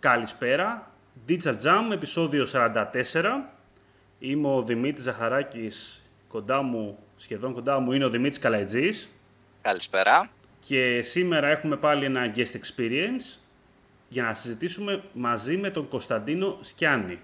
[0.00, 0.90] Καλησπέρα.
[1.28, 3.50] Digital Jam, επεισόδιο 44.
[4.18, 6.04] Είμαι ο Δημήτρης Ζαχαράκης.
[6.28, 9.10] Κοντά μου, σχεδόν κοντά μου, είναι ο Δημήτρης Καλαϊτζής.
[9.62, 10.30] Καλησπέρα.
[10.58, 13.38] Και σήμερα έχουμε πάλι ένα guest experience
[14.08, 17.18] για να συζητήσουμε μαζί με τον Κωνσταντίνο Σκιάνη.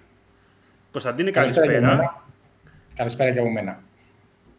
[0.90, 1.66] Κωνσταντίνε, καλησπέρα.
[1.66, 2.24] Καλησπέρα,
[2.94, 3.80] καλησπέρα και από μένα.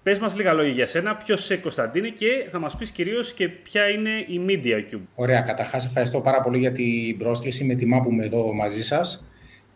[0.08, 3.48] Πες μας λίγα λόγια για σένα, ποιος είσαι Κωνσταντίνε και θα μας πεις κυρίως και
[3.50, 5.02] ποια είναι η Media Cube.
[5.16, 9.26] Ωραία, καταρχάς ευχαριστώ πάρα πολύ για την πρόσκληση, με τιμά που είμαι εδώ μαζί σας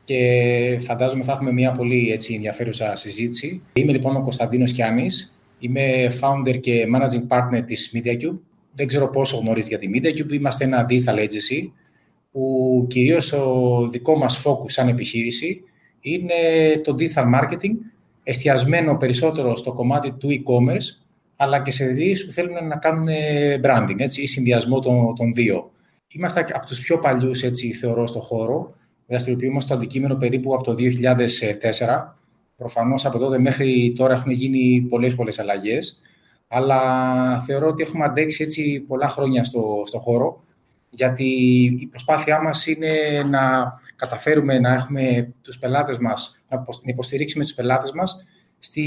[0.03, 0.17] και
[0.81, 3.61] φαντάζομαι θα έχουμε μια πολύ έτσι, ενδιαφέρουσα συζήτηση.
[3.73, 8.39] Είμαι λοιπόν ο Κωνσταντίνος Κιάνης, είμαι founder και managing partner της Media Cube.
[8.73, 11.71] Δεν ξέρω πόσο γνωρίζετε για τη Media Cube, είμαστε ένα digital agency
[12.31, 15.63] που κυρίως ο δικό μας focus σαν επιχείρηση
[16.01, 16.33] είναι
[16.83, 17.73] το digital marketing
[18.31, 23.07] εστιασμένο περισσότερο στο κομμάτι του e-commerce, αλλά και σε εταιρείε που θέλουν να κάνουν
[23.63, 25.71] branding έτσι, ή συνδυασμό των, των δύο.
[26.07, 28.75] Είμαστε από τους πιο παλιούς, έτσι, θεωρώ, στο χώρο.
[29.07, 32.15] Δραστηριοποιούμαστε στο αντικείμενο περίπου από το 2004.
[32.57, 36.01] Προφανώς από τότε μέχρι τώρα έχουν γίνει πολλές πολλές αλλαγές.
[36.47, 40.43] Αλλά θεωρώ ότι έχουμε αντέξει έτσι πολλά χρόνια στο, στο χώρο
[40.93, 41.25] γιατί
[41.79, 47.91] η προσπάθειά μας είναι να καταφέρουμε να έχουμε τους πελάτες μας, να υποστηρίξουμε τους πελάτες
[47.91, 48.25] μας
[48.59, 48.83] στη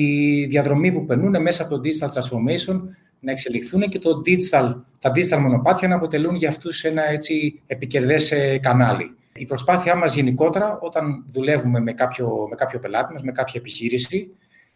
[0.50, 2.80] διαδρομή που περνούν μέσα από το digital transformation,
[3.20, 8.32] να εξελιχθούν και το digital, τα digital μονοπάτια να αποτελούν για αυτούς ένα έτσι επικερδές
[8.32, 9.16] ε, κανάλι.
[9.34, 14.30] Η προσπάθειά μας γενικότερα, όταν δουλεύουμε με κάποιο, με κάποιο πελάτη μας, με κάποια επιχείρηση,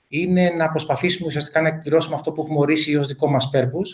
[0.08, 3.90] είναι να προσπαθήσουμε ουσιαστικά να εκπληρώσουμε αυτό που έχουμε ορίσει ως δικό μας purpose,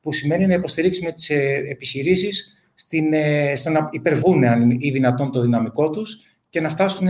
[0.00, 5.32] που σημαίνει να υποστηρίξουμε τις ε, επιχειρήσεις στην, ε, στο να υπερβούν αν ή δυνατόν
[5.32, 7.06] το δυναμικό τους και να φτάσουν,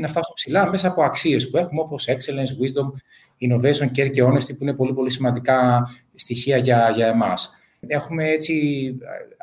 [0.00, 2.88] να φτάσουν ψηλά μέσα από αξίες που έχουμε όπως excellence, wisdom,
[3.40, 7.50] innovation, care και honesty που είναι πολύ πολύ σημαντικά στοιχεία για, για εμάς.
[7.86, 8.54] Έχουμε έτσι,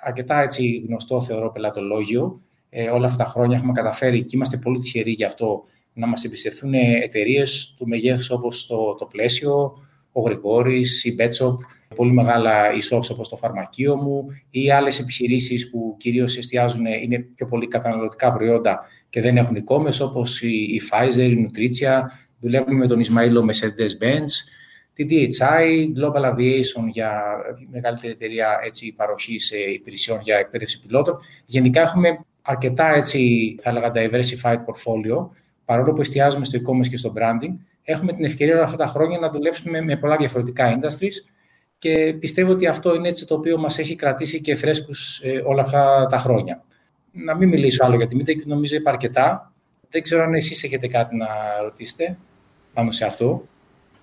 [0.03, 2.41] αρκετά έτσι γνωστό θεωρώ πελατολόγιο.
[2.69, 6.23] Ε, όλα αυτά τα χρόνια έχουμε καταφέρει και είμαστε πολύ τυχεροί γι' αυτό να μας
[6.23, 9.77] εμπιστευτούν εταιρείες του μεγέθους όπως το, το Πλαίσιο,
[10.11, 11.57] ο Γρηγόρης, η Betshop,
[11.97, 17.45] πολύ μεγάλα e-shops όπως το φαρμακείο μου ή άλλες επιχειρήσεις που κυρίως εστιάζουν, είναι πιο
[17.45, 22.01] πολύ καταναλωτικά προϊόντα και δεν έχουν e-commerce όπως η Pfizer, η Nutritia,
[22.39, 24.31] δουλεύουμε με τον Ισμαήλο Mercedes-Benz,
[24.93, 27.21] τη DHI, Global Aviation για
[27.71, 31.19] μεγαλύτερη εταιρεία έτσι, παροχής υπηρεσιών για εκπαίδευση πιλότων.
[31.45, 35.29] Γενικά έχουμε αρκετά έτσι, θα έλεγα, diversified portfolio,
[35.65, 37.53] παρόλο που εστιάζουμε στο e-commerce και στο branding,
[37.83, 41.36] έχουμε την ευκαιρία όλα αυτά τα χρόνια να δουλέψουμε με πολλά διαφορετικά industries
[41.77, 45.61] και πιστεύω ότι αυτό είναι έτσι το οποίο μας έχει κρατήσει και φρέσκους ε, όλα
[45.61, 46.63] αυτά τα χρόνια.
[47.11, 49.51] Να μην μιλήσω άλλο για τη Μίτα, νομίζω είπα αρκετά.
[49.89, 51.27] Δεν ξέρω αν εσείς έχετε κάτι να
[51.61, 52.17] ρωτήσετε
[52.73, 53.47] πάνω σε αυτό.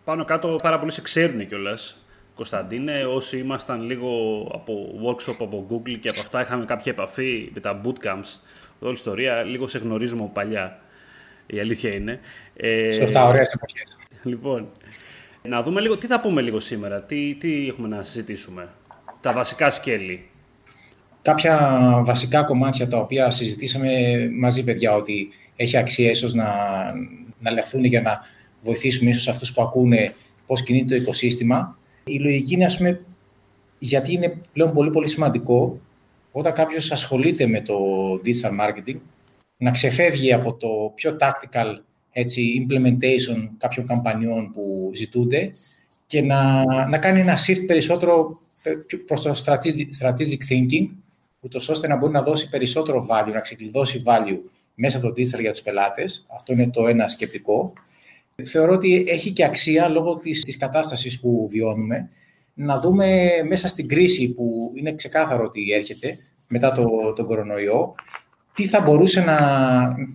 [0.05, 1.99] Πάνω κάτω πάρα πολλοί σε ξέρουν κιόλας.
[2.35, 4.09] Κωνσταντίνε, όσοι ήμασταν λίγο
[4.55, 8.41] από workshop από Google και από αυτά είχαμε κάποια επαφή με τα bootcamps,
[8.79, 10.81] όλη ιστορία, λίγο σε γνωρίζουμε από παλιά.
[11.47, 12.21] Η αλήθεια είναι.
[12.57, 13.97] Ε, Σωστά, ωραίες εποχές.
[14.23, 14.69] Λοιπόν,
[15.49, 18.69] να δούμε λίγο, τι θα πούμε λίγο σήμερα, τι, τι έχουμε να συζητήσουμε.
[19.21, 20.29] Τα βασικά σκέλη.
[21.23, 23.91] Κάποια βασικά κομμάτια τα οποία συζητήσαμε
[24.39, 26.47] μαζί, παιδιά, ότι έχει αξία ίσως να,
[27.41, 28.21] να λεχθούν για να
[28.63, 30.13] βοηθήσουμε ίσως αυτούς που ακούνε
[30.47, 31.79] πώς κινείται το οικοσύστημα.
[32.05, 33.01] Η λογική είναι, ας πούμε,
[33.79, 35.81] γιατί είναι πλέον πολύ πολύ σημαντικό
[36.33, 37.77] όταν κάποιος ασχολείται με το
[38.25, 38.97] digital marketing
[39.57, 41.79] να ξεφεύγει από το πιο tactical
[42.17, 45.51] έτσι, implementation κάποιων καμπανιών που ζητούνται
[46.07, 48.41] και να, να κάνει ένα shift περισσότερο
[49.07, 50.89] προς το strategic, strategic thinking,
[51.41, 54.39] ούτως ώστε να μπορεί να δώσει περισσότερο value, να ξεκλειδώσει value
[54.75, 56.27] μέσα από το digital για τους πελάτες.
[56.37, 57.73] Αυτό είναι το ένα σκεπτικό.
[58.45, 62.11] Θεωρώ ότι έχει και αξία λόγω της, της κατάστασης που βιώνουμε
[62.55, 67.95] να δούμε μέσα στην κρίση που είναι ξεκάθαρο ότι έρχεται μετά το, τον κορονοϊό,
[68.55, 69.39] τι θα μπορούσε να,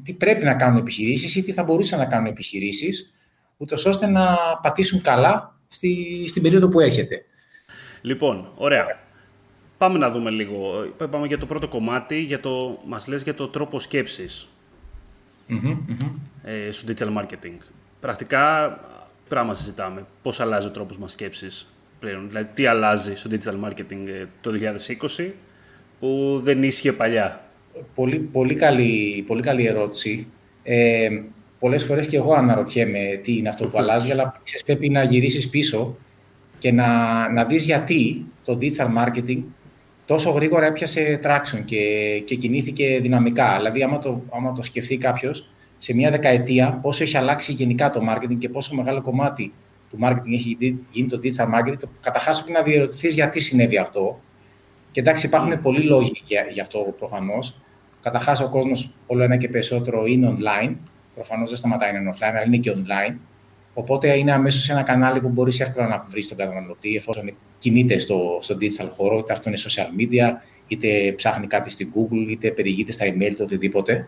[0.04, 3.14] τι πρέπει να κάνουν επιχειρήσεις ή τι θα μπορούσαν να κάνουν επιχειρήσεις,
[3.58, 7.26] ούτως ώστε να πατήσουν καλά στη, στην περίοδο που έρχεται.
[8.02, 9.08] Λοιπόν, ωραία.
[9.78, 10.86] Πάμε να δούμε λίγο.
[11.10, 13.80] Πάμε για το πρώτο κομμάτι, για το, μας λες για το τρόπο
[16.44, 17.58] Ε, στο digital marketing.
[18.00, 18.80] Πρακτικά,
[19.28, 20.06] πράγμα συζητάμε.
[20.22, 24.52] Πώς αλλάζει ο τρόπος μας σκέψης πλέον; Δηλαδή, τι αλλάζει στο digital marketing ε, το
[25.18, 25.32] 2020
[26.00, 27.49] που δεν ίσχυε παλιά;
[27.96, 30.28] Πολύ, πολύ, καλή, πολύ καλή ερώτηση.
[30.64, 31.10] Ε,
[31.60, 35.50] πολλές φορές και εγώ αναρωτιέμαι τι είναι αυτό που αλλάζει, αλλά ξέρεις, πρέπει να γυρίσεις
[35.50, 35.98] πίσω
[36.60, 36.88] και να,
[37.30, 39.44] να δεις γιατί το digital marketing
[40.06, 41.84] τόσο γρήγορα έπιασε traction και,
[42.26, 43.56] και κινήθηκε δυναμικά.
[43.58, 48.02] Δηλαδή, άμα το, άμα το σκεφτεί κάποιος, σε μια δεκαετία πόσο έχει αλλάξει γενικά το
[48.10, 49.54] marketing και πόσο μεγάλο κομμάτι
[49.90, 50.58] του marketing έχει
[50.92, 54.20] γίνει το digital marketing, καταρχάς πρέπει να διερωτηθείς γιατί συνέβη αυτό.
[54.92, 57.62] Και εντάξει, υπάρχουν πολλοί λόγοι για, για αυτό προφανώς.
[58.02, 60.76] Καταρχάς, ο κόσμος όλο ένα και περισσότερο είναι online.
[61.16, 63.16] Προφανώς δεν σταματάει να είναι offline, αλλά είναι και online.
[63.74, 68.38] Οπότε είναι αμέσως ένα κανάλι που μπορείς εύκολα να βρεις τον καταναλωτή, εφόσον κινείται στο,
[68.40, 72.92] στο digital χώρο, είτε αυτό είναι social media, είτε ψάχνει κάτι στην Google, είτε περιηγείται
[72.92, 74.08] στα email, είτε οτιδήποτε.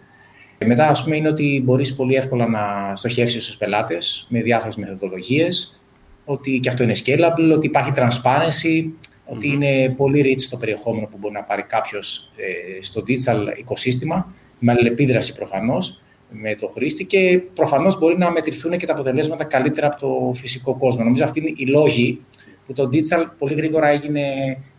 [0.58, 4.76] Και μετά, ας πούμε, είναι ότι μπορείς πολύ εύκολα να στοχεύσεις στους πελάτες με διάφορες
[4.76, 5.82] μεθοδολογίες,
[6.26, 8.90] ότι και αυτό είναι scalable, ότι υπάρχει transparency,
[9.32, 14.34] ότι είναι πολύ rich το περιεχόμενο που μπορεί να πάρει κάποιος ε, στο digital οικοσύστημα,
[14.60, 19.88] με αλληλεπίδραση προφανώς με το χρήστη και προφανώς μπορεί να μετρηθούν και τα αποτελέσματα καλύτερα
[19.88, 21.04] από το φυσικό κόσμο.
[21.04, 22.22] Νομίζω αυτοί είναι οι λόγοι
[22.66, 24.24] που το digital πολύ γρήγορα έγινε,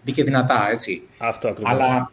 [0.04, 1.02] μπήκε δυνατά, έτσι.
[1.18, 1.72] Αυτό ακριβώς.
[1.72, 2.10] Αλλά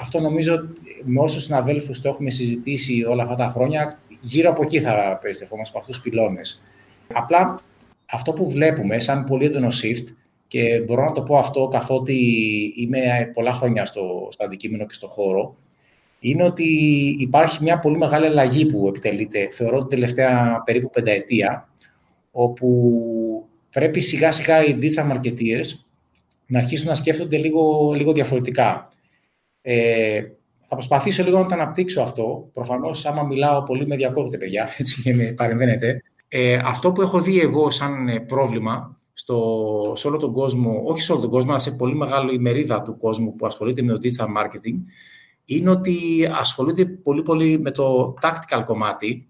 [0.00, 0.68] αυτό νομίζω
[1.04, 5.70] με όσους συναδέλφους το έχουμε συζητήσει όλα αυτά τα χρόνια, γύρω από εκεί θα περιστρεφόμαστε,
[5.76, 6.62] από αυτούς τους πυλώνες.
[7.12, 7.54] Απλά
[8.06, 10.14] αυτό που βλέπουμε σαν πολύ έντονο shift
[10.50, 12.14] και μπορώ να το πω αυτό καθότι
[12.76, 15.56] είμαι πολλά χρόνια στο, στο αντικείμενο και στο χώρο,
[16.20, 16.64] είναι ότι
[17.18, 21.68] υπάρχει μια πολύ μεγάλη αλλαγή που επιτελείται, θεωρώ, την τελευταία περίπου πενταετία,
[22.30, 25.84] όπου πρέπει σιγά σιγά οι digital marketeers
[26.46, 28.88] να αρχίσουν να σκέφτονται λίγο, λίγο διαφορετικά.
[29.62, 30.22] Ε,
[30.58, 32.50] θα προσπαθήσω λίγο να το αναπτύξω αυτό.
[32.52, 36.02] Προφανώς, άμα μιλάω πολύ με διακόπτετε, παιδιά, έτσι και με παρεμβαίνετε.
[36.28, 41.00] Ε, αυτό που έχω δει εγώ σαν ε, πρόβλημα στο, σε όλο τον κόσμο, όχι
[41.00, 43.98] σε όλο τον κόσμο, αλλά σε πολύ μεγάλη ημερίδα του κόσμου που ασχολείται με το
[44.02, 44.74] digital marketing,
[45.44, 49.28] είναι ότι ασχολούνται πολύ πολύ με το tactical κομμάτι,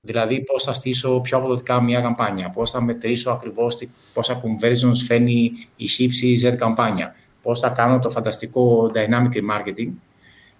[0.00, 5.52] δηλαδή πώς θα στήσω πιο αποδοτικά μια καμπάνια, πώς θα μετρήσω ακριβώς πόσα conversions φαίνει
[5.76, 9.90] η χύψη Z καμπάνια, πώς θα κάνω το φανταστικό dynamic marketing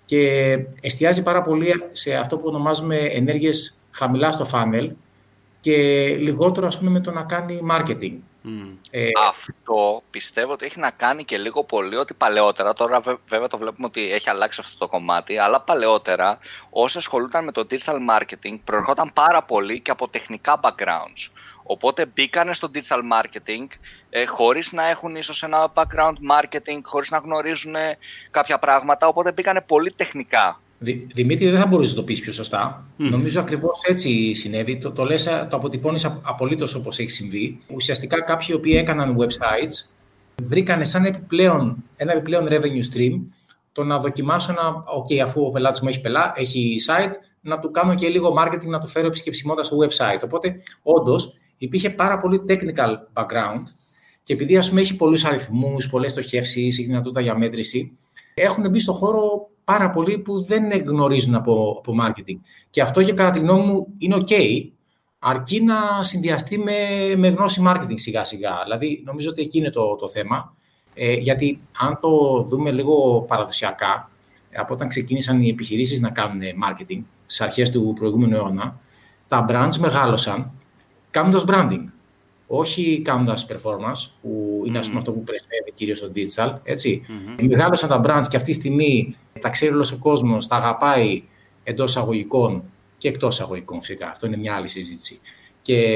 [0.04, 4.90] και εστιάζει πάρα πολύ σε αυτό που ονομάζουμε ενέργειες χαμηλά στο funnel
[5.60, 8.12] και λιγότερο ας πούμε με το να κάνει marketing.
[8.90, 13.58] Ε, αυτό πιστεύω ότι έχει να κάνει και λίγο πολύ ότι παλαιότερα, τώρα βέβαια το
[13.58, 16.38] βλέπουμε ότι έχει αλλάξει αυτό το κομμάτι, αλλά παλαιότερα
[16.70, 21.30] όσοι ασχολούνταν με το digital marketing προερχόταν πάρα πολύ και από τεχνικά backgrounds.
[21.62, 23.66] Οπότε μπήκανε στο digital marketing
[24.10, 27.74] ε, χωρίς να έχουν ίσως ένα background marketing, χωρίς να γνωρίζουν
[28.30, 30.60] κάποια πράγματα, οπότε μπήκανε πολύ τεχνικά.
[31.14, 32.86] Δημήτρη, δεν θα μπορούσε να το πεις πιο σωστά.
[32.96, 34.78] Νομίζω ακριβώς έτσι συνέβη.
[34.78, 37.58] Το, το, λες, το αποτυπώνεις απολύτως όπως έχει συμβεί.
[37.66, 39.94] Ουσιαστικά κάποιοι οι οποίοι έκαναν websites
[40.42, 43.12] βρήκανε σαν επιπλέον, ένα επιπλέον revenue stream
[43.72, 44.62] το να δοκιμάσω να,
[44.98, 48.66] OK, αφού ο πελάτης μου έχει, πελά, έχει site, να του κάνω και λίγο marketing,
[48.66, 50.20] να του φέρω επισκεψιμότητα στο website.
[50.24, 53.62] Οπότε, όντως, υπήρχε πάρα πολύ technical background
[54.22, 57.98] και επειδή ας πούμε, έχει πολλούς αριθμούς, πολλές στοχεύσεις, έχει δυνατότητα για μέτρηση,
[58.34, 62.36] έχουν μπει στον χώρο πάρα πολλοί που δεν γνωρίζουν από, από marketing.
[62.70, 64.32] Και αυτό για κατά τη γνώμη μου είναι ok,
[65.18, 66.72] αρκεί να συνδυαστεί με,
[67.16, 68.62] με γνώση marketing σιγά σιγά.
[68.62, 70.54] Δηλαδή νομίζω ότι εκεί είναι το, το θέμα.
[70.94, 74.10] Ε, γιατί αν το δούμε λίγο παραδοσιακά,
[74.56, 78.80] από όταν ξεκίνησαν οι επιχειρήσεις να κάνουν marketing στις αρχές του προηγούμενου αιώνα,
[79.28, 80.52] τα brands μεγάλωσαν
[81.10, 81.84] κάνοντας branding
[82.58, 86.58] όχι κάνοντα performance, που είναι ας πούμε, αυτό που πρεσβεύει κυρίως στο digital.
[86.62, 87.02] Έτσι.
[87.08, 87.46] Mm-hmm.
[87.48, 91.22] Μεγάλωσαν τα brands και αυτή τη στιγμή τα ξέρει όλος ο κόσμος, τα αγαπάει
[91.64, 92.62] εντός αγωγικών
[92.98, 94.08] και εκτός αγωγικών φυσικά.
[94.08, 95.20] Αυτό είναι μια άλλη συζήτηση.
[95.62, 95.86] Και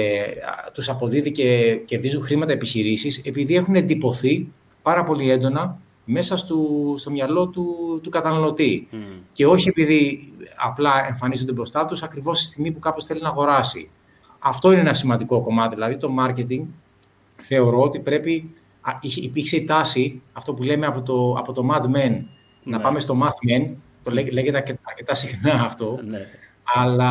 [0.72, 4.49] τους αποδίδει και κερδίζουν χρήματα επιχειρήσεις επειδή έχουν εντυπωθεί
[4.82, 6.56] πάρα πολύ έντονα μέσα στο,
[6.96, 8.88] στο μυαλό του, του καταναλωτή.
[9.32, 13.91] Και όχι επειδή απλά εμφανίζονται μπροστά τους ακριβώς στη στιγμή που κάπω θέλει να αγοράσει.
[14.38, 15.74] Αυτό είναι ένα σημαντικό κομμάτι.
[15.74, 16.64] Δηλαδή το marketing
[17.36, 18.54] θεωρώ ότι πρέπει,
[19.00, 22.22] υπήρξε η τάση, αυτό που λέμε από το, από το Mad Men,
[22.62, 22.82] να ναι.
[22.82, 26.18] πάμε στο Math Men, το λέγεται αρκετά συχνά αυτό, ναι.
[26.74, 27.10] αλλά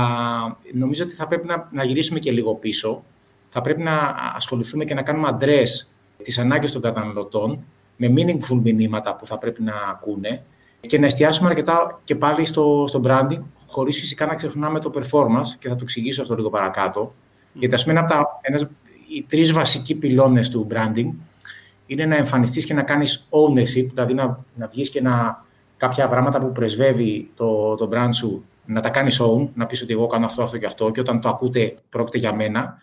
[0.74, 3.04] νομίζω ότι θα πρέπει να, να γυρίσουμε και λίγο πίσω.
[3.50, 5.88] Θα πρέπει να ασχοληθούμε και να κάνουμε address
[6.24, 7.64] τις ανάγκες των καταναλωτών
[7.98, 10.44] με meaningful μηνύματα που θα πρέπει να ακούνε
[10.80, 15.48] και να εστιάσουμε αρκετά και πάλι στο, στο branding, χωρίς φυσικά να ξεχνάμε το performance
[15.60, 17.14] και θα το εξηγήσω αυτό λίγο παρακάτω.
[17.54, 18.70] Γιατί ας πούμε, από τα, ένας,
[19.08, 21.14] οι τρεις βασικοί πυλώνες του branding
[21.86, 25.46] είναι να εμφανιστείς και να κάνεις ownership, δηλαδή να, να βγεις και να
[25.78, 29.94] κάποια πράγματα που πρεσβεύει το, το brand σου να τα κάνεις own, να πεις ότι
[29.94, 32.78] εγώ κάνω αυτό, αυτό και αυτό, και όταν το ακούτε πρόκειται για μένα.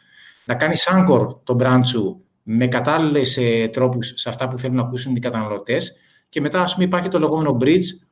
[0.44, 3.38] Να κάνεις anchor το brand σου με κατάλληλες
[3.72, 5.96] τρόπους σε αυτά που θέλουν να ακούσουν οι καταναλωτές.
[6.28, 8.06] Και μετά, ας πούμε, υπάρχει το λεγόμενο bridge,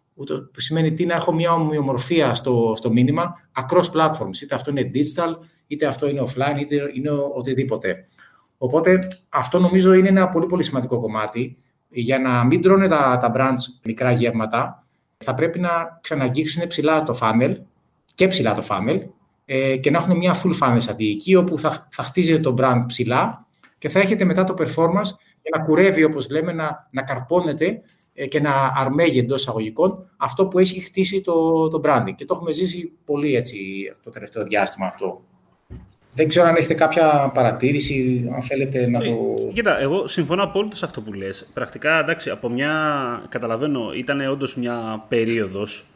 [0.53, 4.41] που σημαίνει τι να έχω μια ομοιομορφία στο, στο μήνυμα across platforms.
[4.43, 5.35] Είτε αυτό είναι digital,
[5.67, 8.05] είτε αυτό είναι offline, είτε είναι οτιδήποτε.
[8.59, 11.57] Οπότε αυτό νομίζω είναι ένα πολύ πολύ σημαντικό κομμάτι.
[11.89, 17.19] Για να μην τρώνε τα, τα brands μικρά γεύματα, θα πρέπει να ξαναγγίξουν ψηλά το
[17.21, 17.57] funnel
[18.15, 19.01] και ψηλά το funnel
[19.45, 23.47] ε, και να έχουν μια full funnel στρατηγική όπου θα, θα χτίζετε το brand ψηλά
[23.79, 25.11] και θα έχετε μετά το performance
[25.43, 27.81] για να κουρεύει, όπως λέμε, να, να καρπώνετε ε,
[28.29, 32.15] και να αρμέγει εντός εισαγωγικών αυτό που έχει χτίσει το, το branding.
[32.15, 33.59] Και το έχουμε ζήσει πολύ έτσι
[34.03, 35.23] το τελευταίο διάστημα αυτό.
[36.15, 39.37] Δεν ξέρω αν έχετε κάποια παρατήρηση, αν θέλετε να το...
[39.49, 41.47] Ε, κοίτα, εγώ συμφωνώ απόλυτα σε αυτό που λες.
[41.55, 45.87] Πρακτικά, εντάξει, από μια, καταλαβαίνω, ήταν όντως μια περίοδος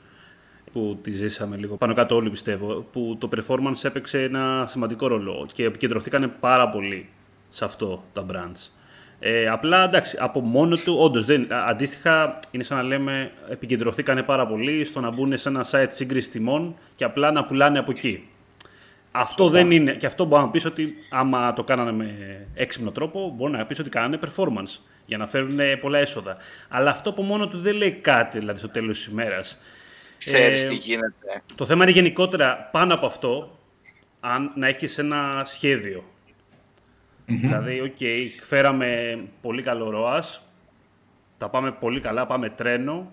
[0.73, 5.46] που τη ζήσαμε λίγο πάνω κάτω όλοι πιστεύω, που το performance έπαιξε ένα σημαντικό ρόλο
[5.52, 7.08] και επικεντρωθήκαν πάρα πολύ
[7.49, 8.70] σε αυτό τα brands.
[9.18, 11.26] Ε, απλά εντάξει, από μόνο του, όντως
[11.66, 16.30] Αντίστοιχα, είναι σαν να λέμε, επικεντρωθήκανε πάρα πολύ στο να μπουν σε ένα site σύγκρισης
[16.30, 18.28] τιμών και απλά να πουλάνε από εκεί.
[19.11, 19.92] Αυτό δεν είναι.
[19.92, 22.14] Και αυτό μπορεί να πεις ότι άμα το κάνανε με
[22.54, 26.37] έξυπνο τρόπο, μπορεί να πεις ότι κάνανε performance για να φέρουν πολλά έσοδα.
[26.68, 29.58] Αλλά αυτό από μόνο του δεν λέει κάτι, δηλαδή στο τέλος της ημέρας.
[30.18, 31.42] Ξέρεις ε, τι γίνεται.
[31.54, 33.58] Το θέμα είναι γενικότερα πάνω από αυτό,
[34.20, 36.04] αν να έχεις ένα σχέδιο.
[37.26, 40.42] Δηλαδή, OK, okay, φέραμε πολύ καλό ROAS,
[41.38, 43.12] τα πάμε πολύ καλά, πάμε τρένο,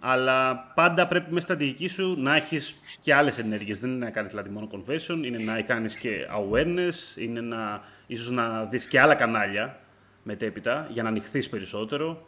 [0.00, 3.80] αλλά πάντα πρέπει με στρατηγική σου να έχεις και άλλες ενέργειες.
[3.80, 8.30] Δεν είναι να κάνεις δηλαδή μόνο conversion, είναι να κάνεις και awareness, είναι να ίσως
[8.30, 9.78] να δεις και άλλα κανάλια
[10.22, 12.26] μετέπειτα για να ανοιχθείς περισσότερο.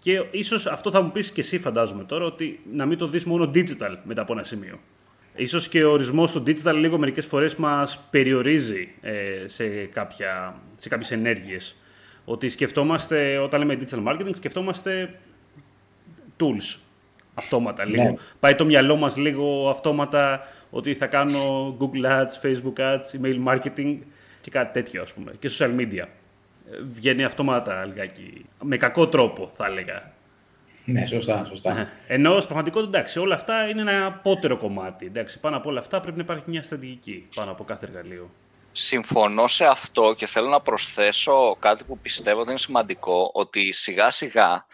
[0.00, 3.24] Και ίσως αυτό θα μου πεις και εσύ, φαντάζομαι τώρα, ότι να μην το δεις
[3.24, 4.78] μόνο digital μετά από ένα σημείο.
[5.36, 9.12] Ίσως και ο ορισμός του digital λίγο μερικές φορές μας περιορίζει ε,
[9.46, 11.76] σε, κάποια, σε κάποιες ενέργειες.
[12.24, 15.18] Ότι σκεφτόμαστε, όταν λέμε digital marketing, σκεφτόμαστε
[16.40, 16.78] tools
[17.34, 18.02] αυτόματα λίγο.
[18.02, 18.14] Ναι.
[18.40, 20.40] Πάει το μυαλό μας λίγο αυτόματα
[20.70, 23.96] ότι θα κάνω Google Ads, Facebook Ads, email marketing
[24.40, 25.32] και κάτι τέτοιο ας πούμε.
[25.38, 26.04] Και social media.
[26.70, 28.44] Ε, βγαίνει αυτόματα λιγάκι.
[28.62, 30.12] Με κακό τρόπο θα έλεγα.
[30.88, 31.88] Ναι, σωστά, σωστά.
[32.06, 35.06] Ενώ στην πραγματικότητα εντάξει, όλα αυτά είναι ένα απότερο κομμάτι.
[35.06, 38.30] Εντάξει, πάνω από όλα αυτά πρέπει να υπάρχει μια στρατηγική πάνω από κάθε εργαλείο.
[38.72, 44.10] Συμφωνώ σε αυτό και θέλω να προσθέσω κάτι που πιστεύω ότι είναι σημαντικό, ότι σιγά
[44.10, 44.66] σιγά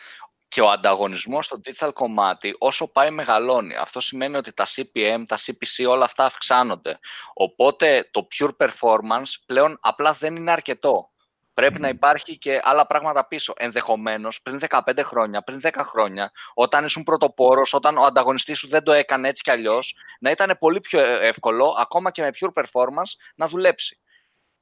[0.48, 3.74] και ο ανταγωνισμός στο digital κομμάτι όσο πάει μεγαλώνει.
[3.74, 6.98] Αυτό σημαίνει ότι τα CPM, τα CPC, όλα αυτά αυξάνονται.
[7.34, 11.11] Οπότε το pure performance πλέον απλά δεν είναι αρκετό.
[11.54, 13.52] Πρέπει να υπάρχει και άλλα πράγματα πίσω.
[13.56, 18.82] Ενδεχομένως πριν 15 χρόνια, πριν 10 χρόνια, όταν ήσουν πρωτοπόρος, όταν ο ανταγωνιστής σου δεν
[18.82, 22.62] το έκανε έτσι κι αλλιώς, να ήταν πολύ πιο ε, εύκολο, ακόμα και με pure
[22.62, 24.00] performance, να δουλέψει.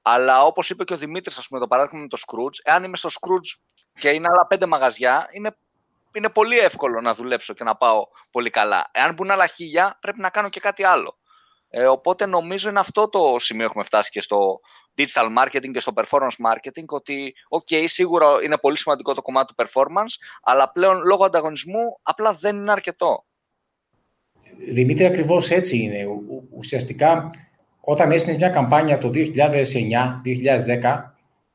[0.02, 2.96] Αλλά όπως είπε και ο Δημήτρης, ας πούμε, το παράδειγμα με το Scrooge, εάν είμαι
[2.96, 3.60] στο Scrooge
[3.94, 5.56] και είναι άλλα πέντε μαγαζιά, είναι,
[6.12, 8.90] είναι πολύ εύκολο να δουλέψω και να πάω πολύ καλά.
[8.92, 11.19] Εάν μπουν άλλα χίλια, πρέπει να κάνω και κάτι άλλο.
[11.72, 14.60] Ε, οπότε νομίζω είναι αυτό το σημείο έχουμε φτάσει και στο
[14.96, 19.64] digital marketing και στο performance marketing ότι ok, σίγουρα είναι πολύ σημαντικό το κομμάτι του
[19.64, 23.24] performance αλλά πλέον λόγω ανταγωνισμού απλά δεν είναι αρκετό.
[24.70, 26.06] Δημήτρη, ακριβώς έτσι είναι.
[26.56, 27.30] Ουσιαστικά
[27.80, 29.20] όταν έστεινες μια καμπάνια το 2009-2010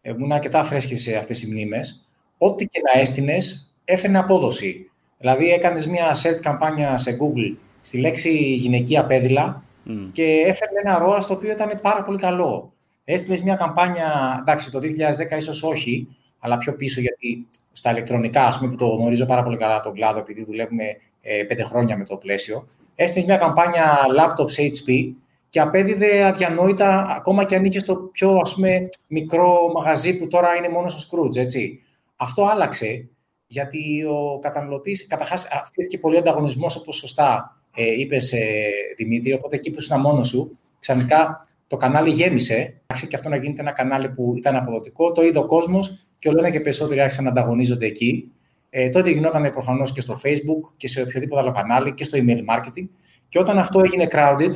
[0.01, 2.07] ήμουν αρκετά φρέσκες σε αυτές οι μνήμες
[2.38, 3.38] ό,τι και να έστεινε
[3.86, 4.91] έφερνε απόδοση.
[5.17, 10.09] Δηλαδή έκανες μια search καμπάνια σε Google στη λέξη γυναικεία πέδιλα Mm.
[10.11, 12.73] Και έφερνε ένα ρόα το οποίο ήταν πάρα πολύ καλό.
[13.03, 16.07] Έστειλες μια καμπάνια, εντάξει, το 2010 ίσως όχι,
[16.39, 19.93] αλλά πιο πίσω γιατί στα ηλεκτρονικά, ας πούμε, που το γνωρίζω πάρα πολύ καλά τον
[19.93, 20.83] κλάδο, επειδή δουλεύουμε
[21.21, 22.67] ε, πέντε χρόνια με το πλαίσιο.
[22.95, 25.13] Έστειλες μια καμπάνια laptops HP
[25.49, 30.55] και απέδιδε αδιανόητα, ακόμα και αν είχε στο πιο ας πούμε, μικρό μαγαζί που τώρα
[30.55, 31.81] είναι μόνο στο Scrooge, έτσι.
[32.15, 33.07] Αυτό άλλαξε,
[33.47, 39.72] γιατί ο καταναλωτής, καταρχάς, αυξήθηκε πολύ ανταγωνισμός, όπως σωστά ε, είπες ε, Δημήτρη, οπότε εκεί
[39.72, 42.82] που ήσουν μόνος σου, ξαφνικά το κανάλι γέμισε.
[42.88, 45.12] Άρχισε και αυτό να γίνεται ένα κανάλι που ήταν αποδοτικό.
[45.12, 48.32] Το είδε ο κόσμος και όλο ένα και περισσότεροι άρχισαν να ανταγωνίζονται εκεί.
[48.70, 52.55] Ε, τότε γινόταν προφανώς και στο Facebook και σε οποιοδήποτε άλλο κανάλι και στο email
[52.55, 52.88] marketing.
[53.29, 54.51] Και όταν αυτό έγινε crowded,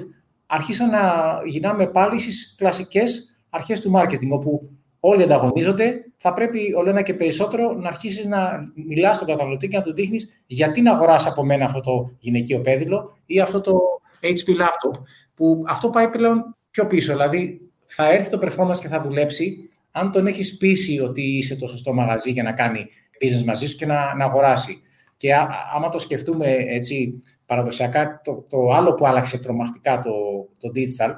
[0.45, 0.99] άρχισαν να
[1.45, 7.13] γυρνάμε πάλι στις κλασικές αρχές του marketing, όπου όλοι ανταγωνίζονται, θα πρέπει όλο ένα και
[7.13, 11.45] περισσότερο να αρχίσεις να μιλάς στον καταναλωτή και να του δείχνεις γιατί να αγοράσει από
[11.45, 13.79] μένα αυτό το γυναικείο πέδιλο ή αυτό το
[14.21, 15.01] HP laptop.
[15.35, 17.11] Που αυτό πάει πλέον πιο πίσω.
[17.11, 21.67] Δηλαδή, θα έρθει το performance και θα δουλέψει αν τον έχεις πείσει ότι είσαι το
[21.67, 22.85] σωστό μαγαζί για να κάνει
[23.21, 24.81] business μαζί σου και να, να αγοράσει.
[25.17, 30.11] Και α, άμα το σκεφτούμε έτσι παραδοσιακά, το, το άλλο που άλλαξε τρομακτικά το,
[30.59, 31.11] το digital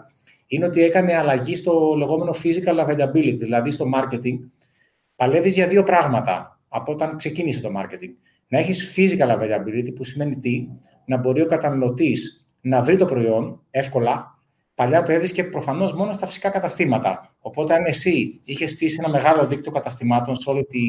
[0.48, 4.38] είναι ότι έκανε αλλαγή στο λεγόμενο physical availability, δηλαδή στο marketing.
[5.22, 8.14] Παλεύεις για δύο πράγματα από όταν ξεκίνησε το marketing.
[8.48, 10.68] Να έχεις physical availability, που σημαίνει τι,
[11.06, 14.40] να μπορεί ο καταναλωτής να βρει το προϊόν εύκολα.
[14.76, 17.36] Παλιά το έβρισκε προφανώς μόνο στα φυσικά καταστήματα.
[17.40, 20.80] Οπότε, αν εσύ είχες στήσει ένα μεγάλο δίκτυο καταστημάτων σε όλη, τη,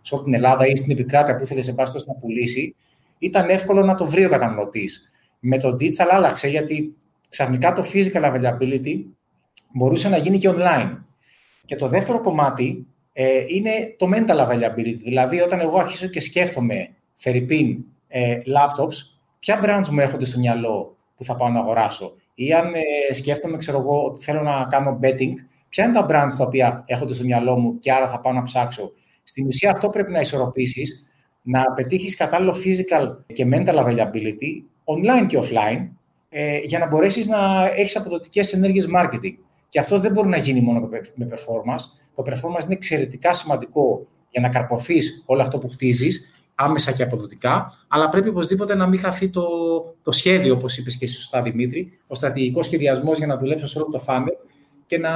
[0.00, 2.76] σε όλη την Ελλάδα ή στην επικράτεια που ήθελες σε πάση να πουλήσει,
[3.18, 5.10] ήταν εύκολο να το βρει ο καταναλωτής.
[5.40, 6.96] Με το digital άλλαξε γιατί
[7.28, 9.04] ξαφνικά το physical availability
[9.72, 10.96] μπορούσε να γίνει και online.
[11.64, 14.98] Και το δεύτερο κομμάτι ε, είναι το mental availability.
[15.02, 18.94] Δηλαδή, όταν εγώ αρχίσω και σκέφτομαι Φερρυπίν, ε, laptops,
[19.38, 23.56] ποια brands μου έρχονται στο μυαλό που θα πάω να αγοράσω; Ή αν ε, σκέφτομαι,
[23.56, 25.32] ξέρω εγώ, ότι θέλω να κάνω betting,
[25.68, 28.42] ποια είναι τα brands τα οποία έρχονται στο μυαλό μου και άρα θα πάω να
[28.42, 28.92] ψάξω;
[29.22, 31.10] Στην ουσία αυτό πρέπει να ισορροπήσεις,
[31.42, 35.88] να πετύχεις κατάλληλο physical και mental availability, online και offline,
[36.28, 39.34] ε, για να μπορέσεις να έχεις αποδοτικές ενέργειες marketing.
[39.68, 42.01] Και αυτό δεν μπορεί να γίνει μόνο με performance.
[42.14, 47.72] Το performance είναι εξαιρετικά σημαντικό για να καρποθείς όλο αυτό που χτίζεις, άμεσα και αποδοτικά,
[47.88, 49.42] αλλά πρέπει οπωσδήποτε να μην χαθεί το,
[50.02, 53.78] το σχέδιο, όπως είπες και εσύ σωστά, Δημήτρη, ο στρατηγικός σχεδιασμός για να δουλέψω σε
[53.78, 54.48] όλο το funnel
[54.86, 55.10] και να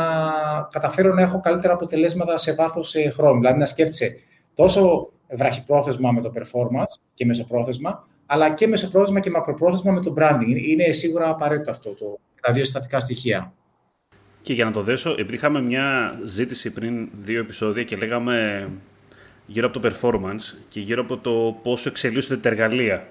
[0.71, 3.41] καταφέρω να έχω καλύτερα αποτελέσματα σε βάθος ε, χρόνου.
[3.41, 4.17] Δηλαδή να σκέφτεσαι
[4.55, 10.67] τόσο βραχυπρόθεσμα με το performance και μεσοπρόθεσμα, αλλά και μεσοπρόθεσμα και μακροπρόθεσμα με το branding.
[10.69, 13.53] Είναι σίγουρα απαραίτητο αυτό το, τα δύο συστατικά στοιχεία.
[14.47, 18.69] Και για να το δέσω, επειδή είχαμε μια ζήτηση πριν δύο επεισόδια και λέγαμε
[19.47, 23.07] γύρω από το performance και γύρω από το πόσο εξελίσσονται τα εργαλεία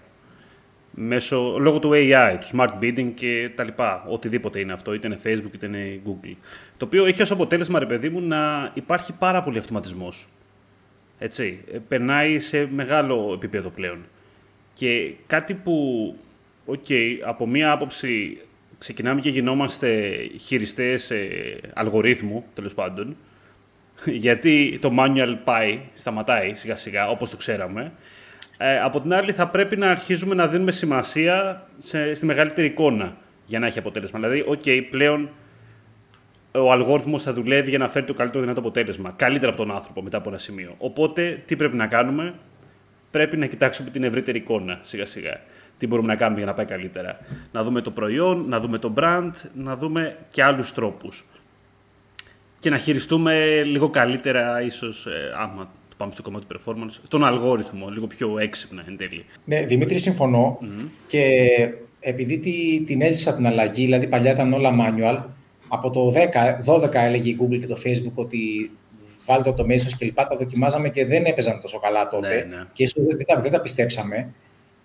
[0.92, 5.20] μέσω, λόγω του AI, του smart bidding και τα λοιπά, οτιδήποτε είναι αυτό, είτε είναι
[5.24, 6.36] Facebook είτε είναι Google.
[6.78, 10.28] Το οποίο έχει ως αποτέλεσμα, ρε παιδί μου, να υπάρχει πάρα πολύ αυτοματισμός.
[11.18, 14.06] Έτσι, ε, περνάει σε μεγάλο επίπεδο πλέον.
[14.74, 16.16] Και κάτι που,
[16.66, 16.88] οκ,
[17.26, 18.38] από μία άποψη
[18.78, 23.18] ξεκινάμε και γινόμαστε χειριστές ε, αλγορίθμου, τέλος πάντων,
[24.06, 27.92] γιατί το manual πάει, σταματάει σιγά σιγά, όπως το ξέραμε.
[28.58, 33.18] Ε, από την άλλη θα πρέπει να αρχίζουμε να δίνουμε σημασία σε, στη μεγαλύτερη εικόνα
[33.46, 34.20] για να έχει αποτέλεσμα.
[34.20, 35.30] Δηλαδή, OK, πλέον
[36.52, 39.14] ο αλγόριθμος θα δουλεύει για να φέρει το καλύτερο δυνατό αποτέλεσμα.
[39.16, 40.76] Καλύτερα από τον άνθρωπο μετά από ένα σημείο.
[40.78, 42.34] Οπότε, τι πρέπει να κάνουμε,
[43.12, 45.42] πρέπει να κοιτάξουμε την ευρύτερη εικόνα σιγά σιγά.
[45.78, 47.18] Τι μπορούμε να κάνουμε για να πάει καλύτερα.
[47.52, 51.26] Να δούμε το προϊόν, να δούμε το brand, να δούμε και άλλους τρόπους
[52.66, 57.26] και να χειριστούμε λίγο καλύτερα, ίσως, ε, άμα το πάμε στο κομμάτι του performance, τον
[57.26, 59.26] αλγόριθμο, λίγο πιο έξυπνα εν τέλει.
[59.46, 60.16] Ναι, Δημήτρη,
[61.08, 61.48] Και
[62.00, 65.24] επειδή τη, την έζησα την αλλαγή, δηλαδή παλιά ήταν όλα manual,
[65.68, 66.14] από το
[66.66, 68.72] 10, 12 έλεγε η Google και το Facebook ότι
[69.26, 72.46] βάλτε automations και λοιπά, τα δοκιμάζαμε και δεν έπαιζαν τόσο καλά τότε.
[72.50, 72.64] Ναι, ναι.
[72.74, 74.34] Και ίσως δεν τα, δεν τα πιστέψαμε.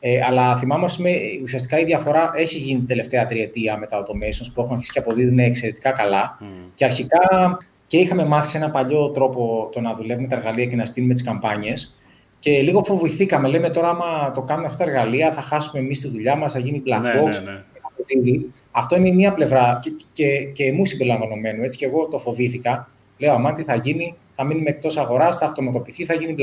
[0.01, 1.11] Ε, αλλά θυμάμαι, πούμε,
[1.43, 4.99] ουσιαστικά η διαφορά έχει γίνει την τελευταία τριετία με τα automations που έχουν αρχίσει και
[4.99, 6.39] αποδίδουν εξαιρετικά καλά.
[6.41, 6.45] Mm.
[6.75, 10.77] Και αρχικά και είχαμε μάθει σε ένα παλιό τρόπο το να δουλεύουμε τα εργαλεία και
[10.77, 12.01] να στείλουμε τις καμπάνιες.
[12.39, 13.49] Και λίγο φοβηθήκαμε.
[13.49, 16.59] Λέμε τώρα, άμα το κάνουμε αυτά τα εργαλεία, θα χάσουμε εμείς τη δουλειά μας, θα
[16.59, 17.45] γίνει black ναι, box.
[17.45, 18.41] Ναι, ναι.
[18.71, 21.63] Αυτό είναι η μία πλευρά και, και, και μου συμπεριλαμβανομένου.
[21.63, 22.89] Έτσι και εγώ το φοβήθηκα.
[23.19, 26.35] Λέω, αμά τι θα γίνει, θα μείνουμε εκτός αγοράς, θα αυτοματοποιηθεί, θα γίνει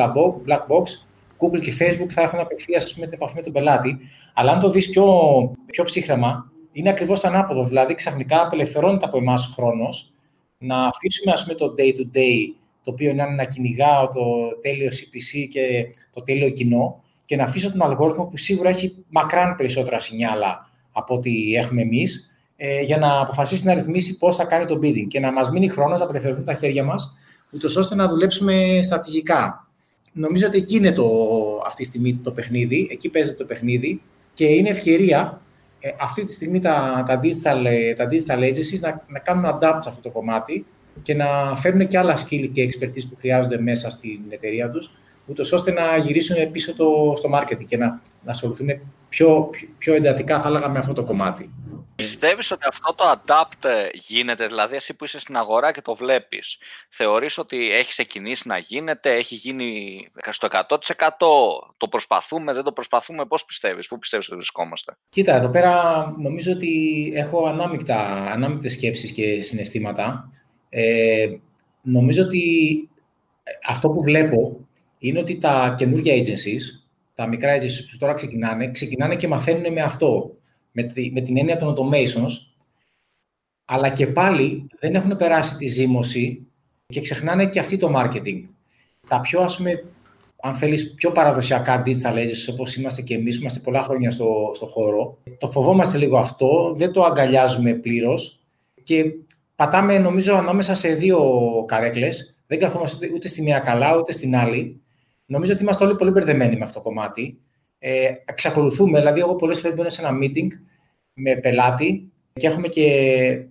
[0.48, 1.08] black box.
[1.40, 3.98] Google και Facebook θα έχουν απευθείας την επαφή με τον πελάτη.
[4.34, 5.06] Αλλά αν το δεις πιο,
[5.66, 7.64] πιο ψύχρεμα, είναι ακριβώς το ανάποδο.
[7.64, 10.12] Δηλαδή, ξαφνικά απελευθερώνεται από εμάς ο χρόνος
[10.58, 15.88] να αφήσουμε ας πούμε, το day-to-day, το οποίο είναι να κυνηγάω το τέλειο CPC και
[16.14, 21.16] το τέλειο κοινό, και να αφήσω τον αλγόριθμο που σίγουρα έχει μακράν περισσότερα σινιάλα από
[21.16, 25.20] ό,τι έχουμε εμείς, ε, για να αποφασίσει να ρυθμίσει πώς θα κάνει το bidding και
[25.20, 27.18] να μας μείνει χρόνος να απελευθερωθούν τα χέρια μας,
[27.52, 29.67] ούτως ώστε να δουλέψουμε στρατηγικά.
[30.18, 31.08] Νομίζω ότι εκεί είναι το,
[31.66, 34.02] αυτή τη στιγμή το παιχνίδι, εκεί παίζεται το παιχνίδι
[34.34, 35.42] και είναι ευκαιρία
[35.80, 39.78] ε, αυτή τη στιγμή τα, τα, digital, ε, τα digital agencies να, να κάνουν adapt
[39.80, 40.66] σε αυτό το κομμάτι
[41.02, 44.92] και να φέρουν και άλλα skill και expertise που χρειάζονται μέσα στην εταιρεία τους,
[45.26, 47.86] ούτως ώστε να γυρίσουν πίσω το, στο marketing και να,
[48.24, 48.68] να ασχοληθούν
[49.10, 51.50] πιο, πιο εντατικά, θα έλεγα, με αυτό το κομμάτι.
[51.98, 56.58] Πιστεύεις ότι αυτό το adapt γίνεται, δηλαδή εσύ που είσαι στην αγορά και το βλέπεις,
[56.90, 60.78] θεωρείς ότι έχει ξεκινήσει να γίνεται, έχει γίνει στο 100%,
[61.78, 66.52] το προσπαθούμε, δεν το προσπαθούμε, πώς πιστεύεις, πού πιστεύεις ότι βρισκόμαστε; Κοίτα, εδώ πέρα νομίζω
[66.52, 67.98] ότι έχω ανάμεικτα,
[68.32, 70.32] ανάμεικτες σκέψεις και συναισθήματα.
[70.70, 71.28] Ε,
[71.82, 72.44] νομίζω ότι
[73.68, 76.82] αυτό που βλέπω είναι ότι τα καινούργια agencies,
[77.16, 80.32] τα μικρά agencies που τώρα ξεκινάνε, ξεκινάνε και μαθαίνουν με αυτό
[81.12, 82.32] με, την έννοια των automations,
[83.66, 86.48] αλλά και πάλι δεν έχουν περάσει τη ζήμωση
[86.86, 88.44] και ξεχνάνε και αυτή το marketing.
[89.08, 89.84] Τα πιο, ας πούμε,
[90.42, 94.66] αν θέλεις, πιο παραδοσιακά digital agencies, όπως είμαστε και εμείς, είμαστε πολλά χρόνια στο, στο
[94.66, 98.40] χώρο, το φοβόμαστε λίγο αυτό, δεν το αγκαλιάζουμε πλήρως
[98.84, 99.04] και
[99.56, 101.20] πατάμε, νομίζω, ανάμεσα σε δύο
[101.68, 102.42] καρέκλες.
[102.48, 104.82] Δεν καθόμαστε ούτε στη μία καλά, ούτε στην άλλη.
[105.26, 107.42] Νομίζω ότι είμαστε όλοι πολύ μπερδεμένοι με αυτό το κομμάτι
[107.80, 110.48] ε, εξακολουθούμε, δηλαδή εγώ πολλές φορές μπαίνω σε ένα meeting
[111.14, 113.46] με πελάτη και έχουμε και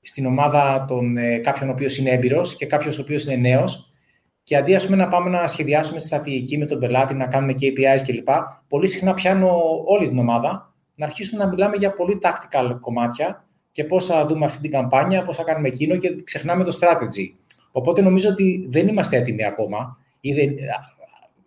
[0.00, 3.90] στην ομάδα τον, ε, κάποιον ο οποίος είναι έμπειρος και κάποιος ο οποίος είναι νέος
[4.42, 7.54] και αντί ας πούμε, να πάμε να σχεδιάσουμε τη στρατηγική με τον πελάτη, να κάνουμε
[7.60, 8.28] KPIs κλπ.
[8.68, 13.84] Πολύ συχνά πιάνω όλη την ομάδα να αρχίσουμε να μιλάμε για πολύ tactical κομμάτια και
[13.84, 17.34] πώς θα δούμε αυτή την καμπάνια, πώς θα κάνουμε εκείνο και ξεχνάμε το strategy.
[17.72, 20.50] Οπότε νομίζω ότι δεν είμαστε έτοιμοι ακόμα ή δεν,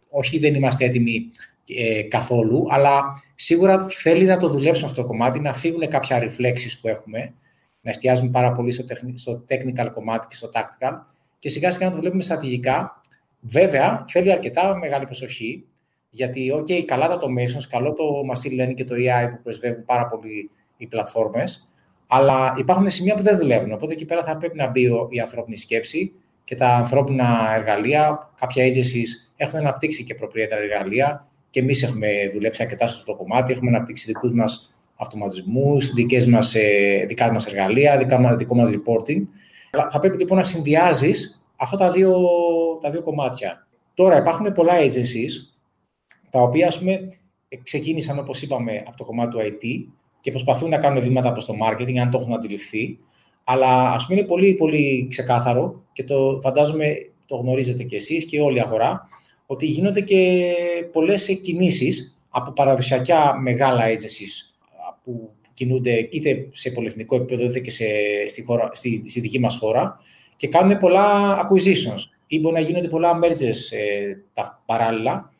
[0.09, 1.31] όχι δεν είμαστε έτοιμοι
[1.67, 3.03] ε, καθόλου, αλλά
[3.35, 7.33] σίγουρα θέλει να το δουλέψουμε αυτό το κομμάτι, να φύγουν κάποια reflexes που έχουμε,
[7.81, 10.91] να εστιάζουμε πάρα πολύ στο, στο technical κομμάτι και στο tactical
[11.39, 13.01] και σιγά σιγά να το βλέπουμε στρατηγικά.
[13.39, 15.65] Βέβαια, θέλει αρκετά μεγάλη προσοχή,
[16.09, 20.07] γιατί, OK, καλά τα automations, καλό το machine learning και το AI που πρεσβεύουν πάρα
[20.07, 21.73] πολύ οι πλατφόρμες,
[22.07, 23.71] αλλά υπάρχουν σημεία που δεν δουλεύουν.
[23.71, 28.31] Οπότε εκεί πέρα θα πρέπει να μπει η ανθρώπινη σκέψη και τα ανθρώπινα εργαλεία.
[28.39, 33.17] Κάποια agencies έχουν αναπτύξει και proprietary εργαλεία και εμείς έχουμε δουλέψει αρκετά σε αυτό το
[33.17, 33.53] κομμάτι.
[33.53, 35.89] Έχουμε αναπτύξει δικούς μας αυτοματισμούς,
[36.53, 39.21] ε, δικά μας εργαλεία, δικά, δικό μας reporting.
[39.91, 42.17] Θα πρέπει λοιπόν να συνδυάζεις αυτά τα δύο,
[42.81, 43.67] τα δύο κομμάτια.
[43.93, 45.31] Τώρα υπάρχουν πολλά agencies
[46.29, 47.09] τα οποία ας πούμε,
[47.63, 51.53] ξεκίνησαν, όπως είπαμε, από το κομμάτι του IT και προσπαθούν να κάνουν βήματα προς το
[51.67, 52.99] marketing, αν το έχουν αντιληφθεί.
[53.43, 58.41] Αλλά ας πούμε είναι πολύ, πολύ ξεκάθαρο και το φαντάζομαι το γνωρίζετε κι εσείς και
[58.41, 59.07] όλη η αγορά,
[59.45, 60.53] ότι γίνονται και
[60.91, 64.53] πολλές κινήσεις από παραδοσιακά μεγάλα agencies
[65.03, 67.85] που κινούνται είτε σε πολυεθνικό επίπεδο είτε και σε,
[68.27, 69.99] στη, χώρα, στη, στη δική μας χώρα
[70.35, 75.31] και κάνουν πολλά acquisitions ή μπορεί να γίνονται πολλά mergers ε, τα, παράλληλα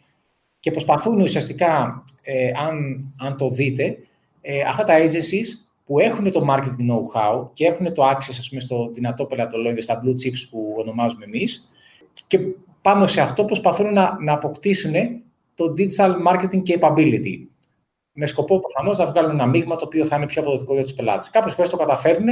[0.60, 3.98] και προσπαθούν ουσιαστικά, ε, αν, αν το δείτε,
[4.42, 5.48] ε, αυτά τα agencies
[5.86, 10.02] που έχουν το marketing know-how και έχουν το access ας πούμε, στο δυνατό πελατολόγιο, στα
[10.06, 11.72] blue chips που ονομάζουμε εμείς
[12.28, 12.40] και
[12.84, 14.94] πάνω σε αυτό προσπαθούν να, να αποκτήσουν
[15.56, 17.38] το digital marketing capability.
[18.14, 20.94] Με σκοπό προφανώς να βγάλουν ένα μείγμα το οποίο θα είναι πιο αποδοτικό για τους
[20.94, 21.30] πελάτες.
[21.30, 22.28] Κάποιες φορές το καταφέρνουν,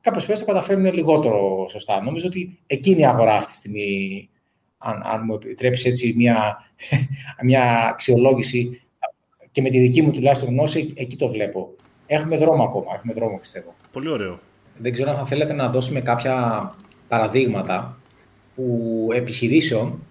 [0.00, 2.02] κάποιες φορές το καταφέρνουν λιγότερο σωστά.
[2.02, 4.28] Νομίζω ότι εκείνη η αγορά αυτή τη στιγμή,
[4.78, 6.56] αν, αν μου επιτρέψεις έτσι μια,
[7.48, 8.80] μια αξιολόγηση
[9.50, 11.74] και με τη δική μου τουλάχιστον γνώση, εκεί το βλέπω.
[12.06, 13.74] Έχουμε δρόμο ακόμα, έχουμε δρόμο πιστεύω.
[13.92, 14.38] Πολύ ωραίο.
[14.78, 16.70] Δεν ξέρω αν θα θέλετε να δώσουμε κάποια
[17.08, 17.98] παραδείγματα
[18.54, 20.02] που, επιχειρήσεων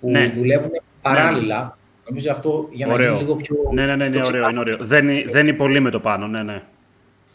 [0.00, 0.32] που ναι.
[0.34, 0.70] δουλεύουν
[1.02, 1.58] παράλληλα.
[1.58, 1.70] Ναι.
[2.08, 3.56] Νομίζω αυτό για να γίνει λίγο πιο.
[3.72, 4.76] Ναι, ναι, ναι, ναι ωραίο, είναι ωραίο.
[4.80, 6.62] Δεν, δεν είναι πολύ με το πάνω, ναι, ναι.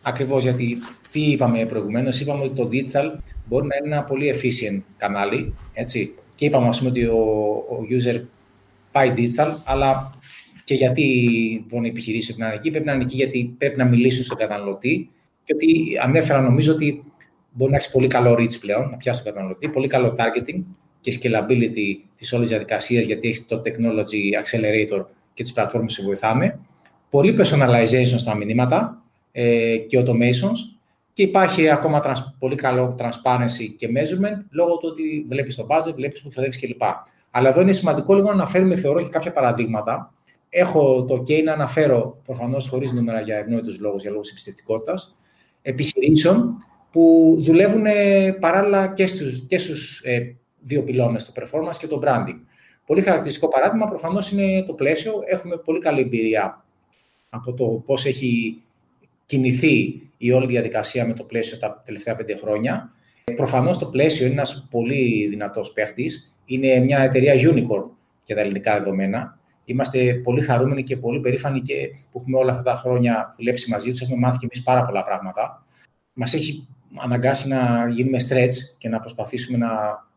[0.02, 0.78] Ακριβώς γιατί
[1.12, 5.54] τι είπαμε προηγουμένως, είπαμε ότι το digital μπορεί να είναι ένα πολύ efficient κανάλι.
[5.74, 6.14] Έτσι.
[6.36, 7.18] Και είπαμε ας πούμε, ότι ο,
[7.70, 8.22] ο user
[8.92, 10.12] πάει digital, αλλά
[10.64, 11.06] και γιατί
[11.68, 14.38] μπορεί να επιχειρήσει να είναι εκεί, πρέπει να είναι εκεί γιατί πρέπει να μιλήσουν στον
[14.38, 15.10] καταναλωτή.
[15.44, 17.04] Και ότι ανέφερα νομίζω ότι
[17.52, 20.64] μπορεί να έχεις πολύ καλό reach πλέον, να πιάσεις τον καταναλωτή, πολύ καλό targeting
[21.02, 26.60] και scalability της όλης διαδικασίας, γιατί έχεις το technology accelerator και τις πλατφόρμες που βοηθάμε.
[27.10, 30.80] Πολύ personalization στα μηνύματα ε, και automations
[31.14, 35.94] και υπάρχει ακόμα τρανς, πολύ καλό transparency και measurement λόγω του ότι βλέπεις το budget,
[35.96, 36.82] βλέπεις που ξοδεύεις κλπ.
[37.32, 40.14] Αλλά εδώ είναι σημαντικό λίγο να αναφέρουμε, θεωρώ, και κάποια παραδείγματα.
[40.50, 45.18] Έχω το OK να αναφέρω, προφανώς χωρίς νούμερα για ευνόητους λόγους, για λόγους εμπιστευτικότητας,
[45.62, 51.88] επιχειρήσεων που δουλεύουν ε, παράλληλα και στους, και στους ε, δύο πυλώνες, το performance και
[51.88, 52.40] το branding.
[52.86, 55.14] Πολύ χαρακτηριστικό παράδειγμα προφανώς είναι το πλαίσιο.
[55.26, 56.66] Έχουμε πολύ καλή εμπειρία
[57.30, 58.62] από το πώς έχει
[59.26, 62.94] κινηθεί η όλη διαδικασία με το πλαίσιο τα τελευταία πέντε χρόνια.
[63.36, 66.38] Προφανώς το πλαίσιο είναι ένας πολύ δυνατός παίχτης.
[66.46, 67.90] Είναι μια εταιρεία unicorn
[68.24, 69.40] για τα ελληνικά δεδομένα.
[69.66, 71.76] Είμαστε πολύ χαρούμενοι και πολύ περήφανοι και
[72.12, 74.02] που έχουμε όλα αυτά τα χρόνια δουλέψει μαζί τους.
[74.02, 75.66] Έχουμε μάθει και εμείς πάρα πολλά πράγματα.
[76.14, 79.68] Μας έχει αναγκάσει να γίνουμε stretch και να προσπαθήσουμε να,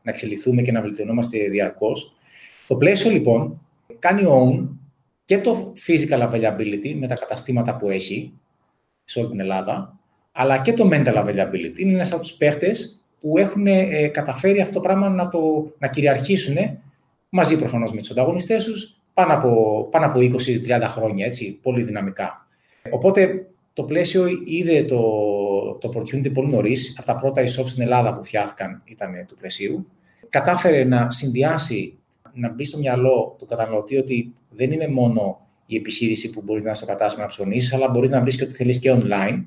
[0.03, 2.15] να εξελιχθούμε και να βελτιωνόμαστε διαρκώς.
[2.69, 3.61] Το πλαίσιο λοιπόν
[3.99, 4.69] κάνει own
[5.25, 8.33] και το physical availability με τα καταστήματα που έχει
[9.05, 9.99] σε όλη την Ελλάδα,
[10.33, 11.79] αλλά και το mental availability.
[11.79, 15.89] Είναι ένας από τους παίχτες που έχουν ε, καταφέρει αυτό το πράγμα να, το, να
[15.89, 16.57] κυριαρχήσουν
[17.29, 22.47] μαζί προφανώς με τους ανταγωνιστές τους πάνω από, πάνω από 20-30 χρόνια, έτσι, πολύ δυναμικά.
[22.91, 25.03] Οπότε το πλαίσιο είδε το,
[25.81, 26.95] το opportunity πολύ νωρίς.
[26.99, 29.87] Από τα πρώτα e στην Ελλάδα που φτιάχτηκαν ήταν του πλαισίου.
[30.29, 31.99] Κατάφερε να συνδυάσει,
[32.33, 36.69] να μπει στο μυαλό του καταναλωτή ότι δεν είναι μόνο η επιχείρηση που μπορείς να
[36.69, 39.45] είναι στο κατάστημα να ψωνίσεις, αλλά μπορείς να βρεις και ό,τι θέλεις και online.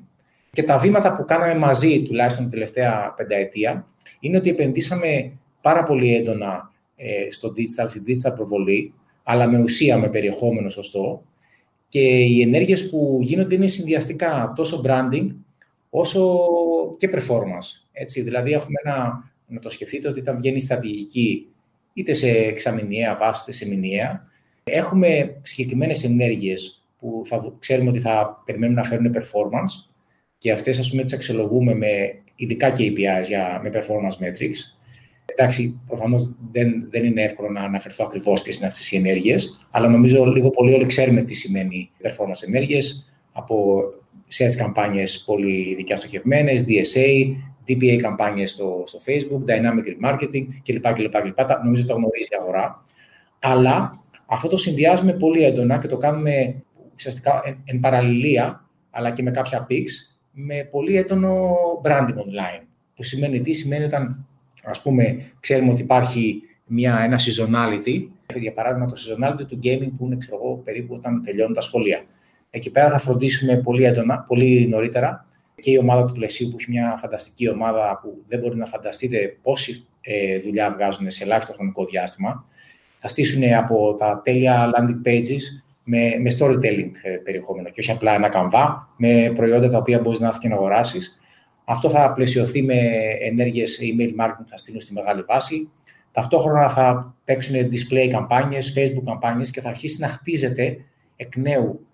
[0.52, 3.86] Και τα βήματα που κάναμε μαζί, τουλάχιστον την τελευταία πενταετία,
[4.20, 9.98] είναι ότι επενδύσαμε πάρα πολύ έντονα ε, στο digital, στη digital προβολή, αλλά με ουσία,
[9.98, 11.22] με περιεχόμενο σωστό.
[11.88, 15.26] Και οι ενέργειες που γίνονται είναι συνδυαστικά τόσο branding,
[15.90, 16.38] όσο
[16.96, 17.86] και performance.
[17.92, 18.22] Έτσι.
[18.22, 21.46] Δηλαδή, έχουμε ένα, να το σκεφτείτε ότι όταν βγαίνει στρατηγική,
[21.92, 24.26] είτε σε εξαμηνιαία βάση, είτε σε μηνιαία,
[24.64, 29.90] έχουμε συγκεκριμένες ενέργειες που θα, ξέρουμε ότι θα περιμένουν να φέρουν performance
[30.38, 31.88] και αυτές, ας πούμε, τις αξιολογούμε με
[32.36, 34.76] ειδικά KPIs για, με performance metrics.
[35.24, 39.88] Εντάξει, προφανώς δεν, δεν είναι εύκολο να αναφερθώ ακριβώς ποιες είναι αυτές οι ενέργειες, αλλά
[39.88, 43.84] νομίζω λίγο πολύ όλοι ξέρουμε τι σημαίνει performance ενέργειες από
[44.30, 47.36] search καμπάνιες πολύ ειδικά στοχευμένες, DSA,
[47.68, 50.92] DPA καμπάνιες στο, στο Facebook, dynamic remarketing κλπ.
[50.92, 51.38] κλπ, κλπ.
[51.64, 52.82] Νομίζω το γνωρίζει η αγορά.
[53.38, 56.62] Αλλά Αυτό το συνδυάζουμε πολύ έντονα και το κάνουμε
[56.94, 62.64] ουσιαστικά εν, εν παραλληλία, αλλά και με κάποια pics, με πολύ έντονο branding online.
[62.94, 64.26] Που σημαίνει τι, σημαίνει όταν
[64.64, 70.06] ας πούμε ξέρουμε ότι υπάρχει μια, ένα seasonality, για παράδειγμα το seasonality του gaming που
[70.06, 72.04] είναι ξέρω εγώ, περίπου όταν τελειώνουν τα σχολεία.
[72.56, 76.70] Εκεί πέρα θα φροντίσουμε πολύ έντονα, πολύ νωρίτερα και η ομάδα του πλαισίου που έχει
[76.70, 81.84] μια φανταστική ομάδα που δεν μπορεί να φανταστείτε πόση ε, δουλειά βγάζουν σε ελάχιστο χρονικό
[81.84, 82.44] διάστημα.
[82.96, 85.40] Θα στήσουν από τα τέλεια landing pages
[85.84, 90.20] με, με storytelling ε, περιεχόμενο και όχι απλά ένα καμβά με προϊόντα τα οποία μπορείς
[90.20, 91.20] να έρθεις και να αγοράσεις.
[91.64, 92.78] Αυτό θα πλαισιωθεί με
[93.20, 95.70] ενέργειες email marketing που θα στείλουν στη μεγάλη βάση.
[96.12, 100.76] Ταυτόχρονα θα παίξουν display καμπάνιες, facebook καμπάνιες και θα αρχίσει να χτίζεται
[101.16, 101.86] εκ νέου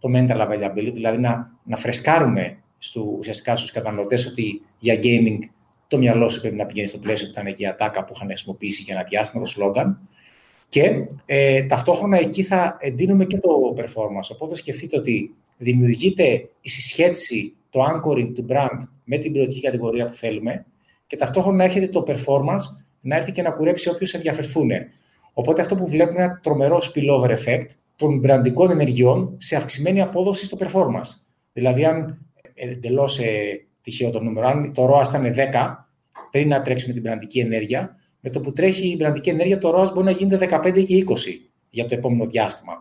[0.00, 5.38] το mental availability, δηλαδή να, να φρεσκάρουμε στο, ουσιαστικά στους καταναλωτές ότι για gaming
[5.88, 8.26] το μυαλό σου πρέπει να πηγαίνει στο πλαίσιο που ήταν εκεί η ατάκα που είχαν
[8.26, 10.08] χρησιμοποιήσει για ένα διάστημα, το σλόγγαν.
[10.68, 14.28] Και ε, ταυτόχρονα εκεί θα εντείνουμε και το performance.
[14.32, 20.14] Οπότε σκεφτείτε ότι δημιουργείται η συσχέτιση, το anchoring του brand με την ποιοτική κατηγορία που
[20.14, 20.66] θέλουμε
[21.06, 24.70] και ταυτόχρονα έρχεται το performance να έρθει και να κουρέψει όποιους ενδιαφερθούν.
[25.32, 30.44] Οπότε αυτό που βλέπουμε είναι ένα τρομερό spillover effect των μπραντικών ενεργειών σε αυξημένη απόδοση
[30.44, 31.10] στο performance.
[31.52, 32.18] Δηλαδή, αν
[32.54, 35.76] εντελώς ε, τυχαίο το νούμερο, αν το ROAS ήταν 10
[36.30, 39.92] πριν να τρέξουμε την μπραντική ενέργεια, με το που τρέχει η μπραντική ενέργεια, το ROAS
[39.92, 41.14] μπορεί να γίνεται 15 και 20
[41.70, 42.72] για το επόμενο διάστημα.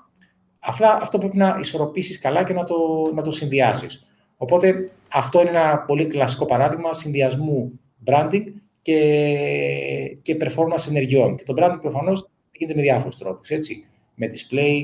[0.59, 2.75] Απλά αυτό πρέπει να ισορροπήσεις καλά και να το,
[3.13, 4.07] να το συνδυάσεις.
[4.37, 8.43] Οπότε αυτό είναι ένα πολύ κλασικό παράδειγμα συνδυασμού branding
[8.81, 8.99] και,
[10.21, 11.35] και performance ενεργειών.
[11.35, 13.49] Και το branding προφανώς γίνεται με διάφορους τρόπους.
[14.15, 14.83] Με display,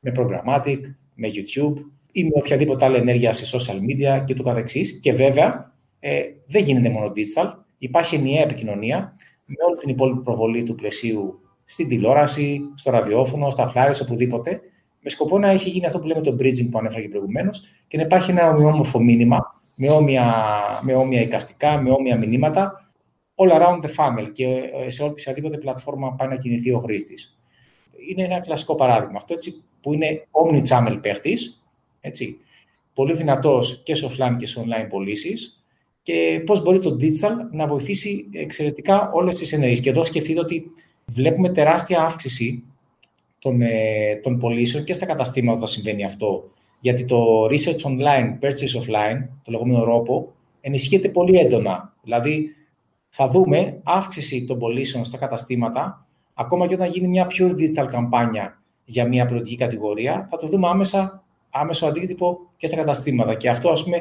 [0.00, 0.80] με programmatic,
[1.14, 1.74] με YouTube
[2.12, 5.00] ή με οποιαδήποτε άλλη ενέργεια σε social media και του καθεξής.
[5.00, 10.62] Και βέβαια ε, δεν γίνεται μόνο digital, υπάρχει ενιαία επικοινωνία με όλη την υπόλοιπη προβολή
[10.62, 14.60] του πλαισίου στην τηλεόραση, στο ραδιόφωνο, στα flyers, οπουδήποτε,
[15.00, 17.96] με σκοπό να έχει γίνει αυτό που λέμε το bridging που ανέφερα και προηγουμένως και
[17.96, 20.34] να υπάρχει ένα ομοιόμορφο μήνυμα με όμοια,
[20.82, 22.88] με όμοια εικαστικά, με όμοια μηνύματα,
[23.34, 27.38] all around the funnel και ε, σε οποιαδήποτε πλατφόρμα πάει να κινηθεί ο χρήστης.
[28.08, 29.16] Είναι ένα κλασικό παράδειγμα.
[29.16, 31.62] Αυτό έτσι, που είναι omni-channel παίχτης,
[32.94, 35.64] πολύ δυνατός και σε offline και σε online πωλήσεις
[36.02, 39.80] και πώς μπορεί το digital να βοηθήσει εξαιρετικά όλες τις ενέργειες.
[39.80, 40.70] Και εδώ σκεφτείτε ότι
[41.06, 42.64] βλέπουμε τεράστια αύξηση
[43.38, 46.50] των, ε, των πωλήσεων και στα καταστήματα όταν συμβαίνει αυτό.
[46.80, 51.94] Γιατί το research online, purchase offline, το λεγόμενο ROPO, ενισχύεται πολύ έντονα.
[52.02, 52.54] Δηλαδή,
[53.08, 58.59] θα δούμε αύξηση των πωλήσεων στα καταστήματα, ακόμα και όταν γίνει μια pure digital καμπάνια
[58.90, 63.34] για μια προϊόντική κατηγορία, θα το δούμε άμεσα, άμεσο αντίκτυπο και στα καταστήματα.
[63.34, 63.96] Και αυτό, ας πούμε,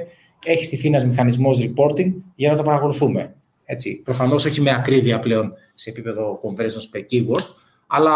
[0.45, 3.35] έχει στηθεί ένα μηχανισμός reporting για να το παρακολουθούμε.
[3.65, 4.01] Έτσι.
[4.03, 7.45] Προφανώς όχι με ακρίβεια πλέον σε επίπεδο conversions per keyword,
[7.87, 8.15] αλλά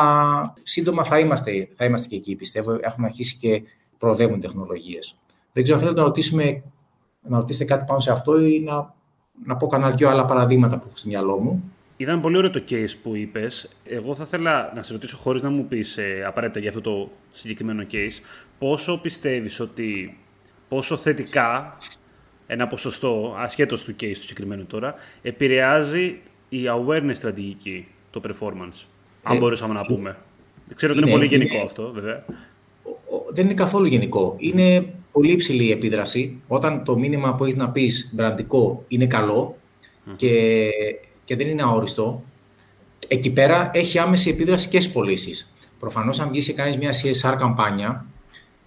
[0.63, 2.77] σύντομα θα είμαστε, θα είμαστε και εκεί, πιστεύω.
[2.81, 3.61] Έχουμε αρχίσει και
[3.97, 5.15] προοδεύουν τεχνολογίες.
[5.51, 6.63] Δεν ξέρω, θέλετε να, ρωτήσουμε,
[7.21, 8.93] να ρωτήσετε κάτι πάνω σε αυτό ή να
[9.45, 11.72] να πω κανένα δυο άλλα παραδείγματα που έχω στο μυαλό μου.
[12.03, 13.69] Ήταν πολύ ωραίο το case που είπες.
[13.85, 17.11] Εγώ θα ήθελα να σε ρωτήσω, χωρίς να μου πεις ε, απαραίτητα για αυτό το
[17.31, 18.21] συγκεκριμένο case,
[18.59, 20.17] πόσο πιστεύεις ότι
[20.67, 21.77] πόσο θετικά
[22.47, 28.85] ένα ποσοστό, ασχέτως του case του συγκεκριμένου τώρα, επηρεάζει η awareness στρατηγική, το performance.
[29.23, 30.17] Αν ε, μπορούσαμε να πούμε.
[30.75, 32.25] Ξέρω ότι είναι, πολύ γενικό αυτό, βέβαια.
[33.31, 34.35] Δεν είναι καθόλου γενικό.
[34.37, 36.41] Είναι πολύ υψηλή η επίδραση.
[36.47, 39.07] Όταν το μήνυμα που έχεις να πεις μπραντικό είναι
[40.15, 40.69] και,
[41.25, 42.23] και δεν είναι αόριστο,
[43.07, 45.53] εκεί πέρα έχει άμεση επίδραση και στις πωλήσεις.
[45.79, 48.05] Προφανώς, αν βγεις και κάνεις μια CSR καμπάνια,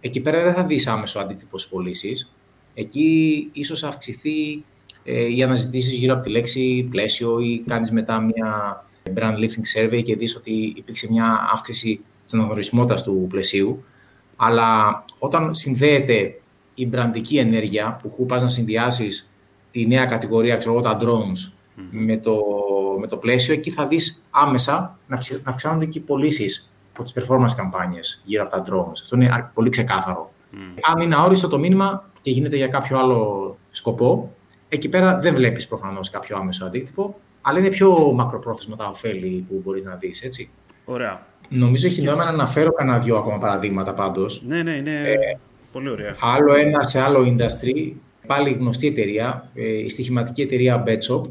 [0.01, 2.33] εκεί πέρα δεν θα δεις άμεσο αντίτυπο στις πωλήσεις.
[2.75, 4.65] Εκεί ίσως αυξηθεί
[5.05, 10.03] ε, οι αναζητήσεις γύρω από τη λέξη πλαίσιο ή κάνεις μετά μια brand lifting survey
[10.03, 13.85] και δεις ότι υπήρξε μια αύξηση στην αναγνωρισιμότητα του πλαισίου.
[14.37, 16.41] Αλλά όταν συνδέεται
[16.75, 19.35] η μπραντική ενέργεια που πας να συνδυάσεις
[19.71, 21.56] τη νέα κατηγορία, ξέρω τα drones,
[21.91, 22.41] με, το,
[23.01, 27.15] με το πλαίσιο, εκεί θα δεις άμεσα να, να αυξάνονται και οι πωλήσεις από τις
[27.17, 28.93] performance καμπάνιες γύρω από τα drones.
[28.93, 30.31] Αυτό είναι πολύ ξεκάθαρο.
[30.95, 34.35] Αν είναι αόριστο το μήνυμα και γίνεται για κάποιο άλλο σκοπό,
[34.69, 39.61] εκεί πέρα δεν βλέπεις προφανώς κάποιο άμεσο αντίκτυπο, αλλά είναι πιο μακροπρόθεσμα τα ωφέλη που
[39.65, 40.51] μπορείς να δεις, έτσι.
[40.85, 41.27] Ωραία.
[41.49, 44.43] Νομίζω έχει νόημα να αναφέρω κανένα δυο ακόμα παραδείγματα πάντως.
[44.47, 44.91] Ναι, ναι, ναι.
[44.91, 45.39] Ε,
[45.73, 46.17] Πολύ ωραία.
[46.21, 47.93] Άλλο ένα σε άλλο industry,
[48.27, 51.23] πάλι γνωστή εταιρεία, ε, η στοιχηματική εταιρεία Betshop,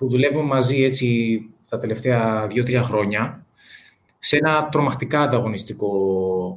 [0.00, 3.46] που δουλεύουμε μαζί έτσι τα τελευταία δύο-τρία χρόνια,
[4.18, 5.88] σε ένα τρομακτικά ανταγωνιστικό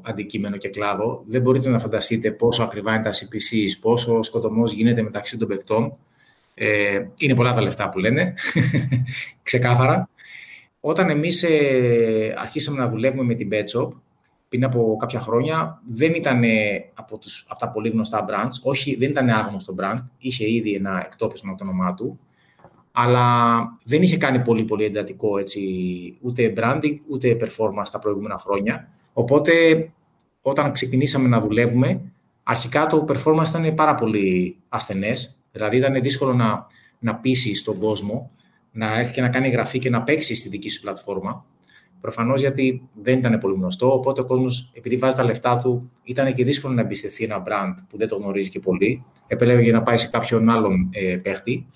[0.06, 1.24] αντικείμενο και κλάδο.
[1.26, 5.98] Δεν μπορείτε να φανταστείτε πόσο ακριβά είναι τα CPCs, πόσο σκοτωμός γίνεται μεταξύ των παικτών.
[6.54, 8.34] Ε, είναι πολλά τα λεφτά που λένε,
[9.44, 10.10] ξεκάθαρα.
[10.80, 13.90] όταν εμείς ε, αρχίσαμε να δουλεύουμε με την Betshop,
[14.50, 16.42] πριν από κάποια χρόνια, δεν ήταν
[16.94, 21.04] από, τους, από τα πολύ γνωστά brands, όχι, δεν ήταν άγνωστο brand, είχε ήδη ένα
[21.06, 22.20] εκτόπισμα από το όνομά του,
[22.96, 25.62] αλλά δεν είχε κάνει πολύ πολύ εντατικό έτσι,
[26.22, 28.88] ούτε branding, ούτε performance τα προηγούμενα χρόνια.
[29.14, 29.54] Οπότε,
[30.42, 32.02] όταν ξεκινήσαμε να δουλεύουμε,
[32.44, 36.68] αρχικά το performance ήταν πάρα πολύ ασθενές, δηλαδή ήταν δύσκολο να,
[37.00, 38.32] να πείσει τον κόσμο
[38.74, 41.46] να έρθει και να κάνει εγγραφή και να παίξει στη δική σου πλατφόρμα.
[42.02, 46.34] Προφανώς γιατί δεν ήταν πολύ γνωστό, οπότε ο κόσμος, επειδή βάζει τα λεφτά του, ήταν
[46.34, 49.04] και δύσκολο να εμπιστευτεί ένα brand που δεν το γνωρίζει και πολύ.
[49.28, 51.68] Επέλεγε να πάει σε κάποιον άλλον ε, παίχτη.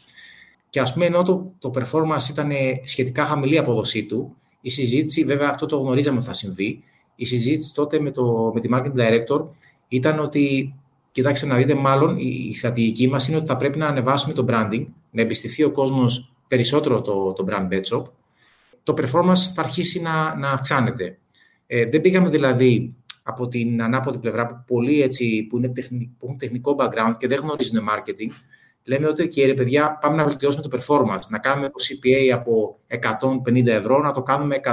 [0.69, 2.51] Και ας πούμε, ενώ το, το performance ήταν
[2.83, 6.83] σχετικά χαμηλή η απόδοσή του, η συζήτηση, βέβαια αυτό το γνωρίζαμε ότι θα συμβεί,
[7.15, 9.45] η συζήτηση τότε με, το, με τη marketing director
[9.87, 10.75] ήταν ότι,
[11.11, 14.45] κοιτάξτε να δείτε, μάλλον η, η στρατηγική μας είναι ότι θα πρέπει να ανεβάσουμε το
[14.49, 18.03] branding, να εμπιστευτεί ο κόσμος περισσότερο το, το brand bet shop,
[18.83, 21.17] το performance θα αρχίσει να, να αυξάνεται.
[21.67, 26.25] Ε, δεν πήγαμε δηλαδή από την ανάποδη πλευρά που πολλοί έτσι, που, είναι τεχνικό, που
[26.25, 28.31] έχουν τεχνικό background και δεν γνωρίζουν marketing,
[28.87, 32.79] λέμε ότι και ρε παιδιά πάμε να βελτιώσουμε το performance, να κάνουμε το CPA από
[33.45, 34.71] 150 ευρώ, να το κάνουμε 140.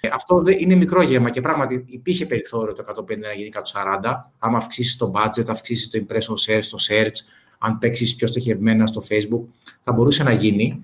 [0.00, 4.56] Ε, αυτό είναι μικρό γεύμα και πράγματι υπήρχε περιθώριο το 150 να γίνει 140, άμα
[4.56, 7.16] αυξήσεις το budget, αυξήσεις το impression share στο search,
[7.58, 9.44] αν παίξεις πιο στοχευμένα στο Facebook,
[9.82, 10.82] θα μπορούσε να γίνει.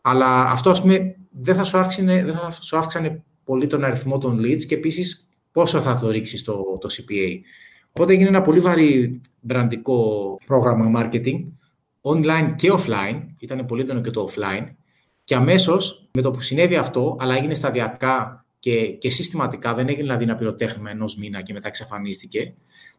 [0.00, 4.18] Αλλά αυτό, ας πούμε, δεν θα σου αύξανε, δεν θα σου αύξανε πολύ τον αριθμό
[4.18, 7.40] των leads και επίσης πόσο θα το ρίξεις το, το CPA.
[7.92, 11.44] Οπότε έγινε ένα πολύ βαρύ μπραντικό πρόγραμμα marketing,
[12.02, 14.66] online και offline, ήταν πολύ έντονο και το offline,
[15.24, 20.02] και αμέσως με το που συνέβη αυτό, αλλά έγινε σταδιακά και, και συστηματικά, δεν έγινε
[20.02, 22.54] δηλαδή ένα πυροτέχνημα ενός μήνα και μετά εξαφανίστηκε,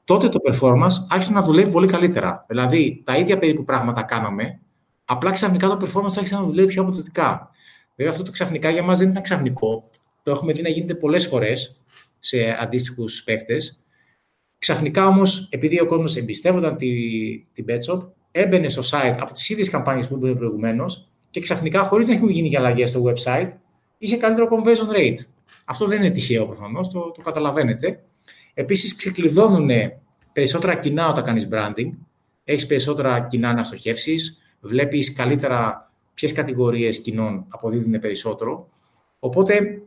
[0.06, 2.46] τότε το performance άρχισε να δουλεύει πολύ καλύτερα.
[2.48, 4.60] Δηλαδή, τα ίδια περίπου πράγματα κάναμε,
[5.06, 7.50] απλά ξαφνικά το performance άρχισε να δουλεύει πιο αποδοτικά.
[7.96, 9.84] Βέβαια, αυτό το ξαφνικά για μας δεν ήταν ξαφνικό.
[10.24, 11.82] Το έχουμε δει να γίνεται πολλές φορές
[12.20, 13.58] σε αντίστοιχους παίχτε.
[14.63, 16.88] Ξαφνικά όμως, επειδή ο κόσμος εμπιστεύονταν τη,
[17.54, 22.08] την Betshop, έμπαινε στο site από τις ίδιες καμπάνιες που ήταν προηγουμένως και ξαφνικά, χωρίς
[22.08, 23.52] να έχουν γίνει και αλλαγές στο website,
[23.97, 25.17] είχε καλύτερο conversion rate.
[25.65, 28.04] Αυτό δεν είναι τυχαίο προφανώς, το, το καταλαβαίνετε.
[28.54, 29.69] Επίσης, ξεκλειδώνουν
[30.34, 31.91] περισσότερα κοινά όταν κάνεις branding.
[32.43, 34.15] Έχεις περισσότερα κοινά να στοχεύσει.
[34.60, 38.69] Βλέπεις καλύτερα ποιες κατηγορίες κοινών αποδίδουν περισσότερο.
[39.19, 39.82] Οπότε,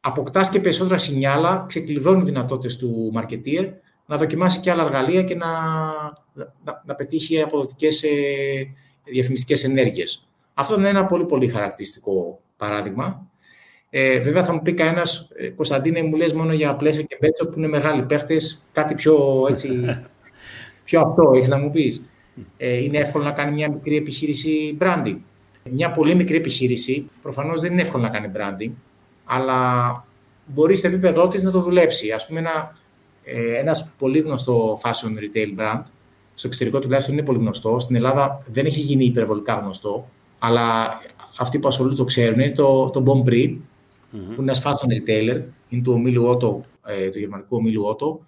[0.00, 3.72] αποκτάς και περισσότερα σινιάλα, ξεκλειδώνει δυνατότητες του marketeer
[4.10, 5.46] να δοκιμάσει και άλλα εργαλεία και να,
[6.64, 8.08] να, να πετύχει αποδοτικές ε,
[9.04, 10.28] διαφημιστικές ενέργειες.
[10.54, 13.26] Αυτό είναι ένα πολύ πολύ χαρακτηριστικό παράδειγμα.
[13.90, 17.48] Ε, βέβαια θα μου πει κανένας, ε, Κωνσταντίνε, μου λες μόνο για πλαίσιο και μπέτσο
[17.48, 19.84] που είναι μεγάλοι παίχτες, κάτι πιο, έτσι,
[20.84, 22.10] πιο αυτό έχεις να μου πεις.
[22.56, 25.18] Ε, είναι εύκολο να κάνει μια μικρή επιχείρηση branding.
[25.70, 28.72] Μια πολύ μικρή επιχείρηση προφανώς δεν είναι εύκολο να κάνει branding,
[29.24, 29.90] αλλά
[30.46, 32.10] μπορεί στο επίπεδό της να το δουλέψει.
[32.10, 32.79] Α πούμε, ένα ε,
[33.58, 35.82] ένας πολύ γνωστό fashion retail brand,
[36.34, 37.78] στο εξωτερικό τουλάχιστον είναι πολύ γνωστό.
[37.78, 40.98] Στην Ελλάδα δεν έχει γίνει υπερβολικά γνωστό, αλλά
[41.38, 42.40] αυτοί που ασχολούνται το ξέρουν.
[42.40, 43.56] Είναι το, το Bonprix, mm-hmm.
[44.10, 48.18] που είναι ένας fashion retailer, είναι του ομίλου Otto, ε, του γερμανικού ομίλου Otto,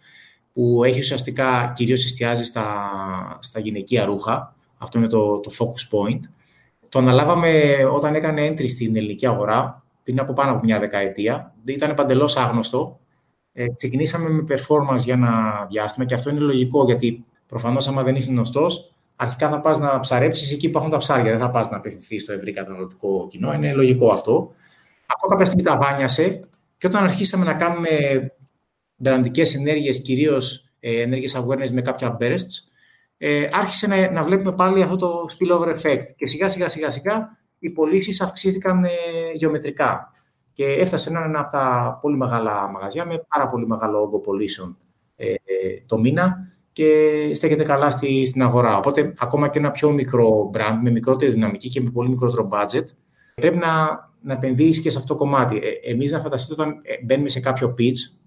[0.52, 2.88] που έχει ουσιαστικά κυρίως εστιάζει στα,
[3.40, 4.54] στα γυναικεία ρούχα.
[4.78, 6.20] Αυτό είναι το, το focus point.
[6.88, 11.54] Το αναλάβαμε όταν έκανε entry στην ελληνική αγορά, πριν από πάνω από μια δεκαετία.
[11.64, 13.00] Ήταν παντελώς άγνωστο.
[13.52, 18.16] Ε, ξεκινήσαμε με performance για ένα διάστημα και αυτό είναι λογικό γιατί προφανώς, άμα δεν
[18.16, 21.30] είσαι γνωστός, αρχικά θα πας να ψαρέψεις εκεί που έχουν τα ψάρια.
[21.30, 23.52] Δεν θα πας να απευθυνθείς στο ευρύ καταναλωτικό κοινό.
[23.52, 24.52] Είναι λογικό αυτό.
[25.06, 26.40] Αυτό κάποια στιγμή τα βάνιασε
[26.78, 27.88] και όταν αρχίσαμε να κάνουμε
[28.96, 32.70] μπραντικές ενέργειες, κυρίως ε, ενέργειες awareness με κάποια bursts,
[33.18, 36.04] ε, άρχισε να, να βλέπουμε πάλι αυτό το spillover effect.
[36.16, 38.88] Και σιγά σιγά σιγά σιγά οι πωλήσεις αυξήθηκαν ε,
[39.34, 40.10] γεωμετρικά.
[40.52, 44.18] Και έφτασε να είναι ένα από τα πολύ μεγάλα μαγαζιά με πάρα πολύ μεγάλο όγκο
[44.18, 44.76] πωλήσεων
[45.16, 45.34] ε,
[45.86, 46.88] το μήνα και
[47.34, 48.76] στέκεται καλά στη, στην αγορά.
[48.76, 52.84] Οπότε, ακόμα και ένα πιο μικρό brand με μικρότερη δυναμική και με πολύ μικρότερο budget,
[53.34, 53.70] πρέπει να,
[54.20, 55.56] να επενδύσει και σε αυτό το κομμάτι.
[55.56, 58.20] Ε, Εμείς, να φανταστείτε, όταν ε, μπαίνουμε σε κάποιο pitch,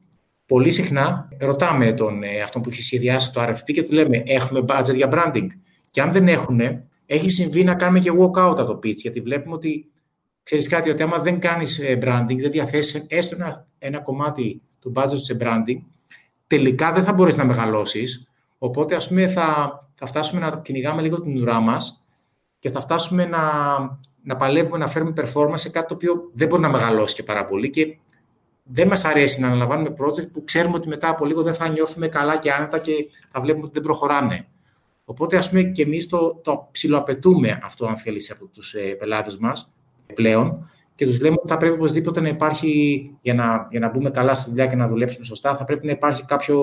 [0.45, 4.65] πολύ συχνά ρωτάμε τον, ε, αυτόν που έχει σχεδιάσει το RFP και του λέμε: Έχουμε
[4.67, 5.47] budget για branding.
[5.89, 6.59] Και αν δεν έχουν,
[7.05, 9.91] έχει συμβεί να κάνουμε και walk out από το pitch, γιατί βλέπουμε ότι
[10.45, 14.91] ξέρεις κάτι, ότι άμα δεν κάνεις ε, branding, δεν διαθέσεις έστω ένα, ένα κομμάτι του
[14.95, 15.77] budget σε branding,
[16.47, 18.27] τελικά δεν θα μπορείς να μεγαλώσεις.
[18.57, 22.05] Οπότε, ας πούμε, θα, θα φτάσουμε να κυνηγάμε λίγο την ουρά μας
[22.59, 23.41] και θα φτάσουμε να,
[24.23, 27.45] να παλεύουμε να φέρουμε performance σε κάτι το οποίο δεν μπορεί να μεγαλώσει και πάρα
[27.45, 27.97] πολύ και
[28.63, 32.07] δεν μας αρέσει να αναλαμβάνουμε project που ξέρουμε ότι μετά από λίγο δεν θα νιώθουμε
[32.07, 32.91] καλά και άνετα και
[33.31, 34.47] θα βλέπουμε ότι δεν προχωράνε.
[35.05, 39.37] Οπότε, ας πούμε, και εμείς το, το ψιλοαπαιτούμε αυτό, αν θέλεις, από τους ε, πελάτες
[39.37, 39.74] μας
[40.13, 44.09] πλέον και τους λέμε ότι θα πρέπει οπωσδήποτε να υπάρχει, για να, για να μπούμε
[44.09, 46.59] καλά στη δουλειά και να δουλέψουμε σωστά, θα πρέπει να υπάρχει κάποιο,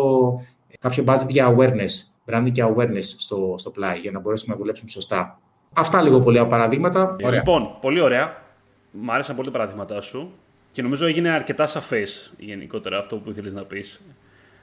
[0.78, 1.90] κάποιο budget για awareness,
[2.26, 5.40] branding και awareness στο, στο πλάι, για να μπορέσουμε να δουλέψουμε σωστά.
[5.72, 7.16] Αυτά λίγο πολύ από παραδείγματα.
[7.22, 7.38] Ωραία.
[7.38, 8.43] Λοιπόν, πολύ ωραία.
[8.90, 10.32] Μ' άρεσαν πολύ τα παραδείγματά σου
[10.72, 14.01] και νομίζω έγινε αρκετά σαφές γενικότερα αυτό που ήθελε να πεις.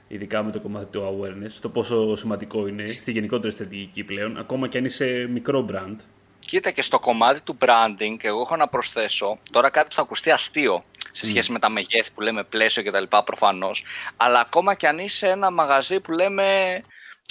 [0.08, 4.68] Ειδικά με το κομμάτι του awareness, το πόσο σημαντικό είναι στη γενικότερη στρατηγική πλέον, ακόμα
[4.68, 5.96] και αν είσαι μικρό brand.
[6.50, 10.30] Κοίτα και στο κομμάτι του branding, εγώ έχω να προσθέσω τώρα κάτι που θα ακουστεί
[10.30, 13.02] αστείο σε σχέση με τα μεγέθη που λέμε πλαίσιο κτλ.
[13.24, 13.84] προφανώς.
[14.16, 16.80] Αλλά ακόμα και αν είσαι ένα μαγαζί που λέμε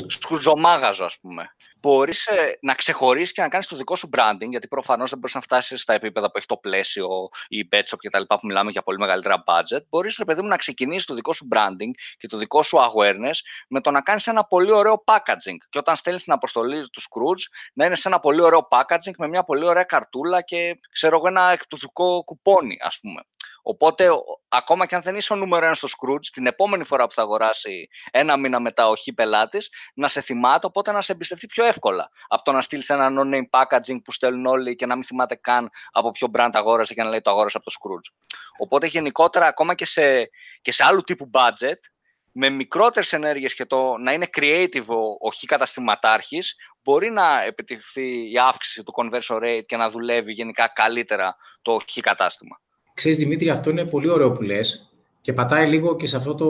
[0.08, 1.56] σκουζομάγαζο, ας πούμε.
[1.82, 5.36] Μπορείς ε, να ξεχωρίσει και να κάνεις το δικό σου branding, γιατί προφανώς δεν μπορείς
[5.36, 8.22] να φτάσεις στα επίπεδα που έχει το πλαίσιο ή η Betshop κτλ.
[8.28, 9.82] που μιλάμε για πολύ μεγαλύτερα budget.
[9.90, 13.36] Μπορείς, ρε παιδί μου, να ξεκινήσεις το δικό σου branding και το δικό σου awareness
[13.68, 15.58] με το να κάνεις ένα πολύ ωραίο packaging.
[15.70, 19.28] Και όταν στέλνεις την αποστολή του Scrooge, να είναι σε ένα πολύ ωραίο packaging με
[19.28, 23.22] μια πολύ ωραία καρτούλα και ξέρω εγώ ένα εκπτωτικό κουπόνι, ας πούμε.
[23.70, 24.10] Οπότε,
[24.48, 27.22] ακόμα και αν δεν είσαι ο νούμερο ένα στο Scrooge, την επόμενη φορά που θα
[27.22, 31.66] αγοράσει ένα μήνα μετά ο χι πελάτης, να σε θυμάται, οπότε να σε εμπιστευτεί πιο
[31.66, 32.12] εύκολα.
[32.28, 35.70] Από το να στείλεις ένα no-name packaging που στέλνουν όλοι και να μην θυμάται καν
[35.92, 38.14] από ποιο brand αγόρασε και να λέει το αγόρασε από το Scrooge.
[38.58, 40.30] Οπότε, γενικότερα, ακόμα και σε,
[40.62, 41.80] και σε άλλου τύπου budget,
[42.32, 48.32] με μικρότερες ενέργειες και το να είναι creative ο, ο χι καταστηματάρχης, μπορεί να επιτευχθεί
[48.32, 52.60] η αύξηση του conversion rate και να δουλεύει γενικά καλύτερα το χι κατάστημα.
[53.00, 54.92] Ξέρεις Δημήτρη, αυτό είναι πολύ ωραίο που λες
[55.22, 56.46] και πατάει λίγο και σε αυτό το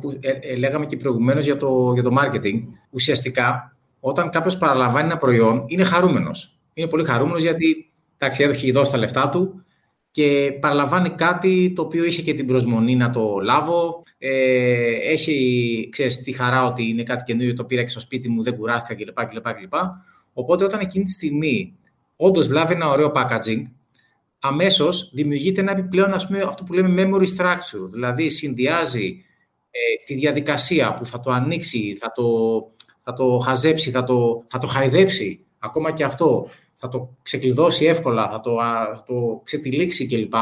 [0.00, 2.62] που ε, ε, λέγαμε και προηγουμένως για το, για το marketing.
[2.90, 6.58] Ουσιαστικά, όταν κάποιος παραλαμβάνει ένα προϊόν, είναι χαρούμενος.
[6.74, 9.64] Είναι πολύ χαρούμενος γιατί εντάξει, έδωσε δώσει τα λεφτά του
[10.10, 14.02] και παραλαμβάνει κάτι το οποίο είχε και την προσμονή να το λάβω.
[14.18, 18.42] Ε, έχει, ξέρεις, τη χαρά ότι είναι κάτι καινούριο, το πήρα και στο σπίτι μου,
[18.42, 19.24] δεν κουράστηκα κλπ.
[19.26, 19.74] κλπ, κλπ.
[20.32, 21.76] Οπότε όταν εκείνη τη στιγμή
[22.16, 23.62] όντως λάβει ένα ωραίο packaging,
[24.38, 29.24] Αμέσως δημιουργείται ένα επιπλέον ας πούμε, αυτό που λέμε memory structure, δηλαδή συνδυάζει
[29.70, 32.24] ε, τη διαδικασία που θα το ανοίξει, θα το,
[33.02, 38.30] θα το χαζέψει, θα το, θα το χαϊδέψει, ακόμα και αυτό, θα το ξεκλειδώσει εύκολα,
[38.30, 38.56] θα το,
[38.94, 40.34] θα το ξετυλίξει κλπ.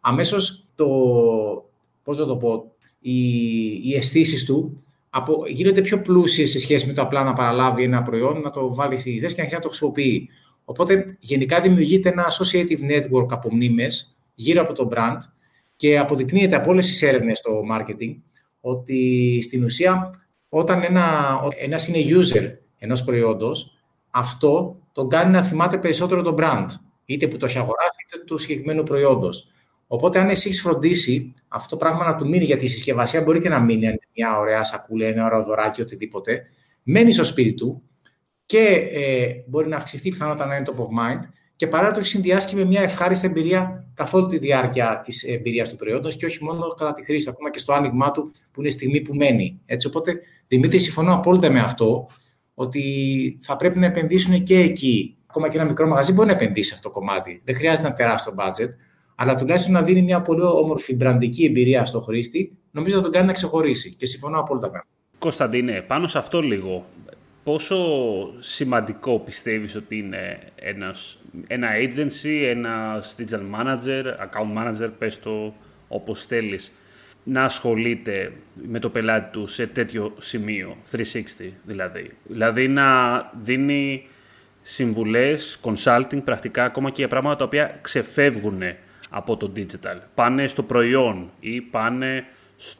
[0.00, 0.86] Αμέσως το,
[2.02, 3.18] πώς το πω, οι,
[3.88, 8.02] οι αισθήσεις του από, γίνονται πιο πλούσιες σε σχέση με το απλά να παραλάβει ένα
[8.02, 10.28] προϊόν, να το βάλει στη θέση και να το χρησιμοποιεί.
[10.68, 15.18] Οπότε γενικά δημιουργείται ένα associative network από μνήμες γύρω από το brand
[15.76, 18.16] και αποδεικνύεται από όλες τις έρευνες στο marketing
[18.60, 20.10] ότι στην ουσία
[20.48, 23.78] όταν ένα, ένας είναι user ενός προϊόντος,
[24.10, 26.66] αυτό τον κάνει να θυμάται περισσότερο το brand,
[27.04, 29.50] είτε που το έχει αγοράσει, είτε του συγκεκριμένου προϊόντος.
[29.86, 33.40] Οπότε, αν εσύ έχεις φροντίσει αυτό το πράγμα να του μείνει, γιατί η συσκευασία μπορεί
[33.40, 36.42] και να μείνει, αν είναι μια ωραία σακούλα, ένα ωραίο δωράκι, οτιδήποτε,
[36.82, 37.82] μένεις στο σπίτι του
[38.48, 42.08] και ε, μπορεί να αυξηθεί πιθανότατα να είναι top of mind και παρά το έχει
[42.08, 46.26] συνδυάσει και με μια ευχάριστη εμπειρία καθ' όλη τη διάρκεια της εμπειρίας του προϊόντος και
[46.26, 49.14] όχι μόνο κατά τη χρήση, ακόμα και στο άνοιγμά του που είναι η στιγμή που
[49.14, 49.60] μένει.
[49.66, 52.06] Έτσι, οπότε, Δημήτρη, συμφωνώ απόλυτα με αυτό
[52.54, 52.82] ότι
[53.40, 55.16] θα πρέπει να επενδύσουν και εκεί.
[55.26, 57.40] Ακόμα και ένα μικρό μαγαζί μπορεί να επενδύσει σε αυτό το κομμάτι.
[57.44, 58.70] Δεν χρειάζεται να τεράστιο budget,
[59.14, 63.26] αλλά τουλάχιστον να δίνει μια πολύ όμορφη μπραντική εμπειρία στο χρήστη, νομίζω θα τον κάνει
[63.26, 63.94] να ξεχωρίσει.
[63.94, 64.90] Και συμφωνώ απόλυτα με αυτό.
[65.18, 66.84] Κωνσταντίνε, πάνω σε αυτό λίγο
[67.48, 75.54] πόσο σημαντικό πιστεύεις ότι είναι ένας, ένα agency, ένα digital manager, account manager, πες το
[75.88, 76.72] όπως θέλεις,
[77.22, 78.32] να ασχολείται
[78.68, 82.10] με το πελάτη του σε τέτοιο σημείο, 360 δηλαδή.
[82.24, 84.08] Δηλαδή να δίνει
[84.62, 88.62] συμβουλές, consulting πρακτικά, ακόμα και για πράγματα τα οποία ξεφεύγουν
[89.10, 89.96] από το digital.
[90.14, 92.26] Πάνε στο προϊόν ή πάνε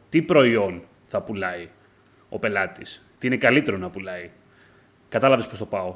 [0.09, 1.69] τι προϊόν θα πουλάει
[2.29, 3.03] ο πελάτης.
[3.19, 4.29] Τι είναι καλύτερο να πουλάει.
[5.09, 5.95] Κατάλαβες πώς το πάω.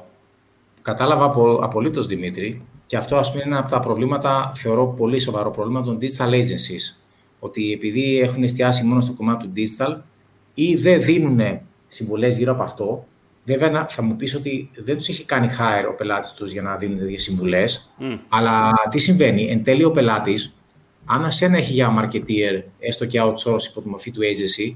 [0.82, 2.62] Κατάλαβα απο, απολύτως Δημήτρη.
[2.86, 6.28] Και αυτό ας πούμε, είναι ένα από τα προβλήματα, θεωρώ πολύ σοβαρό πρόβλημα των digital
[6.28, 7.00] agencies.
[7.38, 9.96] Ότι επειδή έχουν εστιάσει μόνο στο κομμάτι του digital
[10.54, 13.06] ή δεν δίνουν συμβουλές γύρω από αυτό,
[13.44, 16.76] βέβαια θα μου πεις ότι δεν τους έχει κάνει hire ο πελάτης τους για να
[16.76, 17.94] δίνουν τέτοιες συμβουλές.
[18.28, 20.54] Αλλά τι συμβαίνει, εν τέλει ο πελάτης,
[21.04, 24.74] αν ασένα έχει για marketeer, έστω και outsource υπό τη μορφή του agency,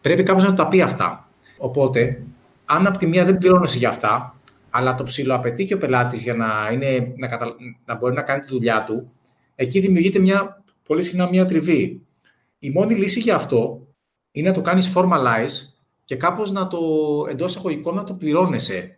[0.00, 1.28] πρέπει κάποιο να τα πει αυτά.
[1.58, 2.22] Οπότε
[2.64, 4.38] αν από τη μία δεν πληρώνεσαι για αυτά,
[4.70, 7.56] αλλά το ψηλό απαιτεί και ο πελάτης για να, είναι, να, κατα...
[7.84, 9.12] να μπορεί να κάνει τη δουλειά του,
[9.54, 12.02] εκεί δημιουργείται μια πολύ συχνά μια τριβή.
[12.58, 13.86] Η μόνη λύση για αυτό
[14.32, 16.78] είναι να το κάνεις formalize και κάπως να το
[17.28, 18.96] εντός αγωγικών να το πληρώνεσαι.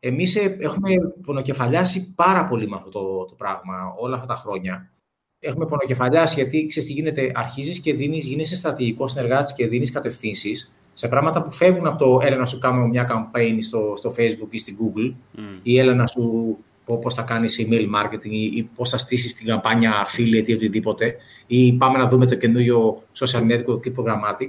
[0.00, 0.90] Εμείς ε, έχουμε
[1.22, 4.90] πονοκεφαλιάσει πάρα πολύ με αυτό το, το πράγμα όλα αυτά τα χρόνια.
[5.38, 10.74] Έχουμε πονοκεφαλιάσει γιατί ξέρεις τι γίνεται, αρχίζεις και δίνεις, γίνεσαι στρατηγικός συνεργάτης και δίνεις κατευθύνσεις
[10.98, 14.48] σε πράγματα που φεύγουν από το έλα να σου κάνω μια campaign στο, στο Facebook
[14.50, 15.40] ή στην Google mm.
[15.62, 19.92] ή έλα να σου πώς θα κάνεις email marketing ή πώς θα στήσεις την καμπάνια
[20.06, 24.48] affiliate ή οτιδήποτε ή πάμε να δούμε το καινούριο social network ή programmatic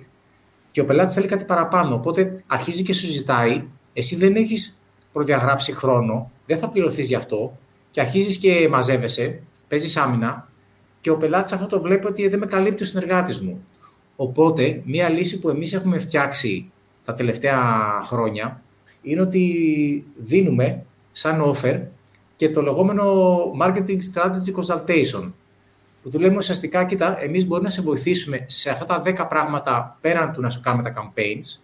[0.71, 1.95] και ο πελάτης θέλει κάτι παραπάνω.
[1.95, 4.81] Οπότε αρχίζει και σου ζητάει, εσύ δεν έχεις
[5.13, 7.57] προδιαγράψει χρόνο, δεν θα πληρωθείς γι' αυτό
[7.91, 10.49] και αρχίζεις και μαζεύεσαι, παίζεις άμυνα
[11.01, 13.63] και ο πελάτης αυτό το βλέπει ότι δεν με καλύπτει ο συνεργάτης μου.
[14.21, 16.71] Οπότε, μία λύση που εμείς έχουμε φτιάξει
[17.05, 17.61] τα τελευταία
[18.03, 18.61] χρόνια
[19.01, 21.81] είναι ότι δίνουμε σαν offer
[22.35, 25.31] και το λεγόμενο Marketing Strategy Consultation.
[26.03, 29.97] Που του λέμε ουσιαστικά, κοίτα, εμείς μπορούμε να σε βοηθήσουμε σε αυτά τα 10 πράγματα
[30.01, 31.59] πέραν του να σου κάνουμε τα campaigns,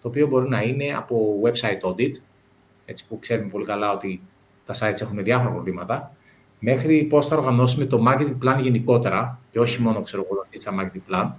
[0.00, 2.12] το οποίο μπορεί να είναι από website audit,
[2.84, 4.20] έτσι που ξέρουμε πολύ καλά ότι
[4.64, 6.14] τα sites έχουν διάφορα προβλήματα,
[6.58, 11.12] μέχρι πώς θα οργανώσουμε το marketing plan γενικότερα, και όχι μόνο, ξέρω εγώ, το marketing
[11.12, 11.30] plan,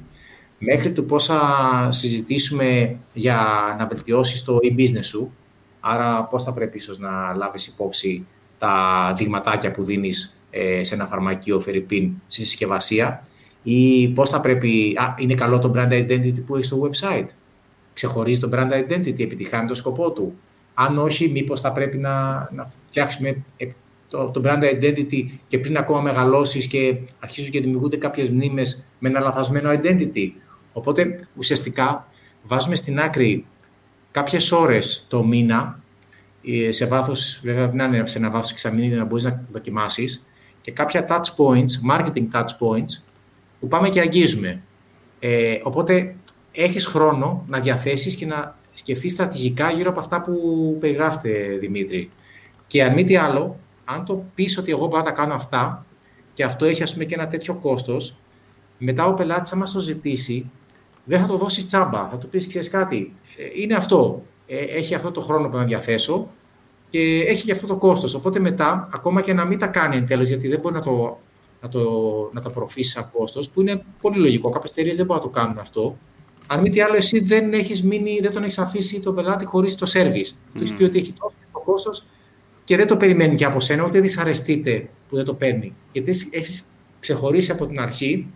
[0.64, 3.40] μέχρι το πώς θα συζητήσουμε για
[3.80, 5.34] να βελτιώσεις το e-business σου,
[5.80, 8.26] άρα πώς θα πρέπει ίσως να λάβεις υπόψη
[8.58, 13.24] τα δειγματάκια που δίνεις ε, σε ένα φαρμακείο Φερρυπίν στη συσκευασία;
[13.64, 17.26] Ή πώς θα πρέπει, α, είναι καλό το brand identity που έχεις στο website;
[17.94, 20.34] Ξεχωρίζει το brand identity, επιτυχάνει το σκοπό του;
[20.74, 23.44] Αν όχι, μήπως θα πρέπει να, να φτιάξουμε
[24.08, 29.10] το, το brand identity και πριν ακόμα μεγαλώσεις και αρχίζουν και δημιουργούνται κάποιες μνήμες με
[29.10, 30.30] ένα λαθασμένο identity;
[30.74, 32.08] Οπότε, ουσιαστικά,
[32.44, 33.46] βάζουμε στην άκρη
[34.12, 35.80] κάποιες ώρες το μήνα,
[36.46, 40.26] ε, σε βάθος, βέβαια να είναι σε ένα βάθος εξαμήνου για να μπορείς να δοκιμάσεις,
[40.62, 43.04] και κάποια touch points, marketing touch points,
[43.60, 44.62] που πάμε και αγγίζουμε.
[45.20, 46.16] Ε, οπότε,
[46.52, 50.34] έχεις χρόνο να διαθέσεις και να σκεφτείς στρατηγικά γύρω από αυτά που
[50.80, 52.10] περιγράφετε, Δημήτρη.
[52.68, 55.86] Και αν μη τι άλλο, αν το πεις ότι εγώ μπορώ να τα κάνω αυτά
[56.34, 58.18] και αυτό έχει ας πούμε και ένα τέτοιο κόστος,
[58.78, 60.52] μετά ο πελάτης θα μας το ζητήσει,
[61.04, 62.10] δεν θα το δώσεις τσάμπα.
[62.10, 64.24] Θα του πεις, ξέρεις κάτι, ε, είναι αυτό.
[64.48, 66.30] Ε, έχει αυτό το χρόνο που να διαθέσω
[66.90, 68.14] και έχει και αυτό το κόστος.
[68.14, 71.20] Οπότε μετά, ακόμα και να μην τα κάνει εν τέλος, γιατί δεν μπορεί να το,
[71.62, 71.80] να το,
[72.34, 74.50] να το απορροφήσει σαν κόστος, που είναι πολύ λογικό.
[74.50, 75.98] Κάποιες εταιρείες δεν μπορούν να το κάνουν αυτό.
[76.48, 79.76] Αν μη τι άλλο, εσύ δεν, έχεις μείνει, δεν τον έχεις αφήσει τον πελάτη χωρίς
[79.76, 80.28] το service.
[80.28, 80.52] Mm.
[80.54, 82.06] Του έχεις πει ότι έχει τόσο το κόστος
[82.64, 85.76] και δεν το περιμένει και από σένα, ούτε δυσαρεστείτε που δεν το παίρνει.
[85.92, 88.28] Γιατί έχεις ξεχωρίσει από την αρχή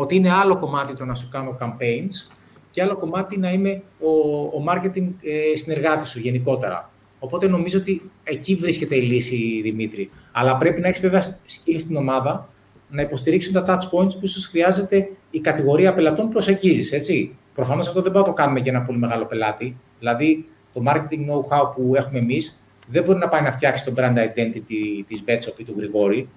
[0.00, 2.32] ότι είναι άλλο κομμάτι το να σου κάνω campaigns
[2.70, 4.10] και άλλο κομμάτι να είμαι ο,
[4.58, 6.90] ο marketing ε, συνεργάτης σου γενικότερα.
[7.18, 10.10] Οπότε νομίζω ότι εκεί βρίσκεται η λύση, Δημήτρη.
[10.32, 12.48] Αλλά πρέπει να έχεις βέβαια σκύλη στην ομάδα
[12.88, 16.92] να υποστηρίξουν τα touch points που ίσως χρειάζεται η κατηγορία πελατών που προσεγγίζεις.
[16.92, 17.36] Έτσι.
[17.54, 19.76] Προφανώς αυτό δεν μπορούμε να το κάνουμε για ένα πολύ μεγάλο πελάτη.
[19.98, 24.16] Δηλαδή, το marketing know-how που έχουμε εμείς δεν μπορεί να πάει να φτιάξει το brand
[24.16, 26.28] identity της Betshop ή του Γρηγόρη.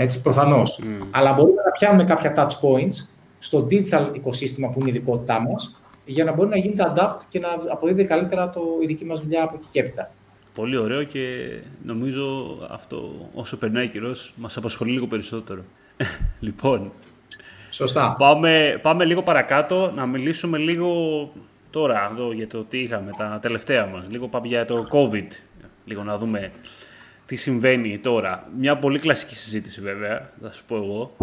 [0.00, 0.80] Έτσι, προφανώς.
[0.82, 1.06] Mm.
[1.10, 5.80] Αλλά μπορούμε να πιάνουμε κάποια touch points στο digital οικοσύστημα που είναι η ειδικότητά μας,
[6.04, 9.42] για να μπορεί να γίνεται adapt και να αποδίδει καλύτερα το, η δική μας δουλειά
[9.42, 10.10] από εκεί και έπειτα.
[10.54, 11.48] Πολύ ωραίο και
[11.84, 15.62] νομίζω αυτό όσο περνάει ο καιρός μας απασχολεί λίγο περισσότερο.
[16.46, 16.92] λοιπόν.
[17.70, 18.14] Σωστά.
[18.18, 20.92] Πάμε, πάμε λίγο παρακάτω να μιλήσουμε λίγο
[21.70, 24.06] τώρα εδώ για το τι είχαμε τα τελευταία μας.
[24.08, 25.28] Λίγο πάμε για το COVID
[25.84, 26.50] λίγο να δούμε
[27.28, 28.48] τι συμβαίνει τώρα.
[28.58, 31.16] Μια πολύ κλασική συζήτηση βέβαια, θα σου πω εγώ.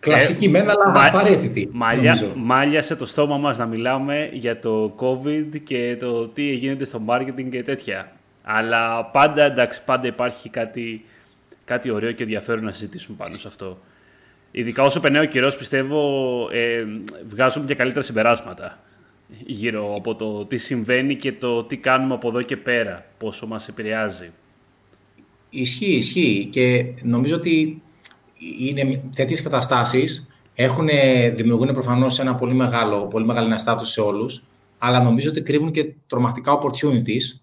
[0.00, 1.68] Κλασική ε, μένα, αλλά μα, απαραίτητη.
[1.72, 7.02] Μάλια, μάλιασε το στόμα μας να μιλάμε για το COVID και το τι γίνεται στο
[7.06, 8.12] marketing και τέτοια.
[8.42, 11.04] Αλλά πάντα, εντάξει, πάντα υπάρχει κάτι,
[11.64, 13.78] κάτι ωραίο και ενδιαφέρον να συζητήσουμε πάνω σε αυτό.
[14.50, 16.84] Ειδικά όσο περνάει ο καιρός, πιστεύω, ε,
[17.26, 18.78] βγάζουμε και καλύτερα συμπεράσματα
[19.46, 23.68] γύρω από το τι συμβαίνει και το τι κάνουμε από εδώ και πέρα, πόσο μας
[23.68, 24.30] επηρεάζει.
[25.54, 27.82] Ισχύει, ισχύει και νομίζω ότι
[28.58, 30.88] είναι τέτοιες καταστάσεις έχουν,
[31.34, 34.42] δημιουργούν προφανώς ένα πολύ μεγάλο, πολύ μεγάλη αναστάτωση σε όλους,
[34.78, 37.40] αλλά νομίζω ότι κρύβουν και τρομακτικά opportunities.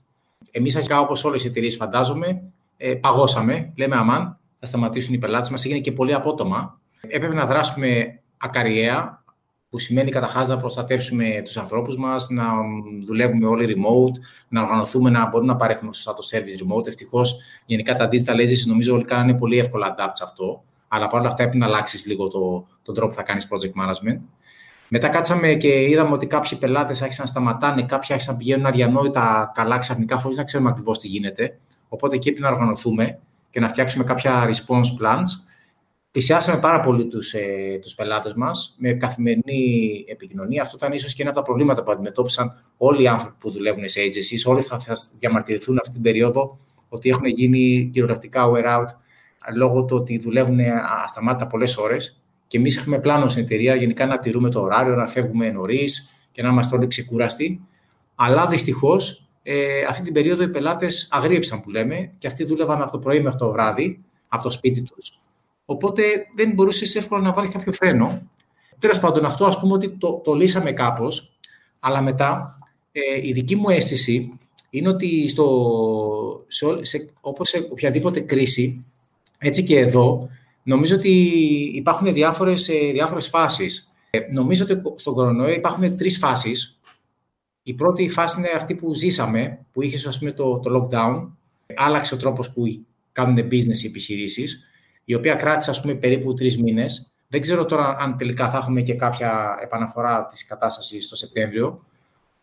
[0.51, 2.41] Εμείς αρχικά όπως όλες οι εταιρείες φαντάζομαι,
[2.77, 6.79] ε, παγώσαμε, λέμε αμάν, θα σταματήσουν οι πελάτες μας, έγινε και πολύ απότομα.
[7.01, 9.23] Έπρεπε να δράσουμε ακαριέα,
[9.69, 12.43] που σημαίνει καταρχάς να προστατεύσουμε τους ανθρώπους μας, να
[13.05, 16.87] δουλεύουμε όλοι remote, να οργανωθούμε να μπορούμε να παρέχουμε σωστά το service remote.
[16.87, 20.63] Ευτυχώς, γενικά τα digital agencies νομίζω όλοι κάνανε πολύ εύκολα adapt σε αυτό.
[20.87, 24.19] Αλλά παρόλα αυτά έπρεπε να αλλάξεις λίγο το, τον τρόπο που θα κάνεις project management.
[24.87, 29.51] Μετά κάτσαμε και είδαμε ότι κάποιοι πελάτες άρχισαν να σταματάνε, κάποιοι άρχισαν να πηγαίνουν αδιανόητα
[29.53, 31.59] καλά ξαφνικά, χωρίς να ξέρουμε ακριβώς τι γίνεται.
[31.89, 35.48] Οπότε εκεί έπρεπε να οργανωθούμε και να φτιάξουμε κάποια response plans
[36.11, 40.61] πλησιάσαμε πάρα πολύ τους, ε, τους πελάτες μας με καθημερινή επικοινωνία.
[40.61, 43.87] Αυτό ήταν ίσως και ένα από τα προβλήματα που αντιμετώπισαν όλοι οι άνθρωποι που δουλεύουν
[43.87, 44.51] σε agencies.
[44.51, 48.87] Όλοι θα, θα διαμαρτυρηθούν αυτή την περίοδο ότι έχουν γίνει κυριολεκτικά wear out
[49.53, 50.59] λόγω του ότι δουλεύουν
[51.03, 55.07] ασταμάτητα πολλές ώρες και εμείς έχουμε πλάνο στην εταιρεία γενικά να τηρούμε το ωράριο, να
[55.07, 57.61] φεύγουμε νωρίς και να είμαστε όλοι ξεκούραστοι.
[58.15, 62.91] Αλλά δυστυχώς ε, αυτή την περίοδο οι πελάτες αγρίεψαν που λέμε και αυτοί δούλευαν από
[62.91, 65.21] το πρωί μέχρι το βράδυ, από το σπίτι τους.
[65.71, 66.03] Οπότε
[66.35, 68.29] δεν μπορούσες εύκολα να βάλεις κάποιο φρένο.
[68.79, 71.37] Τέλος πάντων, αυτό ας πούμε ότι το, το λύσαμε κάπως,
[71.79, 72.59] αλλά μετά
[72.91, 74.29] ε, η δική μου αίσθηση
[74.69, 78.85] είναι ότι στο, σε, σε, όπως σε οποιαδήποτε κρίση,
[79.37, 80.29] έτσι και εδώ,
[80.63, 81.09] νομίζω ότι
[81.73, 83.91] υπάρχουν διάφορες, ε, διάφορες φάσεις.
[84.09, 86.79] Ε, νομίζω ότι στον κορονοϊό υπάρχουν τρεις φάσεις.
[87.63, 91.27] Η πρώτη φάση είναι αυτή που ζήσαμε, που είχες ας πούμε, το, το lockdown.
[91.75, 92.63] Άλλαξε ο τρόπος που
[93.11, 94.63] κάνουν business οι επιχειρήσεις,
[95.09, 97.11] η οποία κράτησε ας πούμε, περίπου τρεις μήνες.
[97.27, 101.83] Δεν ξέρω τώρα αν τελικά θα έχουμε και κάποια επαναφορά της κατάστασης το Σεπτέμβριο.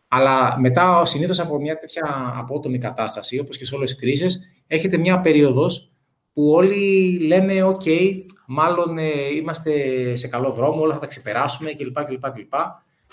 [0.07, 4.97] Αλλά μετά, συνήθως από μια τέτοια απότομη κατάσταση, όπως και σε όλες τις κρίσεις, έχετε
[4.97, 5.91] μια περίοδος
[6.33, 7.87] που όλοι λένε: OK,
[8.47, 9.71] μάλλον ε, είμαστε
[10.15, 12.03] σε καλό δρόμο, όλα θα τα ξεπεράσουμε κλπ.
[12.03, 12.53] κλπ, κλπ.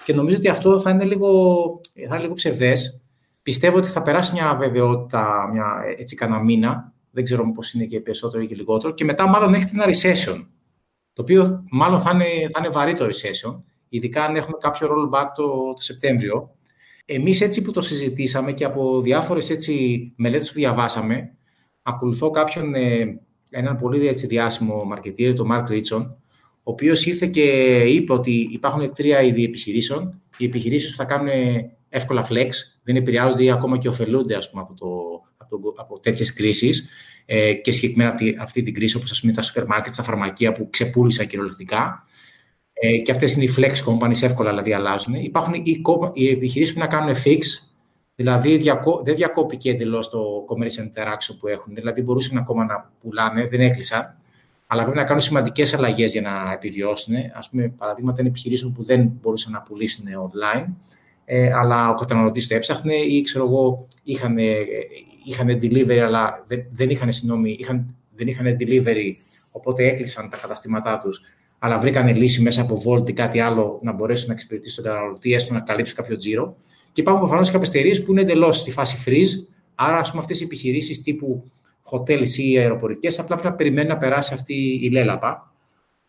[0.04, 1.30] Και νομίζω ότι αυτό θα είναι λίγο,
[1.94, 3.04] θα είναι λίγο ψευδές.
[3.42, 5.66] Πιστεύω ότι θα περάσει μια βεβαιότητα, μια,
[5.98, 9.54] έτσι κανένα μήνα, δεν ξέρω πώ είναι και περισσότερο ή και λιγότερο, και μετά μάλλον
[9.54, 10.46] έχετε ένα recession,
[11.12, 15.26] το οποίο μάλλον θα είναι, θα είναι βαρύ το recession, ειδικά αν έχουμε κάποιο rollback
[15.36, 16.50] το, το Σεπτέμβριο,
[17.04, 21.32] εμείς έτσι που το συζητήσαμε και από διάφορες έτσι μελέτες που διαβάσαμε,
[21.82, 26.06] ακολουθώ κάποιον, ε, έναν πολύ έτσι διάσημο μαρκετήριο, τον Mark Ritson,
[26.66, 27.42] ο οποίος ήρθε και
[27.80, 30.20] είπε ότι υπάρχουν τρία είδη επιχειρήσεων.
[30.38, 31.28] Οι επιχειρήσεις που θα κάνουν
[31.88, 32.48] εύκολα flex,
[32.82, 35.13] δεν επηρεάζονται ή ακόμα και ωφελούνται ας πούμε, από, το,
[35.54, 36.88] από, το, από τέτοιες κρίσεις
[37.26, 40.70] ε, και συγκεκριμένα αυτή την κρίση, όπως ας πούμε τα σούπερ μάρκετ, τα φαρμακεία που
[40.70, 42.06] ξεπούλησαν κυριολεκτικά
[42.72, 45.14] ε, και αυτές είναι οι flex companies, εύκολα δηλαδή αλλάζουν.
[45.14, 45.82] Υπάρχουν οι,
[46.12, 47.40] οι επιχειρήσεις που να κάνουν fix,
[48.14, 53.46] δηλαδή διακό, δεν διακόπηκε εντελώς το commercial interaction που έχουν, δηλαδή μπορούσαν ακόμα να πουλάνε,
[53.46, 54.18] δεν έκλεισαν,
[54.66, 57.14] αλλά πρέπει να κάνουν σημαντικές αλλαγές για να επιβιώσουν.
[57.14, 60.66] Α πούμε, παραδείγματα είναι επιχειρήσεων που δεν μπορούσαν να πουλήσουν online,
[61.24, 64.38] ε, αλλά ο καταναλωτής το έψαχνε ή ξέρω εγώ, είχαν,
[65.24, 69.12] είχαν delivery, αλλά δεν, δεν, είχαν, συγνώμη, είχαν, δεν είχαν delivery,
[69.52, 71.20] οπότε έκλεισαν τα καταστήματά τους
[71.64, 75.32] αλλά βρήκανε λύση μέσα από Volt ή κάτι άλλο να μπορέσουν να εξυπηρετήσουν τον καταναλωτή,
[75.32, 76.56] έστω να καλύψει κάποιο τζίρο.
[76.92, 79.46] Και υπάρχουν προφανώς κάποιε εταιρείε που είναι εντελώς στη φάση freeze.
[79.74, 81.50] Άρα, ας πούμε, αυτές οι επιχειρήσεις τύπου
[81.90, 85.52] hotels ή αεροπορικές απλά πρέπει να περιμένουν να περάσει αυτή η λέλαπα.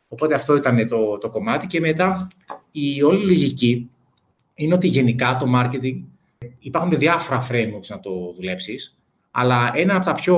[0.07, 1.68] Οπότε αυτό ήταν το, το κομμάτι.
[1.68, 2.28] Και μετά
[2.72, 3.89] η όλη λογική
[4.55, 6.01] είναι ότι γενικά το marketing
[6.59, 8.97] υπάρχουν διάφορα frameworks να το δουλέψεις,
[9.38, 10.38] αλλά ένα από τα πιο,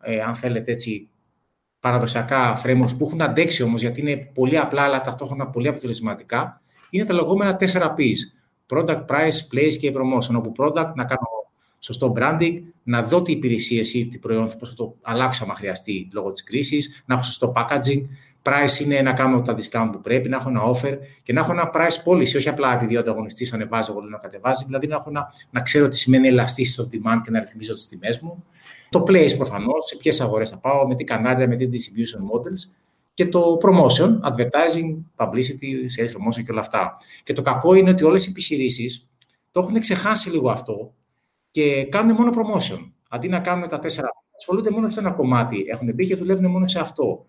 [0.00, 1.08] ε, αν θέλετε έτσι,
[1.80, 6.60] παραδοσιακά frameworks που έχουν αντέξει όμως γιατί είναι πολύ απλά αλλά ταυτόχρονα πολύ αποτελεσματικά
[6.90, 8.16] είναι τα λεγόμενα 4Ps.
[8.66, 10.34] Product, Price, Place και Promotion.
[10.36, 11.26] Όπου product να κάνω
[11.78, 16.32] σωστό branding, να δω τι υπηρεσίες ή τι προϊόν θα το αλλάξω άμα χρειαστεί λόγω
[16.32, 18.02] της κρίσης, να έχω σωστό packaging.
[18.46, 21.52] Price είναι να κάνω τα discount που πρέπει, να έχω ένα offer και να έχω
[21.52, 24.64] ένα price policy, όχι απλά επειδή ο ανταγωνιστής ανεβάζει, εγώ να κατεβάζει.
[24.64, 27.88] Δηλαδή να, έχω να, να ξέρω τι σημαίνει elasticity of demand και να ρυθμίζω τις
[27.88, 28.44] τιμές μου.
[28.90, 32.72] Το place προφανώς, σε ποιες αγορές θα πάω, με τι κανάλια, με τι distribution models
[33.14, 36.96] και το promotion, advertising, publicity, sales promotion και όλα αυτά.
[37.22, 39.08] Και το κακό είναι ότι όλες οι επιχειρήσεις
[39.50, 40.94] το έχουν ξεχάσει λίγο αυτό
[41.50, 42.90] και κάνουν μόνο promotion.
[43.08, 45.64] Αντί να κάνουν τα τέσσερα, ασχολούνται μόνο σε ένα κομμάτι.
[45.68, 47.26] Έχουν μπει και δουλεύουν μόνο σε αυτό.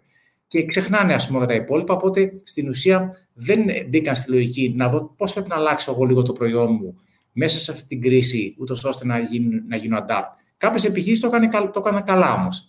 [0.48, 1.94] Και ξεχνάνε, ας πούμε, όλα τα υπόλοιπα.
[1.94, 6.22] Οπότε στην ουσία δεν μπήκαν στη λογική να δω πώς πρέπει να αλλάξω εγώ λίγο
[6.22, 6.96] το προϊόν μου
[7.32, 10.38] μέσα σε αυτή την κρίση, ούτως ώστε να γίνω, να γίνω adapt.
[10.58, 11.30] Κάποιες επιχειρήσεις το,
[11.74, 12.68] το έκαναν καλά όμως.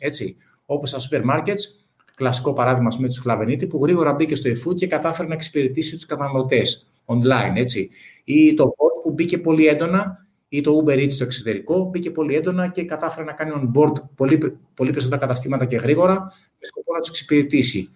[0.66, 4.86] Όπως τα σούπερ μάρκετς, κλασικό παράδειγμα με του Κλαβενίτη, που γρήγορα μπήκε στο eFood και
[4.86, 7.52] κατάφερε να εξυπηρετήσει τους καταναλωτές online.
[7.54, 7.90] Έτσι.
[8.24, 12.34] Ή το Bolt που μπήκε πολύ έντονα, ή το Uber Eats στο εξωτερικό, μπήκε πολύ
[12.34, 16.14] έντονα και κατάφερε να κάνει on board πολύ, πολύ περισσότερα καταστήματα και γρήγορα,
[16.58, 17.88] με σκοπό να τους εξυπηρετήσει.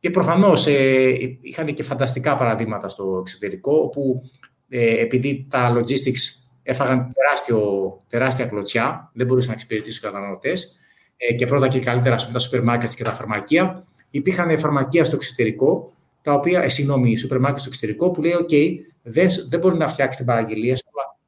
[0.00, 4.22] Και προφανώς ε, είχαν και φανταστικά παραδείγματα στο εξωτερικό, όπου
[4.68, 10.78] ε, επειδή τα logistics έφαγαν τεράστιο, τεράστια κλωτσιά, δεν μπορούσαν να εξυπηρετήσουν του καταναλωτές.
[11.16, 13.86] Ε, και πρώτα και καλύτερα με τα σούπερ μάρκετ και τα φαρμακεία.
[14.10, 15.92] Υπήρχαν φαρμακεία στο εξωτερικό,
[16.22, 18.54] τα οποία, ε, συγγνώμη, σούπερ μάρκετ στο εξωτερικό, που λέει: OK,
[19.02, 20.84] δεν, δεν μπορεί να φτιάξεις την παραγγελία σου.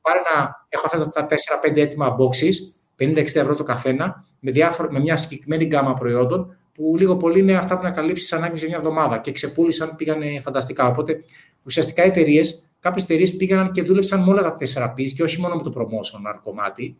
[0.06, 1.26] Πάρε να έχω αυτά τα
[1.64, 2.54] 4-5 έτοιμα boxes,
[2.98, 7.56] 50-60 ευρώ το καθένα, με, διάφορα, με μια συγκεκριμένη γκάμα προϊόντων, που λίγο πολύ είναι
[7.56, 10.86] αυτά που να καλύψεις τι ανάγκες για μια εβδομάδα και ξεπούλησαν, πήγαν φανταστικά.
[10.86, 11.24] Οπότε
[11.64, 15.54] ουσιαστικά οι εταιρείες Κάποιες εταιρείες πήγαν και δούλεψαν με όλα τα 4P και όχι μόνο
[15.54, 16.96] με το promotion κομμάτι.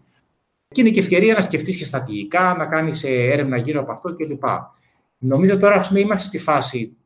[0.69, 4.17] Και είναι και ευκαιρία να σκεφτείς και στρατηγικά, να κάνεις ε, έρευνα γύρω από αυτό
[4.17, 4.45] κλπ.
[5.19, 6.97] Νομίζω τώρα πούμε, είμαστε στη φάση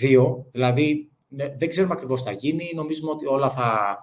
[0.00, 2.72] 2, δηλαδή ναι, δεν ξέρουμε ακριβώς τι θα γίνει.
[2.74, 3.98] Νομίζουμε ότι όλα θα,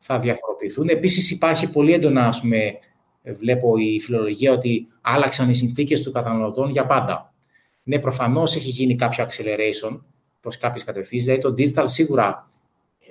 [0.00, 0.88] θα διαφοροποιηθούν.
[0.88, 2.78] Επίσης, υπάρχει πολύ έντονα, ας πούμε,
[3.22, 7.32] βλέπω η φιλολογία ότι άλλαξαν οι συνθήκες του καταναλωτών για πάντα.
[7.82, 10.00] Ναι, προφανώς έχει γίνει κάποιο acceleration
[10.40, 11.26] προς κάποιες κατευθύνσεις.
[11.26, 12.48] Δηλαδή, το digital σίγουρα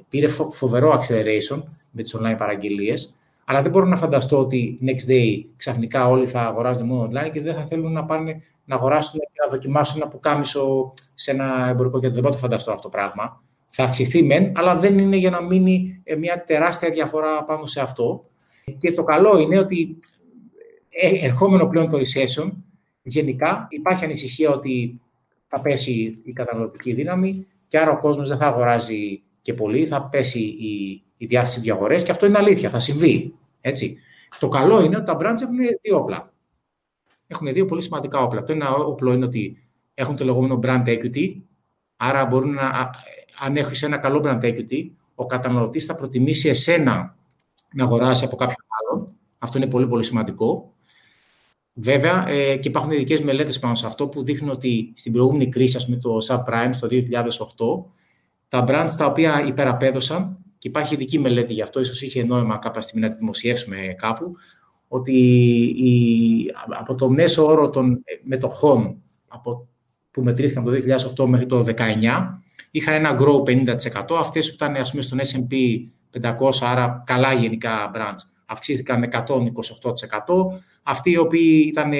[0.10, 3.16] πήρε φοβερό acceleration με τις online παραγγελίες,
[3.46, 7.42] Αλλά δεν μπορώ να φανταστώ ότι next day ξαφνικά όλοι θα αγοράζουν μόνο online και
[7.42, 12.00] δεν θα θέλουν να πάνε να αγοράσουν και να δοκιμάσουν ένα πουκάμισο σε ένα εμπορικό
[12.00, 12.14] κέντρο.
[12.14, 13.44] Δεν μπορώ να το φανταστώ αυτό το πράγμα.
[13.70, 17.82] Θα αυξηθεί μεν, αλλά δεν είναι για να μείνει ε, μια τεράστια διαφορά πάνω σε
[17.82, 18.30] αυτό.
[18.78, 19.98] Και το καλό είναι ότι
[20.90, 22.52] ε, ερχόμενο πλέον το recession,
[23.02, 25.02] γενικά υπάρχει ανησυχία ότι
[25.48, 30.08] θα πέσει η καταναλωτική δύναμη και άρα ο κόσμος δεν θα αγοράζει και πολύ, θα
[30.08, 33.34] πέσει η, η διάθεση διαγορές και αυτό είναι αλήθεια, θα συμβεί.
[33.62, 33.98] Έτσι.
[34.40, 36.34] Το καλό είναι ότι τα brands έχουν δύο όπλα.
[37.28, 38.44] Έχουν δύο πολύ σημαντικά όπλα.
[38.44, 41.36] Το ένα όπλο είναι ότι έχουν το λεγόμενο brand equity,
[41.96, 42.90] άρα μπορούν να,
[43.40, 47.16] αν έχεις ένα καλό brand equity, ο καταναλωτής θα προτιμήσει εσένα
[47.74, 49.08] να αγοράσει από κάποιον άλλον.
[49.40, 50.74] Αυτό είναι πολύ πολύ σημαντικό.
[51.74, 55.78] Βέβαια, ε, και υπάρχουν ειδικές μελέτες πάνω σε αυτό που δείχνουν ότι στην προηγούμενη κρίση,
[55.78, 57.86] ας πούμε, το subprime το 2008,
[58.48, 62.82] τα brands τα οποία υπεραπέδωσαν, και υπάρχει ειδική μελέτη γι' αυτό, ίσως είχε νόημα κάποια
[62.82, 64.36] στιγμή να τη δημοσιεύσουμε κάπου,
[64.88, 65.14] ότι
[65.78, 66.46] η,
[66.80, 69.68] από το μέσο όρο των μετοχών από,
[70.12, 70.72] που μετρήθηκαν το
[71.18, 71.74] 2008 μέχρι το 2019,
[72.72, 74.16] είχαν ένα grow 50%.
[74.20, 75.56] Αυτές που ήταν ας πούμε, στον S&P
[76.12, 80.62] 500, άρα καλά γενικά brands, αυξήθηκαν 128%.
[80.84, 81.92] Αυτοί οι οποίοι ήταν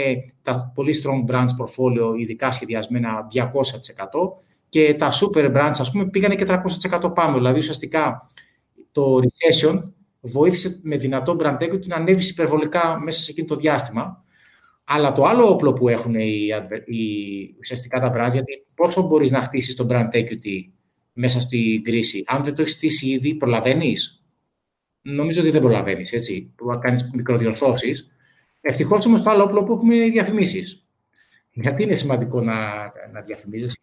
[0.42, 3.42] τα πολύ strong brands portfolio, ειδικά σχεδιασμένα 200%.
[4.70, 7.34] Και τα super brands, ας πούμε, πήγανε και 300% πάνω.
[7.34, 8.28] Δηλαδή, ουσιαστικά,
[8.92, 9.84] το recession
[10.22, 14.24] βοήθησε με δυνατό brand equity να ανέβει υπερβολικά μέσα σε εκείνο το διάστημα.
[14.92, 16.48] Αλλά το άλλο όπλο που έχουν οι,
[16.86, 20.70] οι, ουσιαστικά τα brand, γιατί πόσο μπορείς να χτίσεις το brand equity
[21.14, 24.24] μέσα στην κρίση, αν δεν το έχεις χτίσει ήδη, προλαβαίνεις.
[25.02, 26.54] Νομίζω ότι δεν προλαβαίνεις, έτσι.
[26.58, 28.08] Μπορεί να κάνεις μικροδιορθώσεις.
[28.62, 30.88] Ευτυχώς όμως το άλλο όπλο που έχουμε είναι οι διαφημίσεις.
[31.52, 32.56] Γιατί είναι σημαντικό να,
[33.14, 33.80] να διαφημίζεσαι.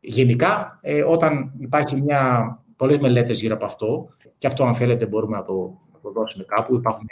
[0.00, 4.08] Γενικά, ε, όταν υπάρχει μια, πολλές μελέτες γύρω από αυτό,
[4.38, 7.06] και αυτό αν θέλετε μπορούμε να το, να το δώσουμε κάπου, υπάρχουν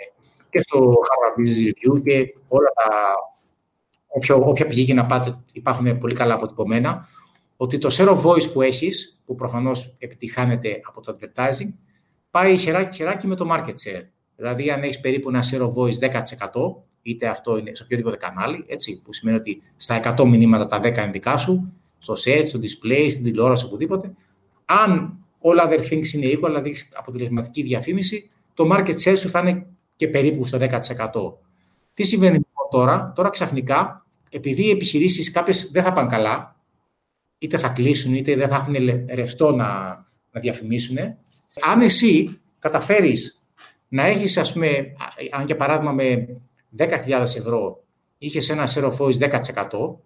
[0.52, 3.14] και στο Harvard Business Review και όλα τα,
[4.06, 7.08] όποια, όποια πηγή και να πάτε υπάρχουν πολύ καλά αποτυπωμένα,
[7.56, 11.74] ότι το share of voice που έχεις, που προφανώς επιτυχάνεται από το advertising,
[12.30, 14.04] πάει χεράκι-χεράκι με το market share.
[14.36, 18.64] Δηλαδή, αν έχεις περίπου ένα share of voice 10%, είτε αυτό είναι σε οποιοδήποτε κανάλι,
[18.68, 22.58] έτσι, που σημαίνει ότι στα 100 μηνύματα τα 10 είναι δικά σου, στο search, στο
[22.58, 24.14] display, στην τηλεόραση, οπουδήποτε.
[24.64, 29.66] Αν όλα other things είναι equal, δηλαδή αποτελεσματική διαφήμιση, το market share σου θα είναι
[30.02, 30.68] και περίπου στο 10%.
[31.94, 36.56] Τι συμβαίνει λοιπόν τώρα, τώρα ξαφνικά, επειδή οι επιχειρήσεις κάποιες δεν θα πάνε καλά,
[37.38, 38.74] είτε θα κλείσουν, είτε δεν θα έχουν
[39.14, 39.66] ρευστό να,
[40.30, 40.96] να διαφημίσουν,
[41.64, 43.46] αν εσύ καταφέρεις
[43.88, 44.92] να έχεις, ας πούμε,
[45.30, 46.28] αν για παράδειγμα με
[46.78, 47.84] 10.000 ευρώ
[48.18, 50.00] είχες ένα share of voice 10%,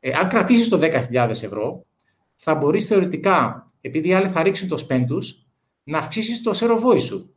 [0.00, 1.86] ε, αν κρατήσεις το 10.000 ευρώ,
[2.34, 5.46] θα μπορείς θεωρητικά, επειδή οι άλλοι θα ρίξουν το spend τους,
[5.82, 7.32] να αυξήσεις το share of voice σου.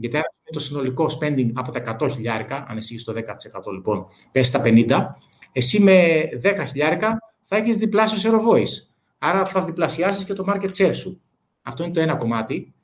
[0.00, 0.22] Γιατί αν
[0.52, 5.06] το συνολικό spending από τα 100 χιλιάρικα, αν εσύ το 10% λοιπόν, πέσει στα 50,
[5.52, 8.86] εσύ με 10 χιλιάρικα θα έχεις διπλάσιο share of voice.
[9.18, 11.20] Άρα θα διπλασιάσεις και το market share σου.
[11.62, 12.74] Αυτό είναι το ένα κομμάτι.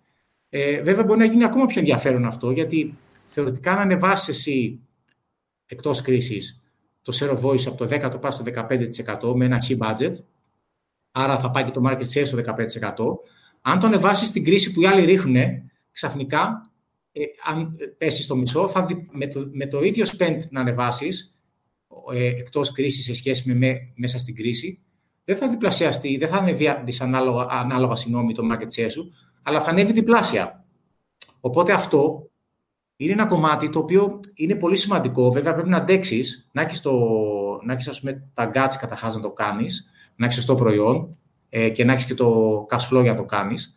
[0.48, 4.80] Ε, βέβαια μπορεί να γίνει ακόμα πιο ενδιαφέρον αυτό, γιατί θεωρητικά αν ανεβάσεις εσύ
[5.66, 6.68] εκτός κρίσης
[7.02, 8.44] το share of voice από το 10 το πάει στο
[9.22, 10.14] 15% με ένα key budget,
[11.12, 13.04] άρα θα πάει και το market share στο 15%.
[13.62, 15.36] Αν το ανεβάσεις στην κρίση που οι άλλοι ρίχνουν,
[15.92, 16.70] ξαφνικά,
[17.16, 21.38] ε, αν πέσει στο μισό, θα με, το, με το ίδιο spend να ανεβάσεις
[22.12, 24.82] ε, εκτός κρίσης σε σχέση με, μέσα στην κρίση,
[25.24, 29.12] δεν θα διπλασιαστεί, δεν θα ανέβει δυσανάλογα ανάλογα, συγγνώμη, το market share σου,
[29.42, 30.64] αλλά θα ανέβει διπλάσια.
[31.40, 32.30] Οπότε αυτό
[32.96, 35.32] είναι ένα κομμάτι το οποίο είναι πολύ σημαντικό.
[35.32, 36.82] Βέβαια, πρέπει να αντέξεις, να έχεις
[37.64, 41.68] να έχεις, ας πούμε, τα guts καταρχάς να το κάνεις, να έχεις σωστό προϊόν ε,
[41.68, 43.76] και να έχεις και το cash flow για να το κάνεις.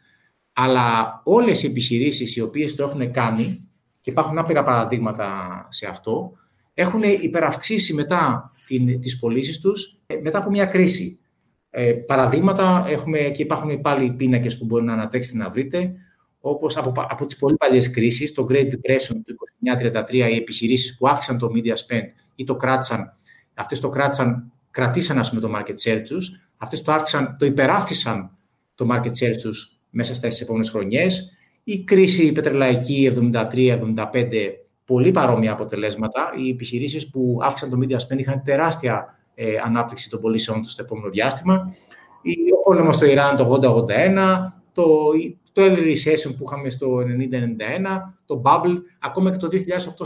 [0.59, 3.69] Αλλά όλες οι επιχειρήσεις οι οποίες το έχουν κάνει,
[4.01, 6.31] και υπάρχουν άπειρα παραδείγματα σε αυτό,
[6.73, 11.19] έχουν υπεραυξήσει μετά την, τις πωλήσεις τους ε, μετά από μια κρίση.
[11.69, 15.93] Ε, παραδείγματα έχουμε και υπάρχουν πάλι πίνακες που μπορεί να ανατρέξετε να βρείτε
[16.39, 19.35] όπως από, από τις πολύ παλιές κρίσεις, το Great Depression του
[20.09, 23.17] 29-33, οι επιχειρήσεις που άφησαν το media spend ή το κράτησαν,
[23.53, 28.37] αυτές το κράτησαν, κρατήσαν ας πούμε το market share τους, αυτές το, αύξαν, το υπεράφησαν
[28.75, 31.31] το market share τους μέσα στις επόμενες χρονιές.
[31.63, 34.53] Η κρίση πετρελαϊκή 73-75,
[34.85, 36.33] πολύ παρόμοια αποτελέσματα.
[36.37, 40.83] Οι επιχειρήσεις που αύξησαν το media spend είχαν τεράστια ε, ανάπτυξη των πωλήσεων τους στο
[40.83, 41.73] επόμενο διάστημα.
[42.59, 44.85] Ο πόλεμος στο Ιράν το 80-81, το,
[45.53, 47.03] το early recession που είχαμε στο 90-91,
[48.25, 49.55] το bubble, ακόμα και το 2008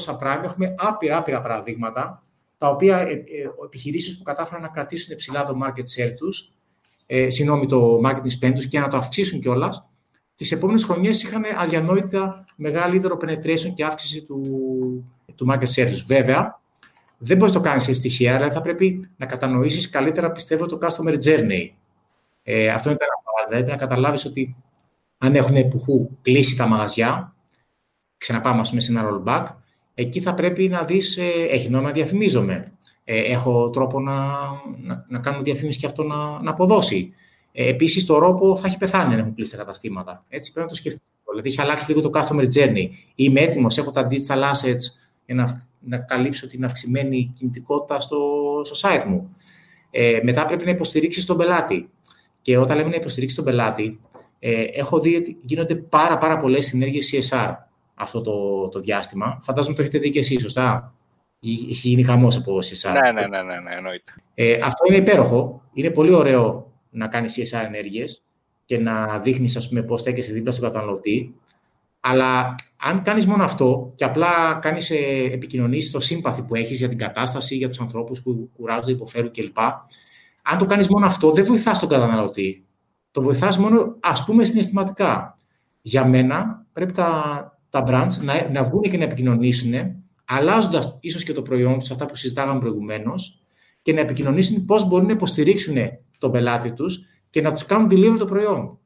[0.05, 2.23] subprime, έχουμε άπειρα, άπειρα παραδείγματα,
[2.57, 3.23] τα οποία ε, ε,
[3.65, 6.51] επιχειρήσεις που κατάφεραν να κρατήσουν ψηλά το market share τους,
[7.05, 9.89] ε, συγγνώμη, το marketing spend τους και να το αυξήσουν κιόλας,
[10.35, 14.41] τις επόμενες χρονιές είχαν αδιανόητα μεγαλύτερο penetration και αύξηση του,
[15.35, 16.61] του market share Βέβαια,
[17.17, 20.77] δεν μπορείς να το κάνεις σε στοιχεία, αλλά θα πρέπει να κατανοήσεις καλύτερα, πιστεύω, το
[20.81, 21.69] customer journey.
[22.43, 23.49] Ε, αυτό είναι το ένα πράγμα.
[23.49, 24.55] Δηλαδή, να καταλάβεις ότι
[25.17, 27.33] αν έχουν εποχού κλείσει τα μαγαζιά,
[28.17, 29.45] ξαναπάμε ας πούμε, σε ένα rollback,
[29.93, 32.71] εκεί θα πρέπει να δεις, ε, έχει νόημα να διαφημίζομαι.
[33.03, 34.15] Ε, έχω τρόπο να,
[34.81, 37.13] να, να κάνω διαφήμιση και αυτό να, να αποδώσει.
[37.51, 40.25] Ε, Επίσης, το ρόπο θα έχει πεθάνει αν έχουν κλείσει τα καταστήματα.
[40.29, 41.01] Έτσι πρέπει να το σκεφτεί.
[41.29, 42.89] Δηλαδή, έχει αλλάξει λίγο το customer journey.
[43.15, 48.19] Είμαι έτοιμος, έχω τα digital assets για να, να καλύψω την αυξημένη κινητικότητα στο,
[48.63, 49.35] στο site μου.
[49.91, 51.89] Ε, μετά πρέπει να υποστηρίξεις τον πελάτη.
[52.41, 53.99] Και όταν λέμε να υποστηρίξεις τον πελάτη,
[54.39, 57.53] ε, έχω δει ότι γίνονται πάρα, πάρα πολλές συνέργειες CSR
[57.93, 59.39] αυτό το, το διάστημα.
[59.41, 60.95] Φαντάζομαι το έχετε δει και εσείς, σωστά;
[61.43, 62.91] Έχει γίνει χαμός από CSR.
[63.03, 64.13] Ναι, ναι, ναι, ναι, ναι εννοείται.
[64.33, 65.61] Ε, αυτό είναι υπέροχο.
[65.73, 68.23] Είναι πολύ ωραίο να κάνεις CSR ενέργειες
[68.65, 71.35] και να δείχνεις, ας πούμε, πώς στέκεσαι δίπλα στον καταναλωτή.
[71.99, 76.89] Αλλά αν κάνεις μόνο αυτό και απλά κάνεις ε, επικοινωνήσεις το σύμπαθη που έχεις για
[76.89, 79.59] την κατάσταση, για τους ανθρώπους που κουράζονται, υποφέρουν κλπ.
[80.41, 82.65] Αν το κάνεις μόνο αυτό, δεν βοηθάς τον καταναλωτή.
[83.11, 85.37] Το βοηθάς μόνο, ας πούμε, συναισθηματικά.
[85.81, 89.73] Για μένα, πρέπει τα, τα brands να, να βγουν και να επικοινωνήσουν,
[90.33, 93.41] αλλάζοντας ίσως και το προϊόν τους, αυτά που συζητάγαμε προηγουμένως,
[93.81, 95.75] και να επικοινωνήσουν πώς μπορούν να υποστηρίξουν
[96.19, 98.79] τον πελάτη τους και να τους κάνουν deliver το προϊόν.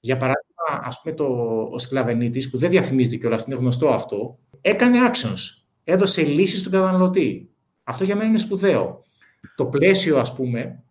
[0.00, 1.24] Για παράδειγμα, ας πούμε, το,
[1.72, 7.50] ο Σκλαβενίτης, που δεν διαφημίζεται κιόλας, είναι γνωστό αυτό, έκανε actions, έδωσε λύσεις στον καταναλωτή.
[7.84, 9.02] Αυτό για μένα είναι σπουδαίο.
[9.56, 10.82] Το πλαίσιο, ας πούμε,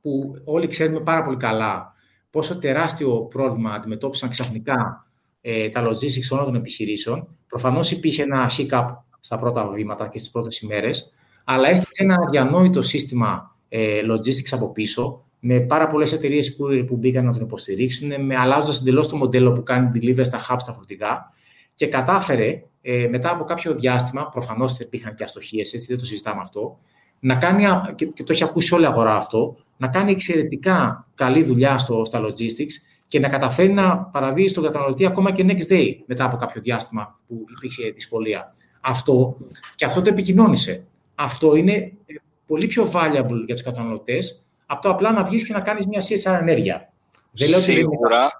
[0.00, 1.92] που όλοι ξέρουμε πάρα πολύ καλά
[2.30, 5.06] πόσο τεράστιο πρόβλημα αντιμετώπισαν ξαφνικά
[5.40, 7.36] ε, τα logistics όλων των επιχειρήσεων.
[7.46, 8.86] Προφανώς υπήρχε ένα hiccup
[9.20, 11.12] στα πρώτα βήματα και στις πρώτες ημέρες,
[11.44, 16.96] αλλά έστειλε ένα διανόητο σύστημα ε, logistics από πίσω, με πάρα πολλές εταιρείες που, που
[16.96, 20.72] μπήκαν να τον υποστηρίξουν, με αλλάζοντας εντελώς το μοντέλο που κάνει delivery στα hubs στα
[20.72, 21.32] φορτηγά
[21.74, 26.40] και κατάφερε ε, μετά από κάποιο διάστημα, προφανώς υπήρχαν και αστοχίες, έτσι δεν το συζητάμε
[26.40, 26.78] αυτό,
[27.20, 27.64] να κάνει,
[27.94, 32.04] και, και το έχει ακούσει όλη η αγορά αυτό, να κάνει εξαιρετικά καλή δουλειά στο,
[32.04, 32.72] στα logistics
[33.06, 37.18] και να καταφέρει να παραδείγει στον καταναλωτή ακόμα και next day μετά από κάποιο διάστημα
[37.26, 38.54] που υπήρξε δυσκολία.
[38.80, 39.36] Αυτό
[39.74, 40.84] και αυτό το επικοινώνησε.
[41.14, 42.14] Αυτό είναι ε,
[42.46, 46.00] πολύ πιο valuable για τους καταναλωτές από το απλά να βγεις και να κάνεις μια
[46.00, 46.92] CSR ενέργεια.
[47.30, 48.24] Δεν λέω Σίγουρα.
[48.24, 48.38] Ότι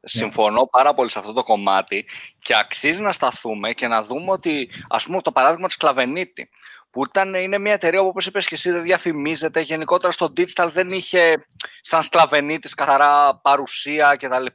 [0.00, 2.06] Συμφωνώ πάρα πολύ σε αυτό το κομμάτι
[2.42, 6.48] και αξίζει να σταθούμε και να δούμε ότι, ας πούμε, το παράδειγμα της Κλαβενίτη,
[6.90, 10.68] που ήταν, είναι μια εταιρεία που, όπως είπες και εσύ, δεν διαφημίζεται, γενικότερα στο digital
[10.72, 11.44] δεν είχε
[11.80, 14.46] σαν Σκλαβενίτης καθαρά παρουσία κτλ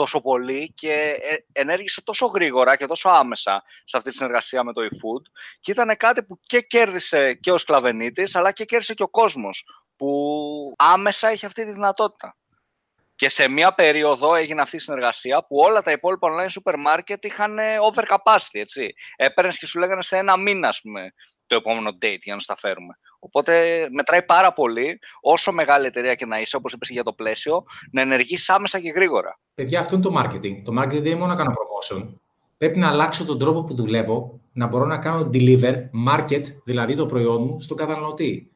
[0.00, 4.72] τόσο πολύ και ε, ενέργησε τόσο γρήγορα και τόσο άμεσα σε αυτή τη συνεργασία με
[4.72, 5.22] το eFood
[5.60, 9.64] και ήταν κάτι που και κέρδισε και ο Σκλαβενίτης αλλά και κέρδισε και ο κόσμος
[9.96, 12.36] που άμεσα είχε αυτή τη δυνατότητα.
[13.20, 17.16] Και σε μια περίοδο έγινε αυτή η συνεργασία που όλα τα υπόλοιπα online super market
[17.20, 18.94] είχαν over capacity, έτσι.
[19.16, 21.12] Έπαιρνες και σου λέγανε σε ένα μήνα, ας πούμε,
[21.46, 22.98] το επόμενο date για να στα φέρουμε.
[23.18, 27.64] Οπότε μετράει πάρα πολύ, όσο μεγάλη εταιρεία και να είσαι, όπως είπες για το πλαίσιο,
[27.92, 29.40] να ενεργείς άμεσα και γρήγορα.
[29.54, 30.62] Παιδιά, αυτό είναι το marketing.
[30.64, 32.14] Το marketing δεν είναι μόνο να κάνω promotion.
[32.56, 35.74] Πρέπει να αλλάξω τον τρόπο που δουλεύω, να μπορώ να κάνω deliver,
[36.08, 38.50] market, δηλαδή το προϊόν μου, στον καταναλωτή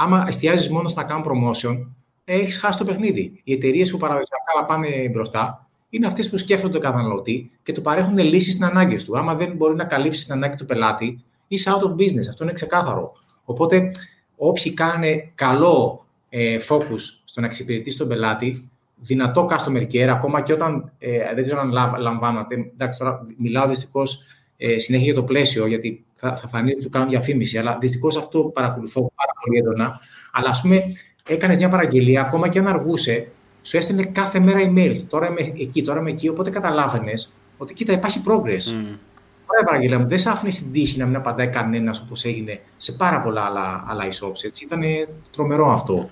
[0.00, 1.86] άμα εστιάζεις μόνο στο να κάνω promotion,
[2.32, 3.40] έχεις χάσει το παιχνίδι.
[3.44, 8.18] Οι εταιρείες που παραδοσιακά πάνε μπροστά είναι αυτές που σκέφτονται τον καταναλωτή και του παρέχουν
[8.18, 9.18] λύσεις στις ανάγκες του.
[9.18, 12.28] Άμα δεν μπορεί να καλύψει την ανάγκη του πελάτη, είσαι out of business.
[12.28, 13.12] Αυτό είναι ξεκάθαρο.
[13.44, 13.90] Οπότε,
[14.36, 15.04] όποιοι κάνουν
[15.34, 18.70] καλό ε, focus στο να εξυπηρετήσει τον πελάτη,
[19.00, 22.70] δυνατό customer care, ακόμα και όταν ε, δεν ξέρω αν λαμβάνατε.
[22.72, 24.22] Εντάξει, τώρα μιλάω δυστυχώς
[24.56, 27.58] ε, συνέχεια για το πλαίσιο, γιατί θα, θα φανεί ότι του κάνουν διαφήμιση.
[27.58, 30.00] Αλλά δυστυχώς αυτό παρακολουθώ πάρα πολύ έντονα.
[30.32, 30.82] Αλλά ας πούμε,
[31.28, 33.28] έκανες μια παραγγελία, ακόμα και αν αργούσε,
[33.62, 34.96] σου έστελνε κάθε μέρα email.
[35.08, 36.28] Τώρα είμαι εκεί, τώρα είμαι εκεί.
[36.28, 38.72] Οπότε καταλάβαινες ότι κοίτα, υπάρχει progress.
[38.72, 38.98] Mm.
[39.46, 40.08] Ωραία παραγγελία μου.
[40.08, 43.84] Δεν σε άφηνε στην τύχη να μην απαντάει κανένας όπως έγινε σε πάρα πολλά άλλα,
[43.88, 44.62] άλλα e-shops.
[44.62, 44.82] Ήταν
[45.30, 46.10] τρομερό αυτό.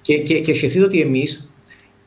[0.00, 1.52] Και, και, και σκεφτείτε ότι εμείς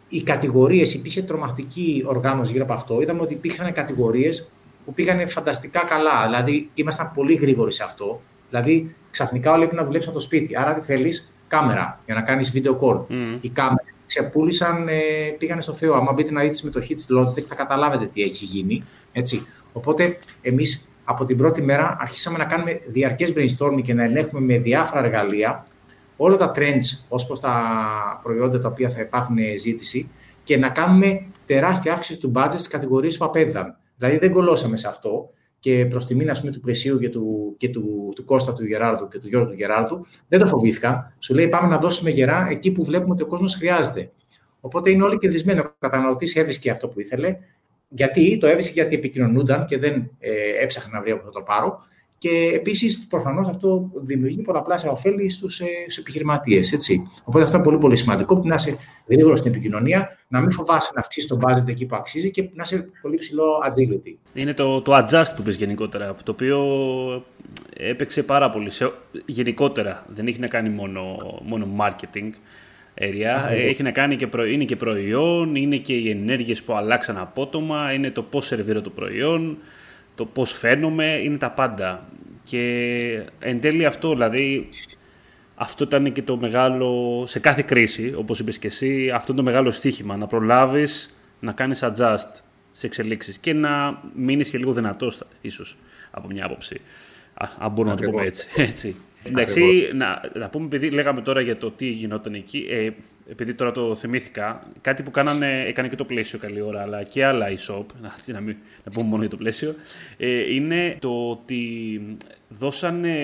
[0.07, 3.01] οι κατηγορίες, υπήρχε τρομακτική οργάνωση γύρω από αυτό.
[3.01, 4.49] Είδαμε ότι υπήρχαν κατηγορίες
[4.85, 6.25] που πήγανε φανταστικά καλά.
[6.25, 8.21] Δηλαδή, ήμασταν πολύ γρήγοροι σε αυτό.
[8.49, 10.57] Δηλαδή, ξαφνικά όλοι έπρεπε να δουλέψουν από το σπίτι.
[10.57, 12.97] Άρα, τι θέλεις, κάμερα για να κάνεις video call.
[12.97, 13.37] Mm.
[13.41, 14.93] Οι κάμερες ξεπούλησαν, ε,
[15.37, 15.93] πήγανε στο Θεό.
[15.93, 18.83] Αν μπείτε να δείτε τη συμμετοχή τη Logitech, θα καταλάβετε τι έχει γίνει.
[19.11, 19.47] Έτσι.
[19.73, 24.57] Οπότε, εμείς από την πρώτη μέρα αρχίσαμε να κάνουμε διαρκές brainstorming και να ελέγχουμε με
[24.57, 25.65] διάφορα εργαλεία
[26.17, 27.53] όλα τα trends ως προς τα
[28.23, 30.09] προϊόντα τα οποία θα υπάρχουν ζήτηση
[30.43, 33.77] και να κάνουμε τεράστια αύξηση του budget στις κατηγορίες που απέδιδαν.
[33.97, 35.29] Δηλαδή δεν κολώσαμε σε αυτό
[35.59, 39.19] και προς τη μήνα του πλαισίου και, του, και του, του Κώστα του Γεράρδου και
[39.19, 41.13] του Γιώργου του Γεράρδου, δεν το φοβήθηκα.
[41.19, 44.11] Σου λέει πάμε να δώσουμε γερά εκεί που βλέπουμε ότι ο κόσμος χρειάζεται.
[44.61, 45.59] Οπότε είναι όλοι κερδισμένοι.
[45.59, 47.37] Ο καταναλωτής έβρισκε αυτό που ήθελε.
[47.89, 50.31] Γιατί το έβρισκε γιατί επικοινωνούνταν και δεν ε,
[50.63, 51.79] έψαχνε να βρει από το πάρω.
[52.17, 55.65] Και επίσης, προφανώς αυτό δημιουργεί πολλαπλάσια ωφέλη στους ε,
[55.99, 56.77] επιχειρηματίες.
[57.23, 58.41] Οπότε αυτό είναι πολύ, πολύ σημαντικό.
[58.45, 58.77] Να είσαι
[59.09, 62.63] γρήγορο στην επικοινωνία, να μην φοβάσαι να αυξήσεις τον budget εκεί που αξίζει και να
[62.65, 64.15] είσαι πολύ ψηλό agility.
[64.33, 66.59] Είναι το, το adjust που πεις γενικότερα, το οποίο
[67.77, 68.69] έπαιξε πάρα πολύ.
[68.69, 68.91] Σε,
[69.25, 71.01] γενικότερα δεν έχει να κάνει μόνο,
[71.45, 72.29] μόνο marketing.
[73.01, 73.51] Area.
[73.51, 74.45] Έχει να κάνει και προ...
[74.45, 78.89] είναι και προϊόν, είναι και οι ενέργειες που αλλάξαν απότομα, είναι το πώς σερβίρω το
[78.89, 79.57] προϊόν,
[80.17, 82.07] το πώς φαίνομαι, είναι τα πάντα.
[82.43, 84.69] Και εν τέλει αυτό, δηλαδή,
[85.55, 89.47] αυτό ήταν και το μεγάλο, σε κάθε κρίση, όπως είπες και εσύ, αυτό είναι το
[89.47, 92.41] μεγάλο στίχημα, να προλάβεις να κάνεις adjust
[92.71, 95.77] σε εξελίξεις και να μείνεις και λίγο δυνατός, ίσως,
[96.11, 96.81] από μια άποψη.
[97.57, 98.49] Αν μπορούμε να το πούμε έτσι.
[98.55, 98.95] έτσι.
[99.23, 102.89] Εντάξει, να, να πούμε, επειδή λέγαμε τώρα για το τι γινόταν εκεί, ε,
[103.29, 107.25] επειδή τώρα το θυμήθηκα, κάτι που κάνανε, έκανε και το πλαίσιο καλή ώρα, αλλά και
[107.25, 109.75] άλλα e-shop, να, να, μην, να πούμε μόνο για το πλαίσιο,
[110.17, 112.01] ε, είναι το ότι
[112.49, 113.15] δώσανε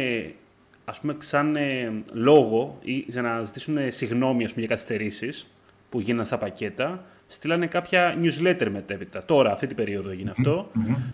[0.86, 5.48] ας πούμε σαν ε, λόγο ή για να ζητήσουν συγγνώμη ας πούμε, για καθυστερήσεις
[5.90, 9.24] που γίνανε στα πακέτα, στείλανε κάποια newsletter μετέπειτα.
[9.26, 10.72] Τώρα, αυτή την περίοδο έγινε αυτό.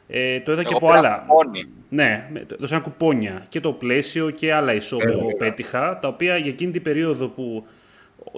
[0.08, 1.26] Ε, το είδα και από άλλα.
[1.28, 1.66] Κουπόνι.
[1.90, 2.30] Ναι,
[2.60, 3.46] δώσανε κουπόνια.
[3.50, 5.38] Και το πλαίσιο και άλλα ισόπεδα Ε, εγώ βέβαια.
[5.38, 7.66] πέτυχα, τα οποία για εκείνη την περίοδο που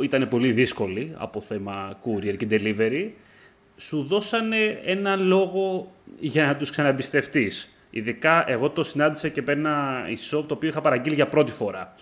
[0.04, 3.10] ήταν πολύ δύσκολη από θέμα courier και delivery,
[3.76, 7.76] σου δώσανε ένα λόγο για να τους ξαναμπιστευτείς.
[7.90, 11.96] Ειδικά εγώ το συνάντησα και με ένα e-shop το οποίο είχα παραγγείλει για πρώτη φορά.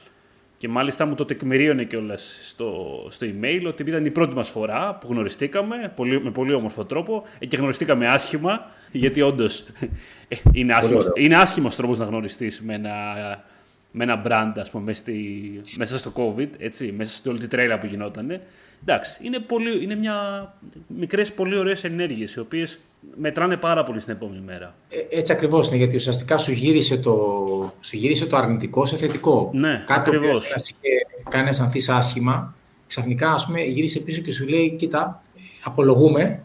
[0.58, 4.98] Και μάλιστα μου το τεκμηρίωνε κιόλας στο, στο email ότι ήταν η πρώτη μας φορά
[5.02, 9.66] που γνωριστήκαμε πολύ, με πολύ όμορφο τρόπο ε, και γνωριστήκαμε άσχημα, γιατί όντως
[10.52, 11.24] είναι άσχημος, ωραίο.
[11.24, 12.94] είναι άσχημος τρόπος να γνωριστείς με ένα,
[13.92, 15.16] με ένα brand, ας πούμε, μέσα, στη,
[15.78, 18.42] μέσα στο COVID, έτσι, μέσα στην όλη τη τρέλα που γινότανε.
[18.82, 20.16] Εντάξει, είναι, πολύ, είναι μια
[20.88, 22.80] μικρές πολύ ωραίες ενέργειες, οι οποίες
[23.16, 24.76] μετράνε πάρα πολύ στην επόμενη μέρα.
[24.90, 27.14] Ε, Έτσι ακριβώς είναι, γιατί ουσιαστικά σου γύρισε το,
[27.80, 29.50] σου γύρισε το αρνητικό σε θετικό.
[29.54, 30.46] Ναι, Κάτι το οποίο ακριβώς.
[30.46, 30.96] σε είχε
[31.30, 32.56] κάνεις να αισθανθεί άσχημα,
[32.88, 35.24] ξαφνικά ας πούμε, γύρισε πίσω και σου λέει: Κοίτα,
[35.64, 36.44] απολογούμε.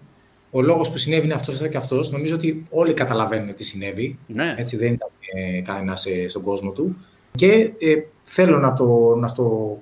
[0.51, 2.11] Ο λόγος που συνέβη είναι αυτός και αυτός.
[2.11, 4.18] Νομίζω ότι όλοι καταλαβαίνουν τι συνέβη.
[4.26, 6.97] Ναι, Έτσι δεν ήταν ε, κανένας στον κόσμο του.
[7.37, 9.78] Και ε, θέλω να το, να το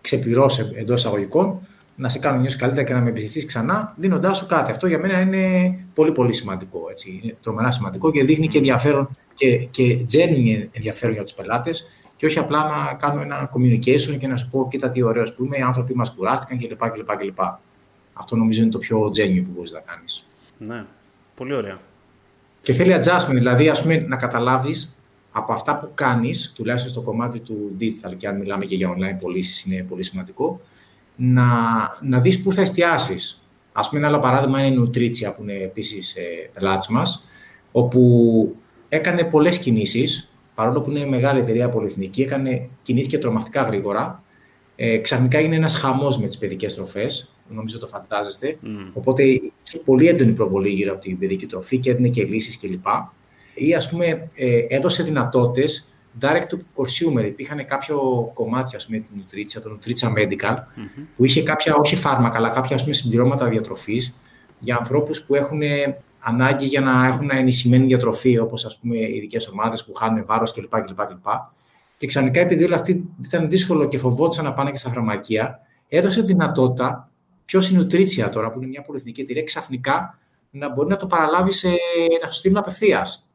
[0.00, 1.58] ξεπληρώσω εντός εισαγωγικών,
[1.96, 4.70] να σε κάνω νιώσεις καλύτερα και να με επιθυμεί ξανά, δίνοντάς σου κάτι.
[4.70, 6.86] Αυτό για μένα είναι πολύ πολύ σημαντικό.
[6.90, 7.20] Έτσι.
[7.22, 11.86] Είναι τρομερά σημαντικό και δείχνει και ενδιαφέρον και, και genuine ενδιαφέρον για τους πελάτες
[12.16, 15.44] και όχι απλά να κάνω ένα communication και να σου πω: Κοίτα τι ωραίος που
[15.44, 16.90] είμαι, οι άνθρωποι μας κουράστηκαν κλπ.
[16.90, 17.40] κλπ, κλπ.
[18.12, 20.26] Αυτό νομίζω είναι το πιο genuine που μπορείς να κάνεις.
[20.58, 20.84] ναι,
[21.34, 21.78] πολύ ωραία.
[22.62, 24.95] Και θέλει adjustment, δηλαδή ας πούμε, να καταλάβεις
[25.36, 29.16] από αυτά που κάνεις, τουλάχιστον στο κομμάτι του digital, και αν μιλάμε και για online
[29.20, 30.60] πωλήσεις, είναι πολύ σημαντικό,
[31.16, 31.44] να,
[32.02, 33.46] να δεις πού θα εστιάσεις.
[33.72, 37.26] Α πούμε, ένα άλλο παράδειγμα είναι η Nutritia, που είναι επίσης ε, πελάτης μας,
[37.72, 38.56] όπου
[38.88, 44.22] έκανε πολλές κινήσεις, παρόλο που είναι μεγάλη εταιρεία πολυεθνική, έκανε, κινήθηκε τρομακτικά γρήγορα.
[44.76, 47.34] Ε, ξαφνικά είναι ένας χαμός με τις παιδικές τροφές.
[47.48, 48.58] Νομίζω το φαντάζεστε.
[48.60, 48.90] Μμ.
[48.92, 52.86] Οπότε είχε πολύ έντονη προβολή γύρω από την παιδική τροφή και έδινε και λύσεις κλπ.
[53.58, 55.90] Ή ας πούμε ε, έδωσε δυνατότητες
[56.20, 57.24] direct to consumer.
[57.24, 60.56] Υπήρχαν κάποιο κομμάτι, ας πούμε, του Nutritia, το Nutritia Medical,
[61.16, 64.20] που είχε κάποια, όχι φάρμακα, αλλά κάποια ας πούμε, συμπληρώματα διατροφής
[64.58, 69.48] για ανθρώπους που έχουν ε, ανάγκη για να έχουν ενισχυμένη διατροφή, όπως ας πούμε ειδικές
[69.48, 70.80] ομάδες που χάνουν βάρος κλπ.
[70.84, 71.26] κλπ, κλπ.
[71.96, 76.20] Και ξαφνικά, επειδή όλα αυτή ήταν δύσκολο και φοβόντουσαν να πάνε και στα φαρμακεία, έδωσε
[76.20, 77.10] δυνατότητα
[77.44, 80.18] ποιος είναι η Nutritia τώρα, που είναι μια πολυεθνική εταιρεία, ξαφνικά
[80.50, 81.68] να μπορεί να το παραλάβει σε,
[82.22, 83.25] να σου στείλουν απευθείας.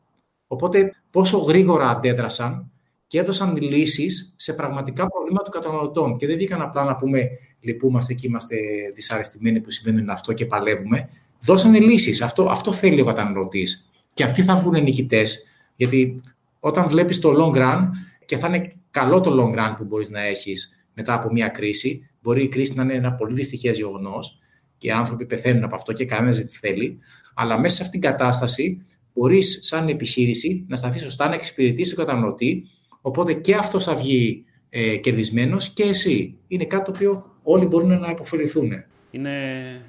[0.52, 2.72] Οπότε, πόσο γρήγορα αντέδρασαν
[3.08, 6.18] και έδωσαν λύσεις σε πραγματικά προβλήματα των καταναλωτών.
[6.18, 7.30] Και δεν βγήκαν απλά να πούμε
[7.60, 8.56] λυπούμαστε και είμαστε
[8.96, 11.10] δυσαρεστημένοι που συμβαίνει αυτό και παλεύουμε.
[11.42, 12.22] Δώσανε λύσεις.
[12.22, 13.92] Αυτό, αυτό θέλει ο καταναλωτής.
[14.14, 15.44] Και αυτοί θα βγουν νικητές.
[15.76, 16.22] Γιατί
[16.60, 17.88] όταν βλέπεις το long run,
[18.26, 22.10] και θα είναι καλό το long run που μπορείς να έχεις μετά από μια κρίση,
[22.22, 24.40] μπορεί η κρίση να είναι ένα πολύ δυστυχές γεγονός
[24.78, 27.00] και οι άνθρωποι πεθαίνουν από αυτό και κανένας δεν τη θέλει.
[27.34, 32.06] Αλλά μέσα σε αυτήν την κατάσταση μπορείς, σαν επιχείρηση, να σταθείς σωστά, να εξυπηρετήσει τον
[32.06, 32.64] καταναλωτή.
[33.02, 36.38] Οπότε και αυτό θα βγει ε, κερδισμένος και εσύ.
[36.48, 38.72] Είναι κάτι το οποίο όλοι μπορούν να υποφεληθούν.
[39.12, 39.32] Είναι,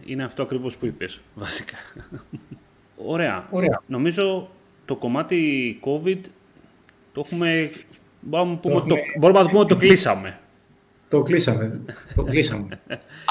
[0.06, 1.76] είναι αυτό ακριβώς που είπες, βασικά.
[2.96, 3.48] Ωραία.
[3.50, 3.82] Ωραία.
[3.86, 4.50] Νομίζω
[4.84, 6.18] το κομμάτι COVID
[7.12, 7.70] το έχουμε...
[8.20, 10.40] Μπορούμε, να πούμε, έχουμε- το, μπορούμε να το πούμε ότι το κλείσαμε.
[11.12, 11.80] Το κλείσαμε.
[12.14, 12.80] το κλείσαμε.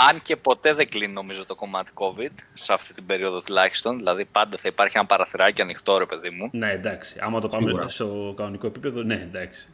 [0.09, 3.97] Αν και ποτέ δεν κλείνει νομίζω το κομμάτι COVID, σε αυτή την περίοδο τουλάχιστον.
[3.97, 6.49] Δηλαδή πάντα θα υπάρχει ένα παραθυράκι ανοιχτό, ρε παιδί μου.
[6.51, 7.17] Ναι, εντάξει.
[7.21, 7.88] Άμα το πάμε Σίγουρα.
[7.88, 9.67] στο κανονικό επίπεδο, ναι, εντάξει.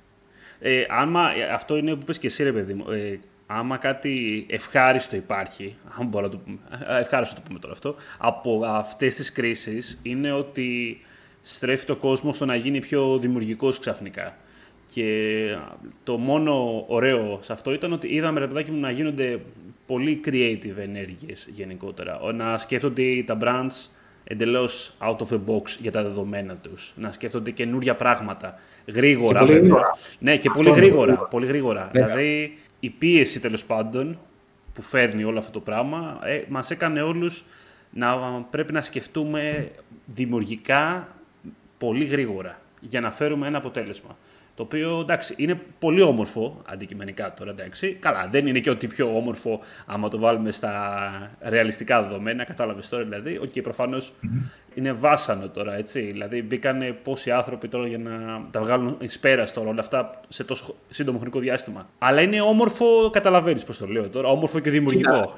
[0.59, 2.91] Ε, άμα, ε, αυτό είναι που πες και εσύ, ρε παιδί μου.
[2.91, 7.73] Ε, άμα κάτι ευχάριστο υπάρχει, αν μπορώ να το πούμε, ε, ευχάριστο το πούμε τώρα
[7.73, 10.99] αυτό, από αυτές τις κρίσεις είναι ότι
[11.41, 14.37] στρέφει το κόσμο στο να γίνει πιο δημιουργικός ξαφνικά.
[14.97, 15.57] Και
[16.03, 19.39] το μόνο ωραίο σε αυτό ήταν ότι είδαμε ρε παιδάκι μου να γίνονται
[19.85, 22.19] πολύ creative ενέργειες γενικότερα.
[22.33, 23.89] Να σκέφτονται τα brands
[24.23, 26.93] εντελώς out of the box για τα δεδομένα τους.
[26.97, 28.59] Να σκέφτονται καινούρια πράγματα.
[28.85, 29.39] Γρήγορα.
[29.39, 29.97] Και πολύ γρήγορα.
[30.19, 31.17] Ναι, και πολύ γρήγορα.
[31.17, 31.89] Πολύ γρήγορα.
[31.91, 34.19] Δηλαδή η πίεση τέλος πάντων
[34.73, 37.45] που φέρνει όλο αυτό το πράγμα ε, μας έκανε όλους
[37.89, 38.15] να
[38.49, 39.71] πρέπει να σκεφτούμε
[40.05, 41.07] δημιουργικά
[41.77, 44.17] πολύ γρήγορα για να φέρουμε ένα αποτέλεσμα.
[44.57, 47.51] Το οποίο εντάξει, είναι πολύ όμορφο αντικειμενικά τώρα.
[47.51, 47.97] Εντάξει.
[47.99, 50.71] Καλά, δεν είναι και ότι πιο όμορφο άμα το βάλουμε στα
[51.41, 52.43] ρεαλιστικά δεδομένα.
[52.43, 53.37] Κατάλαβες τώρα δηλαδή.
[53.37, 53.97] OK, okay, προφανώς
[54.73, 55.75] είναι βάσανο τώρα.
[55.75, 55.99] Έτσι.
[56.01, 60.43] Δηλαδή, μπήκαν πόσοι άνθρωποι τώρα για να τα βγάλουν εις πέρας τώρα όλα αυτά σε
[60.43, 61.87] τόσο σύντομο χρονικό διάστημα.
[61.97, 64.27] Αλλά είναι όμορφο, καταλαβαίνεις πώς το λέω τώρα.
[64.27, 65.33] Όμορφο και δημιουργικό.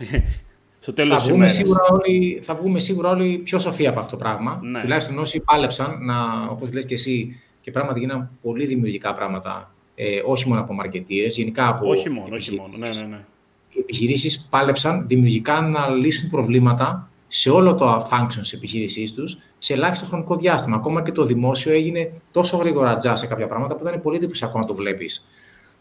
[0.79, 4.17] Στο τέλος θα, βγούμε σίγουρα όλοι, θα βγούμε σίγουρα όλοι πιο σοφοί από αυτό το
[4.17, 4.59] πράγμα.
[4.63, 4.81] Ναι.
[4.81, 10.21] Τουλάχιστον όσοι πάλεψαν, να, όπως λες και εσύ, και πράγματι γίνανε πολύ δημιουργικά πράγματα, ε,
[10.25, 13.23] όχι μόνο από μαρκετήρες, γενικά από Όχι μόνο, όχι μόνο, ναι, ναι, ναι.
[13.69, 19.73] Οι επιχειρήσεις πάλεψαν δημιουργικά να λύσουν προβλήματα σε όλο το function της επιχείρησής τους σε
[19.73, 20.75] ελάχιστο χρονικό διάστημα.
[20.75, 24.59] Ακόμα και το δημόσιο έγινε τόσο γρήγορα τζά σε κάποια πράγματα που ήταν πολύ εντυπωσιακό
[24.59, 25.29] να το βλέπεις.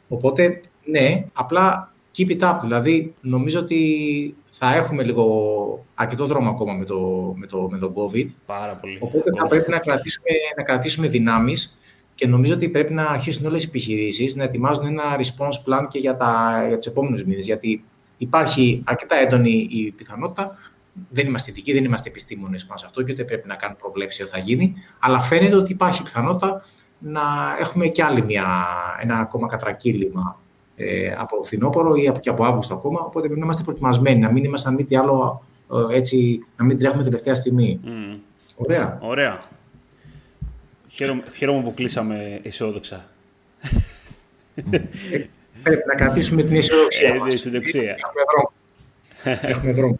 [0.08, 2.56] Οπότε, ναι, απλά keep it up.
[2.62, 6.98] Δηλαδή, νομίζω ότι θα έχουμε λίγο αρκετό δρόμο ακόμα με το,
[7.36, 8.26] με το, με το COVID.
[8.46, 8.98] Πάρα πολύ.
[9.00, 11.78] Οπότε θα πρέπει να κρατήσουμε, να κρατήσουμε δυνάμεις
[12.14, 15.98] και νομίζω ότι πρέπει να αρχίσουν όλες οι επιχειρήσεις να ετοιμάζουν ένα response plan και
[15.98, 17.46] για, τα, για τους επόμενους μήνες.
[17.46, 17.84] Γιατί
[18.18, 20.56] υπάρχει αρκετά έντονη η πιθανότητα
[21.10, 24.22] δεν είμαστε ειδικοί, δεν είμαστε επιστήμονες πάνω σε αυτό και ούτε πρέπει να κάνουμε προβλέψει
[24.22, 26.62] ότι θα γίνει, αλλά φαίνεται ότι υπάρχει πιθανότητα
[26.98, 27.20] να
[27.60, 28.66] έχουμε και άλλη μια,
[29.00, 30.40] ένα ακόμα κατρακύλημα
[30.80, 33.00] ε, από φθινόπωρο ή από, και από Αύγουστο ακόμα.
[33.00, 35.42] Οπότε πρέπει να είμαστε προετοιμασμένοι, να μην είμαστε αν μη τι άλλο
[35.90, 37.80] ε, έτσι, να μην τρέχουμε τελευταία στιγμή.
[37.84, 38.18] Mm.
[38.56, 38.98] Ωραία.
[39.02, 39.42] Ωραία.
[40.88, 43.04] Χαίρομαι, χαίρομαι που κλείσαμε αισιόδοξα.
[44.54, 45.18] Ε,
[45.62, 47.08] πρέπει να κρατήσουμε την αισιοδοξία.
[47.08, 47.96] Ε, αισιοδοξία.
[49.24, 49.98] Έχουμε δρόμο.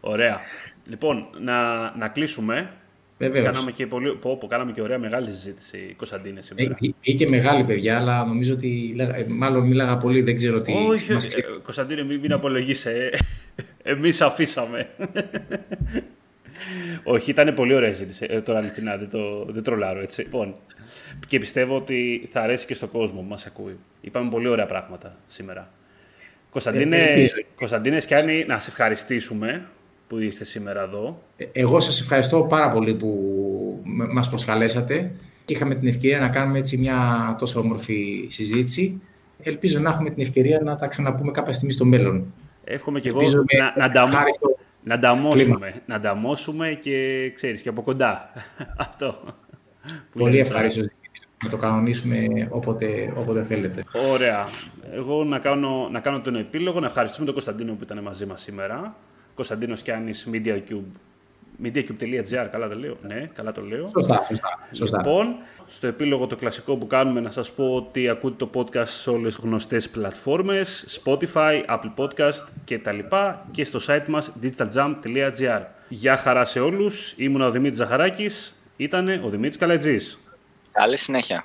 [0.00, 0.40] Ωραία.
[0.88, 2.70] Λοιπόν, να, να κλείσουμε.
[3.26, 3.44] Βεβαίως.
[3.44, 6.78] Κάναμε και, πολύ, πω, πω, κάναμε και ωραία μεγάλη συζήτηση, Κωνσταντίνε, σήμερα.
[7.04, 10.72] Ε, και μεγάλη, παιδιά, αλλά νομίζω ότι ε, μάλλον μίλαγα πολύ, δεν ξέρω τι...
[10.72, 11.34] Όχι, μας...
[11.34, 13.10] ε, Κωνσταντίνε, μην, μην απολογείσαι.
[13.82, 14.88] Εμείς αφήσαμε.
[17.04, 18.26] Όχι, ήταν πολύ ωραία συζήτηση.
[18.28, 20.22] Ε, τώρα αληθινά, δεν, το, δεν τρολάρω έτσι.
[20.22, 20.54] Λοιπόν,
[21.26, 23.78] και πιστεύω ότι θα αρέσει και στον κόσμο που μας ακούει.
[24.00, 25.72] Είπαμε πολύ ωραία πράγματα σήμερα.
[26.50, 29.66] Κωνσταντίνε, ε, Κωνσταντίνες Σκιάννη, να σε ευχαριστήσουμε
[30.12, 31.22] που ήρθες σήμερα εδώ.
[31.36, 33.08] Ε, εγώ σας ευχαριστώ πάρα πολύ που
[34.12, 35.12] μας προσκαλέσατε
[35.44, 36.96] και είχαμε την ευκαιρία να κάνουμε έτσι μια
[37.38, 39.02] τόσο όμορφη συζήτηση.
[39.42, 42.32] Ελπίζω να έχουμε την ευκαιρία να τα ξαναπούμε κάποια στιγμή στο μέλλον.
[42.64, 44.24] Εύχομαι και εγώ να, να, τα,
[44.84, 48.30] να ανταμώσουμε, να ανταμώσουμε και ξέρεις και από κοντά.
[48.86, 49.20] Αυτό.
[50.18, 50.82] Πολύ ευχαριστώ
[51.44, 53.84] να το κανονίσουμε όποτε, όποτε θέλετε.
[54.10, 54.46] Ωραία.
[54.92, 58.42] Εγώ να κάνω, να κάνω τον επίλογο, να ευχαριστούμε τον Κωνσταντίνο που ήταν μαζί μας
[58.42, 58.96] σήμερα.
[59.34, 60.84] Κωνσταντίνος Κιάννης, MediaCube.
[61.62, 62.96] MediaCube.gr, καλά το λέω.
[63.06, 63.88] Ναι, καλά το λέω.
[63.88, 64.26] Σωστά,
[64.72, 68.86] σωστά, Λοιπόν, στο επίλογο το κλασικό που κάνουμε να σας πω ότι ακούτε το podcast
[68.86, 74.32] σε όλες τις γνωστές πλατφόρμες, Spotify, Apple Podcast και τα λοιπά και στο site μας
[74.42, 75.62] digitaljump.gr.
[75.88, 80.18] Γεια χαρά σε όλους, ήμουν ο Δημήτρης Ζαχαράκης, ήταν ο Δημήτρης Καλετζής.
[80.72, 81.44] Καλή συνέχεια.